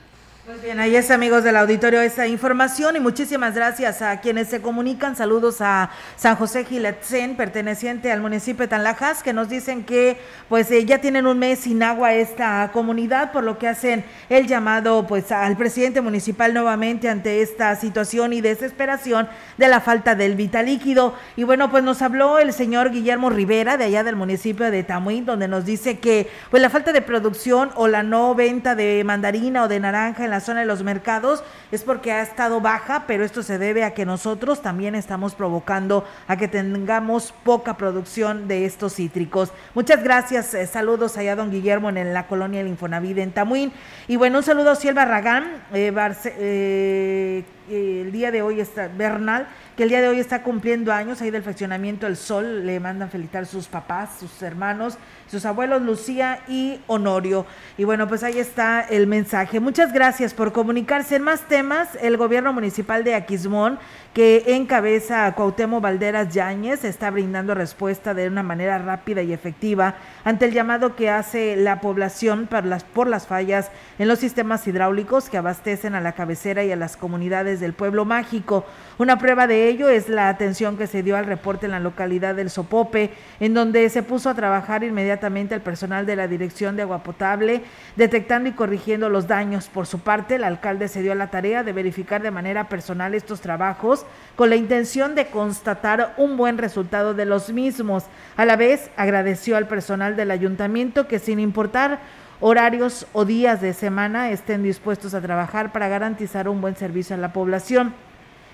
Bien, 0.61 0.79
ahí 0.79 0.95
es 0.95 1.11
amigos 1.11 1.43
del 1.43 1.55
auditorio 1.55 2.01
esa 2.01 2.27
información 2.27 2.95
y 2.95 2.99
muchísimas 2.99 3.55
gracias 3.55 4.01
a 4.01 4.19
quienes 4.19 4.47
se 4.47 4.61
comunican. 4.61 5.15
Saludos 5.15 5.61
a 5.61 5.91
San 6.17 6.35
José 6.35 6.65
Giletzen, 6.65 7.35
perteneciente 7.35 8.11
al 8.11 8.21
municipio 8.21 8.63
de 8.63 8.67
Tanlajas, 8.67 9.23
que 9.23 9.31
nos 9.31 9.47
dicen 9.47 9.83
que 9.83 10.17
pues 10.49 10.69
eh, 10.71 10.85
ya 10.85 10.99
tienen 10.99 11.27
un 11.27 11.39
mes 11.39 11.59
sin 11.59 11.83
agua 11.83 12.13
esta 12.13 12.71
comunidad, 12.73 13.31
por 13.31 13.43
lo 13.43 13.57
que 13.57 13.67
hacen 13.67 14.03
el 14.29 14.47
llamado 14.47 15.07
pues 15.07 15.31
al 15.31 15.55
presidente 15.55 16.01
municipal 16.01 16.53
nuevamente 16.53 17.09
ante 17.09 17.41
esta 17.41 17.75
situación 17.75 18.33
y 18.33 18.41
desesperación 18.41 19.29
de 19.57 19.67
la 19.67 19.79
falta 19.79 20.15
del 20.15 20.35
vital 20.35 20.65
líquido. 20.65 21.13
Y 21.35 21.43
bueno, 21.43 21.69
pues 21.71 21.83
nos 21.83 22.01
habló 22.01 22.39
el 22.39 22.53
señor 22.53 22.91
Guillermo 22.91 23.29
Rivera 23.29 23.77
de 23.77 23.85
allá 23.85 24.03
del 24.03 24.15
municipio 24.15 24.71
de 24.71 24.83
Tamuín, 24.83 25.25
donde 25.25 25.47
nos 25.47 25.63
dice 25.63 25.99
que 25.99 26.29
pues 26.49 26.61
la 26.61 26.69
falta 26.69 26.91
de 26.91 27.01
producción 27.01 27.69
o 27.75 27.87
la 27.87 28.03
no 28.03 28.35
venta 28.35 28.75
de 28.75 29.03
mandarina 29.05 29.63
o 29.63 29.67
de 29.67 29.79
naranja 29.79 30.25
en 30.25 30.31
la 30.31 30.39
de 30.57 30.65
los 30.65 30.83
mercados 30.83 31.43
es 31.71 31.83
porque 31.83 32.11
ha 32.11 32.21
estado 32.21 32.61
baja, 32.61 33.05
pero 33.07 33.23
esto 33.23 33.43
se 33.43 33.57
debe 33.57 33.83
a 33.83 33.93
que 33.93 34.05
nosotros 34.05 34.61
también 34.61 34.95
estamos 34.95 35.35
provocando 35.35 36.05
a 36.27 36.37
que 36.37 36.47
tengamos 36.47 37.33
poca 37.43 37.77
producción 37.77 38.47
de 38.47 38.65
estos 38.65 38.95
cítricos. 38.95 39.51
Muchas 39.73 40.03
gracias, 40.03 40.53
eh, 40.53 40.65
saludos 40.67 41.17
allá 41.17 41.35
don 41.35 41.51
Guillermo 41.51 41.89
en 41.89 42.13
la 42.13 42.27
colonia 42.27 42.59
del 42.59 42.69
Infonavit 42.69 43.17
en 43.17 43.31
Tamuín. 43.31 43.71
Y 44.07 44.15
bueno, 44.15 44.39
un 44.39 44.43
saludo 44.43 44.71
a 44.71 44.75
Ciel 44.75 44.95
Barragán, 44.95 45.63
eh, 45.73 45.93
eh, 46.25 47.43
eh, 47.69 48.01
el 48.01 48.11
día 48.11 48.31
de 48.31 48.41
hoy 48.41 48.59
está 48.59 48.87
Bernal, 48.87 49.47
que 49.77 49.83
el 49.83 49.89
día 49.89 50.01
de 50.01 50.07
hoy 50.07 50.19
está 50.19 50.43
cumpliendo 50.43 50.91
años 50.91 51.21
ahí 51.21 51.31
del 51.31 51.43
fraccionamiento 51.43 52.07
El 52.07 52.17
Sol, 52.17 52.65
le 52.65 52.79
mandan 52.79 53.09
felicitar 53.09 53.45
sus 53.45 53.67
papás, 53.67 54.17
sus 54.19 54.41
hermanos, 54.41 54.97
sus 55.27 55.45
abuelos 55.45 55.81
Lucía 55.81 56.39
y 56.47 56.81
Honorio. 56.87 57.45
Y 57.77 57.83
bueno, 57.83 58.07
pues 58.07 58.23
ahí 58.23 58.39
está 58.39 58.81
el 58.81 59.07
mensaje. 59.07 59.59
Muchas 59.59 59.93
gracias 59.93 60.33
por 60.33 60.51
comunicarse. 60.51 61.15
En 61.15 61.23
más 61.23 61.47
temas, 61.47 61.97
el 62.01 62.17
gobierno 62.17 62.51
municipal 62.53 63.03
de 63.03 63.15
Aquismón, 63.15 63.79
que 64.13 64.55
encabeza 64.55 65.27
a 65.27 65.35
Cuauhtémoc 65.35 65.83
Valderas 65.83 66.33
Yáñez, 66.33 66.83
está 66.83 67.11
brindando 67.11 67.53
respuesta 67.53 68.13
de 68.15 68.27
una 68.27 68.41
manera 68.41 68.79
rápida 68.79 69.21
y 69.21 69.33
efectiva 69.33 69.95
ante 70.23 70.45
el 70.45 70.51
llamado 70.51 70.95
que 70.95 71.11
hace 71.11 71.55
la 71.55 71.79
población 71.79 72.47
por 72.47 72.65
las, 72.65 72.83
por 72.83 73.07
las 73.07 73.27
fallas 73.27 73.69
en 73.99 74.07
los 74.07 74.19
sistemas 74.19 74.67
hidráulicos 74.67 75.29
que 75.29 75.37
abastecen 75.37 75.93
a 75.93 76.01
la 76.01 76.13
cabecera 76.13 76.63
y 76.63 76.71
a 76.71 76.75
las 76.75 76.97
comunidades 76.97 77.59
del 77.59 77.73
pueblo 77.73 78.03
mágico. 78.03 78.65
Una 78.97 79.19
prueba 79.19 79.45
de 79.45 79.67
ello 79.69 79.89
es 79.89 80.09
la 80.09 80.27
atención 80.27 80.75
que 80.75 80.87
se 80.87 81.03
dio 81.03 81.15
al 81.15 81.25
reporte 81.25 81.67
en 81.67 81.71
la 81.71 81.79
localidad 81.79 82.33
del 82.33 82.49
Sopope, 82.49 83.11
en 83.39 83.53
donde 83.53 83.87
se 83.89 84.03
puso 84.03 84.29
a 84.29 84.35
trabajar 84.35 84.83
inmediatamente 84.83 85.55
el 85.55 85.61
personal 85.61 86.05
de 86.05 86.15
la 86.15 86.27
Dirección 86.27 86.75
de 86.75 86.81
Agua 86.81 87.03
Potable, 87.03 87.61
detectando 87.95 88.49
y 88.49 88.53
corrigiendo 88.53 89.07
los 89.07 89.27
daños. 89.27 89.67
Por 89.67 89.85
su 89.85 89.99
parte, 89.99 90.35
el 90.35 90.43
alcalde 90.43 90.87
se 90.87 91.01
dio 91.01 91.11
a 91.11 91.15
la 91.15 91.31
tarea 91.31 91.63
de 91.63 91.73
verificar 91.73 92.21
de 92.23 92.31
manera 92.31 92.67
personal 92.67 93.13
estos 93.13 93.39
trabajos 93.39 93.98
con 94.35 94.49
la 94.49 94.55
intención 94.55 95.15
de 95.15 95.27
constatar 95.27 96.13
un 96.17 96.37
buen 96.37 96.57
resultado 96.57 97.13
de 97.13 97.25
los 97.25 97.51
mismos. 97.51 98.05
A 98.37 98.45
la 98.45 98.55
vez, 98.55 98.89
agradeció 98.95 99.57
al 99.57 99.67
personal 99.67 100.15
del 100.15 100.31
ayuntamiento 100.31 101.07
que 101.07 101.19
sin 101.19 101.39
importar 101.39 101.99
horarios 102.39 103.05
o 103.13 103.25
días 103.25 103.61
de 103.61 103.73
semana 103.73 104.31
estén 104.31 104.63
dispuestos 104.63 105.13
a 105.13 105.21
trabajar 105.21 105.71
para 105.71 105.89
garantizar 105.89 106.47
un 106.47 106.61
buen 106.61 106.75
servicio 106.75 107.15
a 107.15 107.19
la 107.19 107.33
población. 107.33 107.93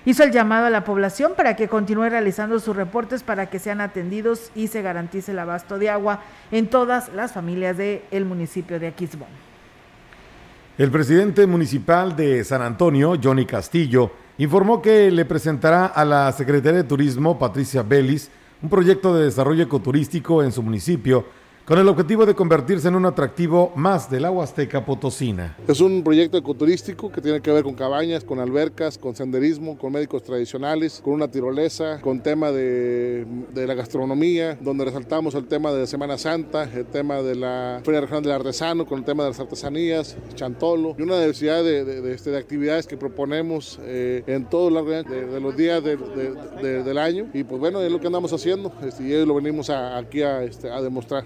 Hizo 0.04 0.22
el 0.22 0.30
llamado 0.30 0.66
a 0.66 0.70
la 0.70 0.84
población 0.84 1.32
para 1.36 1.56
que 1.56 1.68
continúe 1.68 2.08
realizando 2.08 2.60
sus 2.60 2.76
reportes 2.76 3.22
para 3.22 3.46
que 3.46 3.58
sean 3.58 3.80
atendidos 3.80 4.52
y 4.54 4.68
se 4.68 4.82
garantice 4.82 5.32
el 5.32 5.38
abasto 5.38 5.78
de 5.78 5.90
agua 5.90 6.20
en 6.52 6.68
todas 6.68 7.12
las 7.12 7.32
familias 7.32 7.76
del 7.76 8.24
municipio 8.24 8.78
de 8.78 8.86
Aquismón. 8.86 9.28
El 10.78 10.90
presidente 10.90 11.46
municipal 11.46 12.14
de 12.14 12.44
San 12.44 12.62
Antonio, 12.62 13.14
Johnny 13.20 13.46
Castillo, 13.46 14.12
informó 14.38 14.82
que 14.82 15.10
le 15.10 15.24
presentará 15.24 15.86
a 15.86 16.04
la 16.04 16.30
Secretaría 16.32 16.82
de 16.82 16.88
Turismo, 16.88 17.38
Patricia 17.38 17.82
Bellis, 17.82 18.30
un 18.62 18.68
proyecto 18.68 19.14
de 19.14 19.24
desarrollo 19.24 19.62
ecoturístico 19.64 20.42
en 20.42 20.52
su 20.52 20.62
municipio 20.62 21.24
con 21.66 21.80
el 21.80 21.88
objetivo 21.88 22.24
de 22.24 22.34
convertirse 22.34 22.86
en 22.86 22.94
un 22.94 23.06
atractivo 23.06 23.72
más 23.74 24.08
del 24.08 24.24
agua 24.24 24.44
azteca 24.44 24.84
potosina. 24.84 25.56
Es 25.66 25.80
un 25.80 26.04
proyecto 26.04 26.38
ecoturístico 26.38 27.10
que 27.10 27.20
tiene 27.20 27.40
que 27.40 27.50
ver 27.50 27.64
con 27.64 27.74
cabañas, 27.74 28.22
con 28.22 28.38
albercas, 28.38 28.96
con 28.96 29.16
senderismo, 29.16 29.76
con 29.76 29.92
médicos 29.92 30.22
tradicionales, 30.22 31.00
con 31.02 31.14
una 31.14 31.28
tirolesa, 31.28 32.00
con 32.00 32.22
tema 32.22 32.52
de, 32.52 33.26
la 33.52 33.74
gastronomía, 33.74 34.56
donde 34.60 34.84
resaltamos 34.84 35.34
el 35.34 35.48
tema 35.48 35.72
de 35.72 35.88
Semana 35.88 36.16
Santa, 36.18 36.70
el 36.72 36.86
tema 36.86 37.16
de 37.16 37.34
la 37.34 37.80
Feria 37.84 38.00
Regional 38.00 38.22
del 38.22 38.32
Artesano, 38.32 38.86
con 38.86 39.00
el 39.00 39.04
tema 39.04 39.24
de 39.24 39.30
las 39.30 39.40
artesanías, 39.40 40.16
chantolo, 40.36 40.94
y 40.96 41.02
una 41.02 41.18
diversidad 41.18 41.64
de, 41.64 42.14
este, 42.14 42.30
de 42.30 42.38
actividades 42.38 42.86
que 42.86 42.96
proponemos 42.96 43.80
eh, 43.82 44.22
en 44.28 44.44
todo 44.44 44.70
los 44.70 45.56
días 45.56 45.82
del 45.82 46.98
año. 46.98 47.26
Y 47.34 47.42
pues 47.42 47.58
bueno, 47.58 47.80
es 47.80 47.90
lo 47.90 47.98
que 47.98 48.06
andamos 48.06 48.32
haciendo 48.32 48.72
este, 48.84 49.02
y 49.02 49.26
lo 49.26 49.34
venimos 49.34 49.68
aquí 49.68 50.22
a, 50.22 50.44
este, 50.44 50.70
a 50.70 50.80
demostrar. 50.80 51.24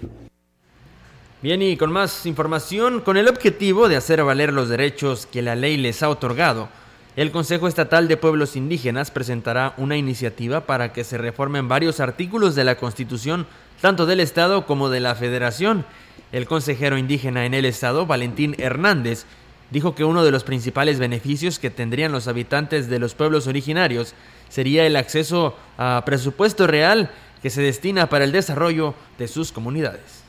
Bien, 1.41 1.59
y 1.63 1.75
con 1.75 1.91
más 1.91 2.27
información, 2.27 3.01
con 3.01 3.17
el 3.17 3.27
objetivo 3.27 3.89
de 3.89 3.95
hacer 3.95 4.23
valer 4.23 4.53
los 4.53 4.69
derechos 4.69 5.25
que 5.25 5.41
la 5.41 5.55
ley 5.55 5.75
les 5.75 6.03
ha 6.03 6.09
otorgado, 6.09 6.69
el 7.15 7.31
Consejo 7.31 7.67
Estatal 7.67 8.07
de 8.07 8.15
Pueblos 8.15 8.55
Indígenas 8.55 9.09
presentará 9.09 9.73
una 9.77 9.97
iniciativa 9.97 10.67
para 10.67 10.93
que 10.93 11.03
se 11.03 11.17
reformen 11.17 11.67
varios 11.67 11.99
artículos 11.99 12.53
de 12.53 12.63
la 12.63 12.75
Constitución, 12.77 13.47
tanto 13.81 14.05
del 14.05 14.19
Estado 14.19 14.67
como 14.67 14.89
de 14.89 14.99
la 14.99 15.15
Federación. 15.15 15.83
El 16.31 16.45
consejero 16.45 16.99
indígena 16.99 17.47
en 17.47 17.55
el 17.55 17.65
Estado, 17.65 18.05
Valentín 18.05 18.55
Hernández, 18.59 19.25
dijo 19.71 19.95
que 19.95 20.03
uno 20.03 20.23
de 20.23 20.29
los 20.29 20.43
principales 20.43 20.99
beneficios 20.99 21.57
que 21.57 21.71
tendrían 21.71 22.11
los 22.11 22.27
habitantes 22.27 22.87
de 22.87 22.99
los 22.99 23.15
pueblos 23.15 23.47
originarios 23.47 24.13
sería 24.47 24.85
el 24.85 24.95
acceso 24.95 25.57
a 25.79 26.03
presupuesto 26.05 26.67
real 26.67 27.09
que 27.41 27.49
se 27.49 27.63
destina 27.63 28.09
para 28.09 28.25
el 28.25 28.31
desarrollo 28.31 28.93
de 29.17 29.27
sus 29.27 29.51
comunidades. 29.51 30.20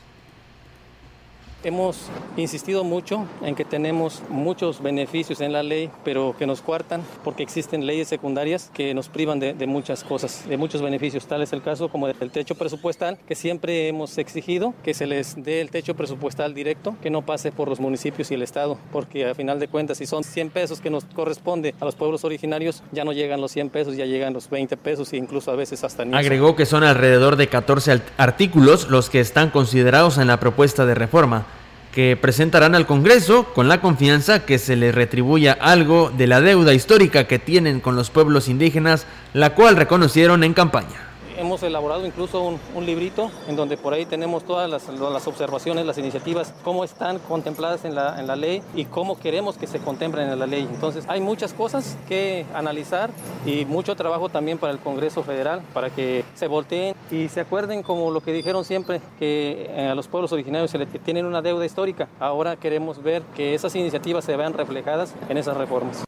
Hemos 1.65 2.09
insistido 2.35 2.83
mucho 2.83 3.25
en 3.41 3.55
que 3.55 3.63
tenemos 3.63 4.21
muchos 4.27 4.83
beneficios 4.83 5.39
en 5.39 5.53
la 5.53 5.63
ley, 5.63 5.89
pero 6.03 6.35
que 6.37 6.45
nos 6.45 6.61
cuartan 6.61 7.01
porque 7.23 7.41
existen 7.41 7.85
leyes 7.85 8.09
secundarias 8.09 8.69
que 8.73 8.93
nos 8.93 9.07
privan 9.07 9.39
de, 9.39 9.55
muchas 9.65 10.03
cosas, 10.03 10.43
de 10.45 10.57
muchos 10.57 10.81
beneficios. 10.81 11.25
Tal 11.25 11.41
es 11.41 11.53
el 11.53 11.61
caso 11.61 11.87
como 11.87 12.07
del 12.07 12.31
techo 12.31 12.55
presupuestal, 12.55 13.17
que 13.25 13.35
siempre 13.35 13.87
hemos 13.87 14.17
exigido 14.17 14.73
que 14.83 14.93
se 14.93 15.07
les 15.07 15.41
dé 15.41 15.61
el 15.61 15.69
techo 15.69 15.95
presupuestal 15.95 16.53
directo, 16.53 16.97
que 17.01 17.09
no 17.09 17.21
pase 17.21 17.53
por 17.53 17.69
los 17.69 17.79
municipios 17.79 18.29
y 18.31 18.33
el 18.33 18.41
Estado, 18.41 18.77
porque 18.91 19.29
a 19.29 19.33
final 19.33 19.57
de 19.59 19.69
cuentas, 19.69 19.99
si 19.99 20.05
son 20.05 20.25
100 20.25 20.49
pesos 20.49 20.81
que 20.81 20.89
nos 20.89 21.05
corresponde 21.05 21.75
a 21.79 21.85
los 21.85 21.95
pueblos 21.95 22.25
originarios, 22.25 22.83
ya 22.91 23.05
no 23.05 23.13
llegan 23.13 23.39
los 23.39 23.53
100 23.53 23.69
pesos, 23.69 23.95
ya 23.95 24.05
llegan 24.05 24.33
los 24.33 24.49
20 24.49 24.75
pesos 24.75 25.13
e 25.13 25.17
incluso 25.17 25.49
a 25.49 25.55
veces 25.55 25.81
hasta 25.85 26.03
ni 26.03 26.17
Agregó 26.17 26.57
que 26.57 26.65
son 26.65 26.83
alrededor 26.83 27.37
de 27.37 27.47
14 27.47 28.01
artículos 28.17 28.89
los 28.89 29.09
que 29.09 29.21
están 29.21 29.49
considerados 29.49 30.17
en 30.17 30.27
la 30.27 30.41
propuesta 30.41 30.85
de 30.85 30.95
reforma 30.95 31.45
que 31.93 32.17
presentarán 32.19 32.75
al 32.75 32.87
Congreso 32.87 33.45
con 33.53 33.67
la 33.67 33.79
confianza 33.79 34.45
que 34.45 34.57
se 34.57 34.75
les 34.75 34.93
retribuya 34.93 35.53
algo 35.53 36.11
de 36.15 36.27
la 36.27 36.41
deuda 36.41 36.73
histórica 36.73 37.25
que 37.27 37.39
tienen 37.39 37.79
con 37.79 37.95
los 37.95 38.09
pueblos 38.09 38.49
indígenas, 38.49 39.05
la 39.33 39.53
cual 39.53 39.75
reconocieron 39.75 40.43
en 40.43 40.53
campaña 40.53 41.12
hemos 41.37 41.63
elaborado 41.63 42.05
incluso 42.05 42.41
un, 42.75 42.85
librito 42.85 43.31
en 43.47 43.55
donde 43.55 43.77
por 43.77 43.93
ahí 43.93 44.05
tenemos 44.05 44.43
todas 44.43 44.69
las, 44.69 45.27
observaciones, 45.27 45.85
las 45.85 45.97
iniciativas, 45.97 46.53
cómo 46.63 46.83
están 46.83 47.19
contempladas 47.19 47.85
en 47.85 47.95
la, 47.95 48.19
en 48.19 48.27
la 48.27 48.35
ley 48.35 48.61
y 48.75 48.85
cómo 48.85 49.17
queremos 49.17 49.57
que 49.57 49.67
se 49.67 49.79
contemplen 49.79 50.29
en 50.29 50.37
la 50.37 50.47
ley. 50.47 50.67
Entonces 50.69 51.05
hay 51.07 51.21
muchas 51.21 51.53
cosas 51.53 51.97
que 52.07 52.45
analizar 52.53 53.09
y 53.45 53.65
mucho 53.65 53.95
trabajo 53.95 54.29
también 54.29 54.57
para 54.57 54.73
el 54.73 54.79
Congreso 54.79 55.23
Federal 55.23 55.61
para 55.73 55.89
que 55.89 56.25
se 56.35 56.47
volteen 56.47 56.95
y 57.09 57.29
se 57.29 57.39
acuerden 57.39 57.83
como 57.83 58.11
lo 58.11 58.21
que 58.21 58.33
dijeron 58.33 58.65
siempre, 58.65 59.01
que 59.19 59.69
eh, 59.69 59.87
a 59.87 59.95
los 59.95 60.07
pueblos 60.07 60.31
originarios 60.31 60.71
se 60.71 60.77
les 60.77 60.89
tienen 61.03 61.25
una 61.25 61.41
deuda 61.41 61.65
histórica. 61.65 62.07
Ahora 62.19 62.55
queremos 62.55 63.01
ver 63.01 63.23
que 63.35 63.53
esas 63.55 63.75
iniciativas 63.75 64.25
se 64.25 64.35
vean 64.35 64.53
reflejadas 64.53 65.13
en 65.29 65.37
esas 65.37 65.57
reformas. 65.57 66.03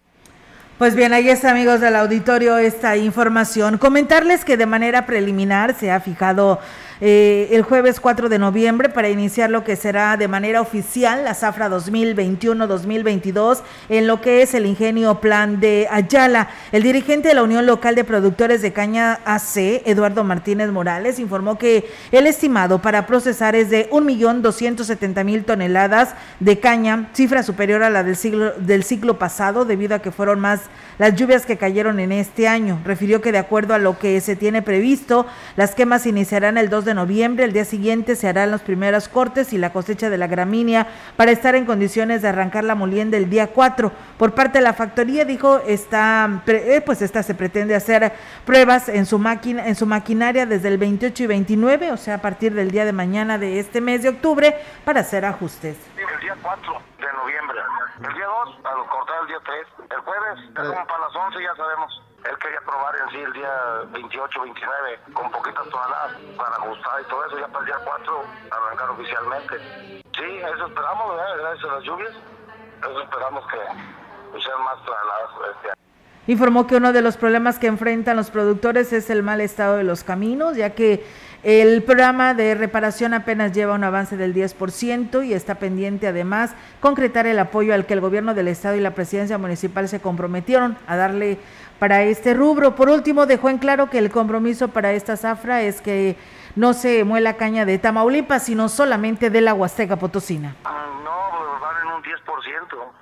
Pues 0.77 0.93
bien, 0.93 1.13
ahí 1.13 1.29
está, 1.29 1.51
amigos 1.51 1.79
del 1.79 1.95
auditorio, 1.95 2.57
esta 2.57 2.97
información. 2.97 3.77
Comentarles 3.77 4.43
que 4.43 4.57
de 4.57 4.65
manera 4.65 5.05
preliminar 5.05 5.73
se 5.73 5.89
ha 5.89 6.01
fijado 6.01 6.59
eh, 7.01 7.49
el 7.51 7.63
jueves 7.63 7.99
4 7.99 8.29
de 8.29 8.39
noviembre 8.39 8.89
para 8.89 9.09
iniciar 9.09 9.49
lo 9.49 9.63
que 9.63 9.75
será 9.75 10.15
de 10.15 10.27
manera 10.27 10.61
oficial 10.61 11.23
la 11.23 11.33
Zafra 11.33 11.69
2021-2022 11.69 13.59
en 13.89 14.07
lo 14.07 14.21
que 14.21 14.41
es 14.41 14.53
el 14.53 14.65
ingenio 14.65 15.19
Plan 15.19 15.59
de 15.59 15.87
Ayala. 15.91 16.49
El 16.71 16.83
dirigente 16.83 17.27
de 17.27 17.33
la 17.33 17.43
Unión 17.43 17.65
Local 17.65 17.95
de 17.95 18.03
Productores 18.03 18.61
de 18.61 18.71
Caña 18.71 19.19
AC, 19.25 19.83
Eduardo 19.85 20.23
Martínez 20.23 20.71
Morales, 20.71 21.19
informó 21.19 21.57
que 21.57 21.89
el 22.11 22.27
estimado 22.27 22.81
para 22.81 23.05
procesar 23.05 23.55
es 23.55 23.69
de 23.69 23.89
1.270.000 23.89 25.45
toneladas 25.45 26.15
de 26.39 26.59
caña, 26.59 27.09
cifra 27.13 27.43
superior 27.43 27.83
a 27.83 27.89
la 27.89 28.03
del, 28.03 28.15
siglo, 28.15 28.53
del 28.57 28.83
ciclo 28.83 29.19
pasado 29.19 29.65
debido 29.65 29.95
a 29.95 29.99
que 29.99 30.11
fueron 30.11 30.39
más 30.39 30.61
las 30.97 31.15
lluvias 31.15 31.45
que 31.45 31.57
cayeron 31.57 31.99
en 31.99 32.11
este 32.11 32.47
año. 32.47 32.79
Refirió 32.85 33.21
que 33.21 33.31
de 33.31 33.37
acuerdo 33.37 33.73
a 33.73 33.79
lo 33.79 33.99
que 33.99 34.21
se 34.21 34.35
tiene 34.35 34.61
previsto, 34.61 35.25
las 35.57 35.75
quemas 35.75 36.05
iniciarán 36.05 36.57
el 36.57 36.69
2 36.69 36.84
de 36.85 36.93
noviembre. 36.93 37.45
El 37.45 37.53
día 37.53 37.65
siguiente 37.65 38.15
se 38.15 38.27
harán 38.27 38.51
los 38.51 38.61
primeros 38.61 39.09
cortes 39.09 39.53
y 39.53 39.57
la 39.57 39.73
cosecha 39.73 40.09
de 40.09 40.17
la 40.17 40.27
gramínea 40.27 40.87
para 41.17 41.31
estar 41.31 41.55
en 41.55 41.65
condiciones 41.65 42.21
de 42.21 42.29
arrancar 42.29 42.63
la 42.63 42.75
molienda 42.75 43.17
el 43.17 43.29
día 43.29 43.47
4. 43.47 43.91
Por 44.17 44.33
parte 44.33 44.59
de 44.59 44.63
la 44.63 44.73
factoría 44.73 45.25
dijo 45.25 45.59
está 45.67 46.43
eh, 46.47 46.81
pues 46.85 47.01
esta 47.01 47.23
se 47.23 47.35
pretende 47.35 47.75
hacer 47.75 48.13
pruebas 48.45 48.89
en 48.89 49.05
su 49.05 49.19
máquina 49.19 49.67
en 49.67 49.75
su 49.75 49.85
maquinaria 49.85 50.45
desde 50.45 50.67
el 50.67 50.77
28 50.77 51.23
y 51.23 51.27
29, 51.27 51.91
o 51.91 51.97
sea, 51.97 52.15
a 52.15 52.21
partir 52.21 52.53
del 52.53 52.71
día 52.71 52.85
de 52.85 52.93
mañana 52.93 53.37
de 53.37 53.59
este 53.59 53.81
mes 53.81 54.03
de 54.03 54.09
octubre 54.09 54.55
para 54.83 55.01
hacer 55.01 55.25
ajustes. 55.25 55.77
El 55.97 56.21
día 56.21 56.35
4 56.41 56.81
de 56.99 57.13
noviembre. 57.13 57.59
El 58.07 58.13
día 58.13 58.25
2 58.25 58.59
a 58.63 58.89
cortar 58.89 59.15
el 59.21 59.27
día 59.27 59.39
3. 59.43 59.89
El 59.89 60.01
jueves, 60.01 60.39
como 60.55 60.87
para 60.87 60.99
las 60.99 61.15
11 61.15 61.43
ya 61.43 61.55
sabemos 61.55 62.01
él 62.29 62.37
quería 62.39 62.61
probar 62.61 62.95
en 62.95 63.09
sí 63.11 63.17
el 63.17 63.33
día 63.33 63.51
28, 63.91 64.41
29 64.41 64.99
con 65.13 65.31
poquitas 65.31 65.69
toneladas 65.69 66.11
para 66.37 66.55
ajustar 66.55 67.01
y 67.01 67.09
todo 67.09 67.25
eso, 67.25 67.39
ya 67.39 67.47
para 67.47 67.59
el 67.59 67.65
día 67.65 67.75
4 67.83 68.23
arrancar 68.51 68.89
oficialmente. 68.89 69.57
Sí, 70.17 70.39
eso 70.55 70.67
esperamos, 70.67 71.17
gracias 71.39 71.69
a 71.69 71.75
las 71.75 71.83
lluvias, 71.83 72.13
eso 72.79 73.01
esperamos 73.01 73.45
que 73.47 74.41
sean 74.41 74.63
más 74.63 74.77
toneladas 74.85 75.29
este 75.55 75.67
año. 75.67 75.75
Informó 76.27 76.65
que 76.65 76.77
uno 76.77 76.91
de 76.91 77.03
los 77.03 77.17
problemas 77.17 77.59
que 77.59 77.67
enfrentan 77.67 78.17
los 78.17 78.31
productores 78.31 78.91
es 78.93 79.11
el 79.11 79.21
mal 79.21 79.41
estado 79.41 79.77
de 79.77 79.83
los 79.83 80.03
caminos, 80.03 80.57
ya 80.57 80.71
que 80.71 81.05
el 81.43 81.83
programa 81.83 82.33
de 82.33 82.55
reparación 82.55 83.13
apenas 83.13 83.51
lleva 83.51 83.75
un 83.75 83.83
avance 83.83 84.17
del 84.17 84.33
10% 84.33 85.23
y 85.23 85.33
está 85.33 85.59
pendiente 85.59 86.07
además 86.07 86.55
concretar 86.79 87.27
el 87.27 87.37
apoyo 87.37 87.75
al 87.75 87.85
que 87.85 87.93
el 87.93 88.01
gobierno 88.01 88.33
del 88.33 88.47
estado 88.47 88.75
y 88.75 88.79
la 88.79 88.95
presidencia 88.95 89.37
municipal 89.37 89.87
se 89.87 90.01
comprometieron 90.01 90.75
a 90.87 90.95
darle 90.95 91.37
para 91.79 92.03
este 92.03 92.33
rubro. 92.33 92.75
Por 92.75 92.89
último, 92.89 93.25
dejó 93.25 93.49
en 93.49 93.57
claro 93.57 93.89
que 93.89 93.97
el 93.97 94.11
compromiso 94.11 94.69
para 94.69 94.93
esta 94.93 95.17
zafra 95.17 95.61
es 95.61 95.81
que 95.81 96.15
no 96.55 96.73
se 96.73 97.03
muela 97.03 97.35
caña 97.35 97.65
de 97.65 97.77
Tamaulipas, 97.77 98.43
sino 98.43 98.69
solamente 98.69 99.29
de 99.29 99.41
la 99.41 99.53
Huasteca 99.53 99.97
Potosina. 99.97 100.55
Ah, 100.63 100.87
no, 101.03 101.59
van 101.59 101.81
en 101.81 101.93
un 101.93 102.01
10%, 102.01 102.15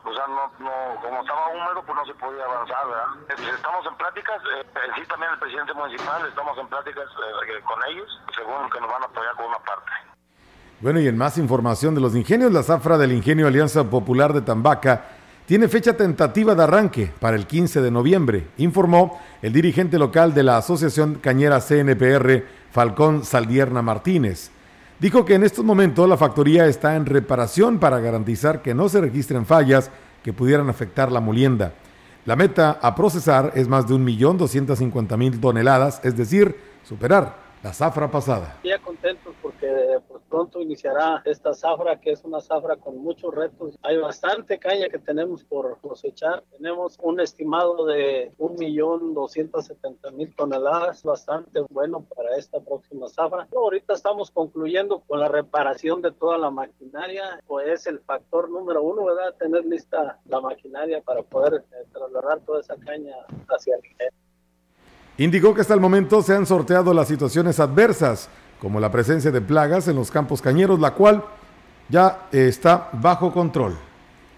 o 0.04 0.14
sea, 0.14 0.28
no, 0.28 0.52
no, 0.60 1.02
como 1.02 1.22
estaba 1.22 1.48
húmedo, 1.50 1.84
pues 1.86 1.96
no 1.96 2.06
se 2.06 2.14
podía 2.16 2.44
avanzar, 2.46 2.88
¿verdad? 2.88 3.56
Estamos 3.56 3.86
en 3.86 3.96
pláticas, 3.96 4.42
eh, 4.58 4.66
sí 4.96 5.02
también 5.08 5.32
el 5.34 5.40
presidente 5.40 5.74
municipal, 5.74 6.28
estamos 6.28 6.58
en 6.58 6.68
pláticas 6.68 7.06
eh, 7.06 7.62
con 7.64 7.80
ellos, 7.92 8.22
según 8.36 8.70
que 8.72 8.80
nos 8.80 8.90
van 8.90 9.04
a 9.04 9.06
apoyar 9.06 9.36
con 9.36 9.46
una 9.46 9.60
parte. 9.60 9.92
Bueno, 10.82 11.00
y 11.00 11.08
en 11.08 11.18
más 11.18 11.38
información 11.38 11.96
de 11.96 12.02
los 12.02 12.16
ingenios, 12.16 12.52
la 12.52 12.64
zafra 12.64 12.98
del 12.98 13.14
Ingenio 13.14 13.48
Alianza 13.48 13.84
Popular 13.90 14.34
de 14.34 14.42
Tambaca 14.42 15.06
tiene 15.46 15.68
fecha 15.68 15.98
tentativa 15.98 16.56
de 16.56 16.64
arranque 16.64 17.12
para 17.20 17.36
el 17.36 17.48
15 17.48 17.82
de 17.82 17.92
noviembre, 17.92 18.48
informó 18.58 19.20
el 19.42 19.52
dirigente 19.52 20.00
local 20.00 20.34
de 20.34 20.44
la 20.44 20.58
Asociación 20.58 21.16
Cañera 21.16 21.60
CNPR, 21.60 22.46
Falcón 22.72 23.26
Saldierna 23.26 23.82
Martínez. 23.82 24.52
Dijo 25.00 25.26
que 25.26 25.36
en 25.36 25.44
estos 25.44 25.66
momentos 25.66 26.08
la 26.08 26.16
factoría 26.16 26.66
está 26.68 26.96
en 26.96 27.06
reparación 27.06 27.78
para 27.78 28.00
garantizar 28.00 28.62
que 28.62 28.74
no 28.74 28.88
se 28.88 29.02
registren 29.02 29.46
fallas 29.46 29.92
que 30.24 30.32
pudieran 30.32 30.70
afectar 30.70 31.12
la 31.12 31.20
molienda. 31.20 31.74
La 32.26 32.38
meta 32.38 32.80
a 32.82 32.96
procesar 32.96 33.52
es 33.54 33.68
más 33.68 33.86
de 33.86 33.96
1.250.000 33.96 35.42
toneladas, 35.42 36.00
es 36.06 36.16
decir, 36.16 36.56
superar 36.84 37.36
la 37.62 37.74
zafra 37.74 38.10
pasada. 38.10 38.60
Porque 39.42 39.68
pronto 40.34 40.60
iniciará 40.60 41.22
esta 41.26 41.54
zafra 41.54 42.02
que 42.02 42.10
es 42.10 42.24
una 42.24 42.42
zafra 42.42 42.76
con 42.78 42.98
muchos 42.98 43.32
retos. 43.36 43.78
Hay 43.84 43.98
bastante 44.00 44.58
caña 44.58 44.90
que 44.90 44.98
tenemos 44.98 45.44
por 45.44 45.78
cosechar. 45.80 46.44
Tenemos 46.58 46.98
un 47.04 47.20
estimado 47.20 47.86
de 47.86 48.32
1.270.000 48.40 50.36
toneladas, 50.36 51.04
bastante 51.04 51.60
bueno 51.70 52.04
para 52.16 52.36
esta 52.36 52.60
próxima 52.60 53.08
zafra. 53.10 53.48
Ahorita 53.56 53.94
estamos 53.94 54.32
concluyendo 54.32 55.02
con 55.02 55.20
la 55.20 55.28
reparación 55.28 56.02
de 56.02 56.12
toda 56.12 56.40
la 56.40 56.50
maquinaria, 56.50 57.40
pues 57.46 57.68
es 57.68 57.86
el 57.86 58.00
factor 58.00 58.50
número 58.50 58.82
uno, 58.82 59.06
¿verdad? 59.06 59.36
Tener 59.38 59.64
lista 59.66 60.20
la 60.26 60.42
maquinaria 60.42 61.00
para 61.02 61.22
poder 61.22 61.64
eh, 61.74 61.86
trasladar 61.94 62.40
toda 62.40 62.62
esa 62.62 62.76
caña 62.78 63.14
hacia 63.50 63.76
el 63.76 63.84
Indicó 65.16 65.54
que 65.54 65.62
hasta 65.62 65.76
el 65.76 65.80
momento 65.80 66.24
se 66.24 66.34
han 66.34 66.48
sorteado 66.48 66.92
las 66.92 67.08
situaciones 67.08 67.60
adversas, 67.60 68.32
como 68.64 68.80
la 68.80 68.90
presencia 68.90 69.30
de 69.30 69.42
plagas 69.42 69.90
en 69.90 69.98
los 69.98 70.10
campos 70.10 70.42
cañeros, 70.42 70.80
la 70.80 70.92
cual 70.92 71.22
ya 71.90 72.28
está 72.32 72.90
bajo 72.94 73.32
control 73.34 73.76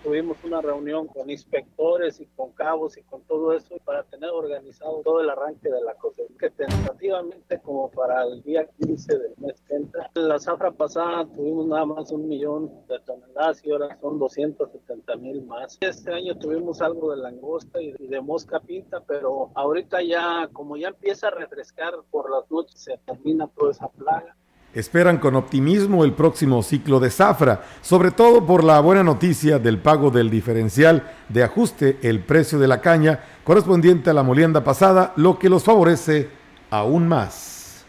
tuvimos 0.05 0.37
una 0.43 0.61
reunión 0.61 1.07
con 1.07 1.31
inspectores 1.31 2.19
y 2.21 2.27
con 2.27 2.51
cabos 2.51 2.95
y 2.95 3.01
con 3.01 3.23
todo 3.23 3.53
eso 3.53 3.75
para 3.83 4.03
tener 4.03 4.29
organizado 4.29 5.01
todo 5.03 5.19
el 5.19 5.31
arranque 5.31 5.67
de 5.67 5.81
la 5.81 5.95
cosecha, 5.95 6.31
que 6.39 6.51
tentativamente 6.51 7.59
como 7.61 7.89
para 7.89 8.23
el 8.23 8.43
día 8.43 8.67
15 8.85 9.17
del 9.17 9.33
mes 9.37 9.59
que 9.67 9.73
entra. 9.73 10.11
La 10.13 10.37
zafra 10.37 10.69
pasada 10.69 11.25
tuvimos 11.33 11.65
nada 11.65 11.87
más 11.87 12.11
un 12.11 12.27
millón 12.27 12.71
de 12.87 12.99
toneladas 12.99 13.65
y 13.65 13.71
ahora 13.71 13.97
son 13.99 14.19
270 14.19 15.15
mil 15.15 15.43
más. 15.43 15.75
Este 15.81 16.13
año 16.13 16.37
tuvimos 16.37 16.83
algo 16.83 17.09
de 17.09 17.17
langosta 17.17 17.81
y 17.81 17.93
de 17.93 18.21
mosca 18.21 18.59
pinta, 18.59 19.01
pero 19.07 19.49
ahorita 19.55 20.03
ya, 20.03 20.47
como 20.53 20.77
ya 20.77 20.89
empieza 20.89 21.29
a 21.29 21.31
refrescar 21.31 21.95
por 22.11 22.29
las 22.29 22.49
noches, 22.51 22.79
se 22.79 22.95
termina 22.99 23.47
toda 23.47 23.71
esa 23.71 23.87
plaga 23.87 24.35
esperan 24.75 25.17
con 25.17 25.35
optimismo 25.35 26.03
el 26.03 26.13
próximo 26.13 26.61
ciclo 26.61 26.99
de 26.99 27.09
zafra, 27.09 27.63
sobre 27.81 28.11
todo 28.11 28.45
por 28.45 28.63
la 28.63 28.79
buena 28.81 29.03
noticia 29.03 29.57
del 29.57 29.79
pago 29.79 30.11
del 30.11 30.29
diferencial 30.29 31.03
de 31.29 31.43
ajuste 31.43 31.97
el 32.03 32.19
precio 32.19 32.59
de 32.59 32.67
la 32.67 32.81
caña 32.81 33.21
correspondiente 33.43 34.09
a 34.09 34.13
la 34.13 34.21
molienda 34.21 34.63
pasada, 34.63 35.13
lo 35.15 35.39
que 35.39 35.49
los 35.49 35.63
favorece 35.63 36.29
aún 36.69 37.07
más. 37.07 37.85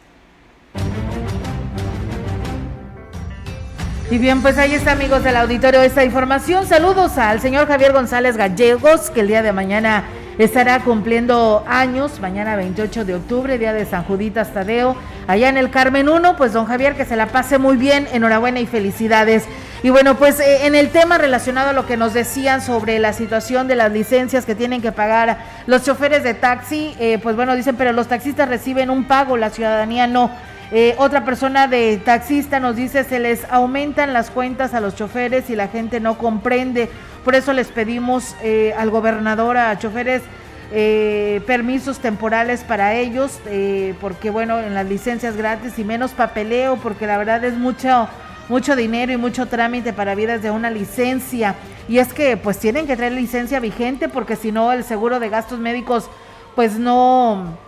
Y 4.09 4.19
bien, 4.19 4.41
pues 4.41 4.57
ahí 4.57 4.73
está, 4.73 4.93
amigos 4.93 5.25
del 5.25 5.35
auditorio, 5.35 5.83
esta 5.83 6.05
información. 6.05 6.65
Saludos 6.65 7.19
al 7.19 7.41
señor 7.41 7.67
Javier 7.67 7.93
González 7.93 8.37
Gallegos, 8.37 9.11
que 9.11 9.21
el 9.21 9.27
día 9.27 9.43
de 9.43 9.53
mañana 9.53 10.05
estará 10.39 10.81
cumpliendo 10.81 11.65
años, 11.67 12.21
mañana 12.21 12.57
28 12.57 13.05
de 13.05 13.15
octubre, 13.15 13.59
día 13.59 13.73
de 13.73 13.87
San 13.87 14.05
Juditas 14.05 14.53
Tadeo, 14.53 14.97
allá 15.27 15.49
en 15.49 15.57
el 15.57 15.71
Carmen 15.71 16.09
1. 16.09 16.37
Pues 16.37 16.53
don 16.53 16.67
Javier, 16.67 16.95
que 16.95 17.05
se 17.05 17.17
la 17.17 17.29
pase 17.29 17.59
muy 17.59 17.77
bien, 17.77 18.07
enhorabuena 18.13 18.61
y 18.61 18.67
felicidades. 18.67 19.45
Y 19.83 19.91
bueno, 19.91 20.17
pues 20.17 20.41
eh, 20.41 20.67
en 20.67 20.75
el 20.75 20.91
tema 20.91 21.19
relacionado 21.19 21.71
a 21.71 21.73
lo 21.73 21.87
que 21.87 21.97
nos 21.97 22.13
decían 22.13 22.61
sobre 22.61 22.99
la 22.99 23.13
situación 23.13 23.69
de 23.69 23.77
las 23.77 23.93
licencias 23.93 24.45
que 24.45 24.55
tienen 24.55 24.83
que 24.83 24.93
pagar 24.93 25.39
los 25.67 25.85
choferes 25.85 26.23
de 26.23 26.35
taxi, 26.35 26.95
eh, 26.99 27.19
pues 27.23 27.37
bueno, 27.37 27.55
dicen, 27.55 27.77
pero 27.77 27.93
los 27.93 28.09
taxistas 28.09 28.49
reciben 28.49 28.91
un 28.91 29.05
pago, 29.05 29.37
la 29.37 29.51
ciudadanía 29.51 30.07
no. 30.07 30.31
Eh, 30.73 30.97
otra 30.99 31.25
persona 31.25 31.69
de 31.69 31.99
taxista 31.99 32.59
nos 32.59 32.75
dice, 32.75 33.05
se 33.05 33.21
les 33.21 33.45
aumentan 33.51 34.13
las 34.13 34.31
cuentas 34.31 34.75
a 34.75 34.81
los 34.81 34.97
choferes 34.97 35.49
y 35.49 35.55
la 35.55 35.69
gente 35.69 36.01
no 36.01 36.19
comprende. 36.19 36.91
Por 37.27 37.35
eso 37.35 37.53
les 37.53 37.67
pedimos 37.67 38.37
eh, 38.41 38.73
al 38.79 38.91
gobernador, 38.91 39.57
a 39.57 39.77
choferes, 39.81 40.23
eh, 40.71 41.43
permisos 41.45 41.99
temporales 41.99 42.63
para 42.63 42.95
ellos, 42.95 43.41
porque 44.01 44.31
bueno, 44.31 44.61
en 44.61 44.75
las 44.75 44.87
licencias 44.87 45.37
gratis 45.37 45.77
y 45.77 45.83
menos 45.83 46.13
papeleo, 46.13 46.77
porque 46.77 47.05
la 47.09 47.19
verdad 47.19 47.43
es 47.45 47.55
mucho, 47.55 48.09
mucho 48.49 48.77
dinero 48.77 49.11
y 49.11 49.17
mucho 49.17 49.47
trámite 49.47 49.93
para 49.93 50.15
vidas 50.15 50.41
de 50.41 50.53
una 50.53 50.71
licencia. 50.71 51.57
Y 51.89 51.99
es 51.99 52.13
que 52.13 52.37
pues 52.37 52.59
tienen 52.59 52.87
que 52.87 52.97
traer 52.97 53.11
licencia 53.11 53.59
vigente, 53.59 54.09
porque 54.09 54.37
si 54.37 54.53
no 54.53 54.73
el 54.73 54.85
seguro 54.85 55.19
de 55.19 55.29
gastos 55.29 55.59
médicos 55.59 56.09
pues 56.55 56.79
no 56.79 57.59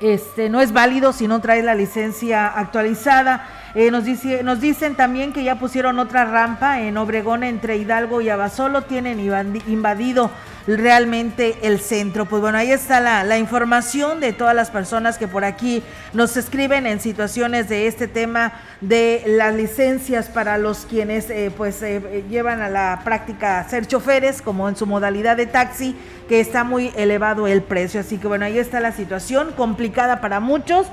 este, 0.00 0.50
no 0.50 0.60
es 0.60 0.72
válido 0.72 1.12
si 1.12 1.26
no 1.26 1.40
trae 1.40 1.64
la 1.64 1.74
licencia 1.74 2.46
actualizada. 2.46 3.44
Eh, 3.74 3.90
nos, 3.90 4.04
dice, 4.04 4.44
nos 4.44 4.60
dicen 4.60 4.94
también 4.94 5.32
que 5.32 5.42
ya 5.42 5.58
pusieron 5.58 5.98
otra 5.98 6.24
rampa 6.24 6.80
en 6.80 6.96
Obregón 6.96 7.42
entre 7.42 7.76
Hidalgo 7.76 8.20
y 8.20 8.28
Abasolo, 8.28 8.82
tienen 8.82 9.18
invadido 9.66 10.30
realmente 10.68 11.56
el 11.62 11.80
centro. 11.80 12.24
Pues 12.26 12.40
bueno, 12.40 12.56
ahí 12.56 12.70
está 12.70 13.00
la, 13.00 13.36
información 13.36 14.20
de 14.20 14.32
todas 14.32 14.54
las 14.54 14.70
personas 14.70 15.18
que 15.18 15.26
por 15.26 15.44
aquí 15.44 15.82
nos 16.12 16.36
escriben 16.36 16.86
en 16.86 17.00
situaciones 17.00 17.68
de 17.68 17.88
este 17.88 18.06
tema 18.06 18.52
de 18.80 19.24
las 19.26 19.52
licencias 19.52 20.28
para 20.28 20.56
los 20.56 20.86
quienes 20.86 21.28
eh, 21.28 21.50
pues 21.54 21.82
eh, 21.82 22.24
llevan 22.30 22.62
a 22.62 22.68
la 22.68 23.00
práctica 23.02 23.66
ser 23.68 23.88
choferes, 23.88 24.40
como 24.40 24.68
en 24.68 24.76
su 24.76 24.86
modalidad 24.86 25.36
de 25.36 25.46
taxi, 25.46 25.96
que 26.28 26.38
está 26.38 26.62
muy 26.62 26.92
elevado 26.96 27.48
el 27.48 27.60
precio. 27.60 27.98
Así 27.98 28.18
que 28.18 28.28
bueno, 28.28 28.44
ahí 28.44 28.58
está 28.58 28.78
la 28.78 28.92
situación 28.92 29.50
complicada 29.56 30.20
para 30.20 30.38
muchos. 30.38 30.86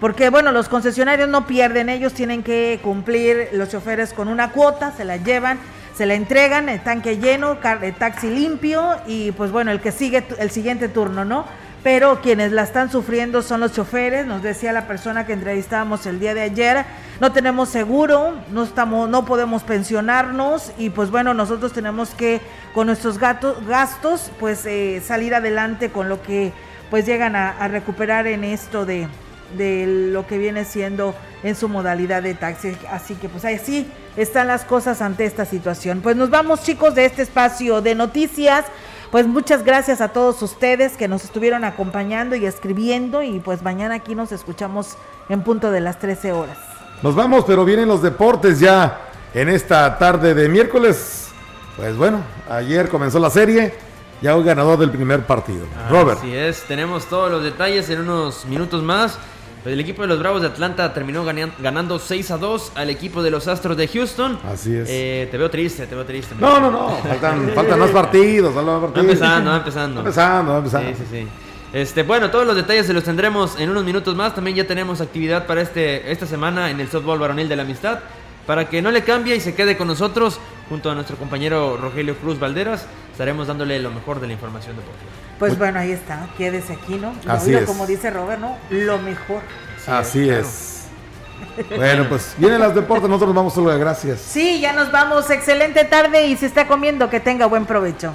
Porque 0.00 0.30
bueno, 0.30 0.52
los 0.52 0.68
concesionarios 0.68 1.28
no 1.28 1.46
pierden, 1.46 1.88
ellos 1.88 2.14
tienen 2.14 2.42
que 2.42 2.78
cumplir 2.82 3.48
los 3.52 3.70
choferes 3.70 4.12
con 4.12 4.28
una 4.28 4.52
cuota, 4.52 4.92
se 4.96 5.04
la 5.04 5.16
llevan 5.16 5.58
se 5.98 6.06
la 6.06 6.14
entregan, 6.14 6.68
el 6.68 6.80
tanque 6.80 7.18
lleno, 7.18 7.58
el 7.82 7.94
taxi 7.94 8.30
limpio 8.30 8.98
y 9.08 9.32
pues 9.32 9.50
bueno, 9.50 9.72
el 9.72 9.80
que 9.80 9.90
sigue 9.90 10.24
el 10.38 10.52
siguiente 10.52 10.88
turno, 10.88 11.24
¿no? 11.24 11.44
Pero 11.82 12.20
quienes 12.20 12.52
la 12.52 12.62
están 12.62 12.88
sufriendo 12.88 13.42
son 13.42 13.58
los 13.58 13.72
choferes, 13.72 14.24
nos 14.24 14.40
decía 14.40 14.72
la 14.72 14.86
persona 14.86 15.26
que 15.26 15.32
entrevistábamos 15.32 16.06
el 16.06 16.20
día 16.20 16.34
de 16.34 16.42
ayer, 16.42 16.84
no 17.20 17.32
tenemos 17.32 17.68
seguro, 17.68 18.34
no 18.52 18.62
estamos, 18.62 19.08
no 19.08 19.24
podemos 19.24 19.64
pensionarnos 19.64 20.70
y 20.78 20.90
pues 20.90 21.10
bueno, 21.10 21.34
nosotros 21.34 21.72
tenemos 21.72 22.10
que 22.10 22.40
con 22.74 22.86
nuestros 22.86 23.18
gastos 23.18 24.30
pues 24.38 24.64
eh, 24.66 25.02
salir 25.04 25.34
adelante 25.34 25.90
con 25.90 26.08
lo 26.08 26.22
que 26.22 26.52
pues 26.90 27.06
llegan 27.06 27.34
a 27.34 27.66
recuperar 27.66 28.28
en 28.28 28.44
esto 28.44 28.86
de, 28.86 29.08
de 29.56 30.10
lo 30.12 30.26
que 30.26 30.38
viene 30.38 30.64
siendo 30.64 31.14
en 31.42 31.54
su 31.54 31.68
modalidad 31.68 32.22
de 32.22 32.34
taxi. 32.34 32.76
Así 32.90 33.14
que 33.14 33.28
pues 33.28 33.44
así 33.44 33.90
están 34.16 34.46
las 34.48 34.64
cosas 34.64 35.00
ante 35.00 35.24
esta 35.24 35.44
situación. 35.44 36.00
Pues 36.00 36.16
nos 36.16 36.30
vamos 36.30 36.62
chicos 36.62 36.94
de 36.94 37.04
este 37.04 37.22
espacio 37.22 37.80
de 37.80 37.94
noticias. 37.94 38.64
Pues 39.10 39.26
muchas 39.26 39.64
gracias 39.64 40.02
a 40.02 40.08
todos 40.08 40.42
ustedes 40.42 40.96
que 40.96 41.08
nos 41.08 41.24
estuvieron 41.24 41.64
acompañando 41.64 42.36
y 42.36 42.44
escribiendo 42.44 43.22
y 43.22 43.40
pues 43.40 43.62
mañana 43.62 43.94
aquí 43.94 44.14
nos 44.14 44.32
escuchamos 44.32 44.96
en 45.30 45.42
punto 45.42 45.70
de 45.70 45.80
las 45.80 45.98
13 45.98 46.32
horas. 46.32 46.58
Nos 47.02 47.14
vamos, 47.14 47.44
pero 47.46 47.64
vienen 47.64 47.88
los 47.88 48.02
deportes 48.02 48.60
ya 48.60 49.00
en 49.32 49.48
esta 49.48 49.96
tarde 49.98 50.34
de 50.34 50.48
miércoles. 50.48 51.28
Pues 51.76 51.96
bueno, 51.96 52.22
ayer 52.50 52.88
comenzó 52.88 53.18
la 53.20 53.30
serie, 53.30 53.72
ya 54.20 54.36
hoy 54.36 54.44
ganador 54.44 54.78
del 54.78 54.90
primer 54.90 55.24
partido. 55.24 55.64
Robert. 55.88 56.18
Así 56.18 56.34
es, 56.34 56.62
tenemos 56.64 57.06
todos 57.06 57.30
los 57.30 57.42
detalles 57.42 57.88
en 57.88 58.00
unos 58.00 58.44
minutos 58.46 58.82
más. 58.82 59.18
Pues 59.62 59.72
el 59.72 59.80
equipo 59.80 60.02
de 60.02 60.08
los 60.08 60.18
Bravos 60.18 60.40
de 60.42 60.48
Atlanta 60.48 60.94
terminó 60.94 61.24
ganando 61.24 61.98
6 61.98 62.30
a 62.30 62.38
2 62.38 62.72
al 62.76 62.90
equipo 62.90 63.22
de 63.22 63.30
los 63.30 63.48
Astros 63.48 63.76
de 63.76 63.88
Houston. 63.88 64.38
Así 64.44 64.74
es. 64.74 64.88
Eh, 64.88 65.28
te 65.30 65.36
veo 65.36 65.50
triste, 65.50 65.86
te 65.86 65.94
veo 65.94 66.04
triste. 66.04 66.34
No, 66.38 66.60
no, 66.60 66.70
no. 66.70 66.90
Faltan, 66.98 67.50
faltan 67.54 67.78
más 67.78 67.90
partidos. 67.90 68.56
Va 68.56 68.60
empezando, 68.94 69.50
va 69.50 69.56
empezando. 69.58 70.00
empezando, 70.00 70.52
va 70.52 70.58
empezando. 70.58 70.88
Sí, 70.90 70.94
sí, 70.98 71.04
sí. 71.10 71.28
Este, 71.72 72.02
bueno, 72.02 72.30
todos 72.30 72.46
los 72.46 72.56
detalles 72.56 72.86
se 72.86 72.94
los 72.94 73.04
tendremos 73.04 73.58
en 73.58 73.68
unos 73.68 73.84
minutos 73.84 74.14
más. 74.14 74.34
También 74.34 74.56
ya 74.56 74.66
tenemos 74.66 75.00
actividad 75.00 75.46
para 75.46 75.60
este, 75.60 76.10
esta 76.10 76.26
semana 76.26 76.70
en 76.70 76.80
el 76.80 76.88
softball 76.88 77.18
varonil 77.18 77.48
de 77.48 77.56
la 77.56 77.62
amistad. 77.62 77.98
Para 78.46 78.70
que 78.70 78.80
no 78.80 78.90
le 78.90 79.02
cambie 79.02 79.36
y 79.36 79.40
se 79.40 79.54
quede 79.54 79.76
con 79.76 79.88
nosotros, 79.88 80.40
junto 80.70 80.90
a 80.90 80.94
nuestro 80.94 81.16
compañero 81.16 81.76
Rogelio 81.76 82.16
Cruz 82.16 82.38
Valderas, 82.38 82.86
estaremos 83.12 83.46
dándole 83.46 83.78
lo 83.80 83.90
mejor 83.90 84.20
de 84.20 84.28
la 84.28 84.32
información 84.32 84.76
deportiva. 84.76 85.27
Pues 85.38 85.56
bueno, 85.56 85.78
ahí 85.78 85.92
está, 85.92 86.28
quédese 86.36 86.74
aquí, 86.74 86.96
¿no? 86.96 87.14
Así 87.26 87.54
es. 87.54 87.64
Como 87.64 87.86
dice 87.86 88.10
Robert, 88.10 88.40
¿no? 88.40 88.56
Lo 88.70 88.98
mejor. 88.98 89.42
Así 89.86 90.28
es. 90.28 90.74
Bueno, 91.76 92.08
pues 92.08 92.34
vienen 92.36 92.60
las 92.60 92.74
deportes, 92.74 93.08
nosotros 93.08 93.28
nos 93.28 93.36
vamos 93.36 93.54
solo 93.54 93.70
de 93.70 93.78
gracias. 93.78 94.20
Sí, 94.20 94.60
ya 94.60 94.72
nos 94.72 94.90
vamos. 94.92 95.28
Excelente 95.30 95.84
tarde 95.84 96.26
y 96.26 96.36
se 96.36 96.46
está 96.46 96.66
comiendo, 96.66 97.10
que 97.10 97.20
tenga 97.20 97.46
buen 97.46 97.64
provecho. 97.66 98.14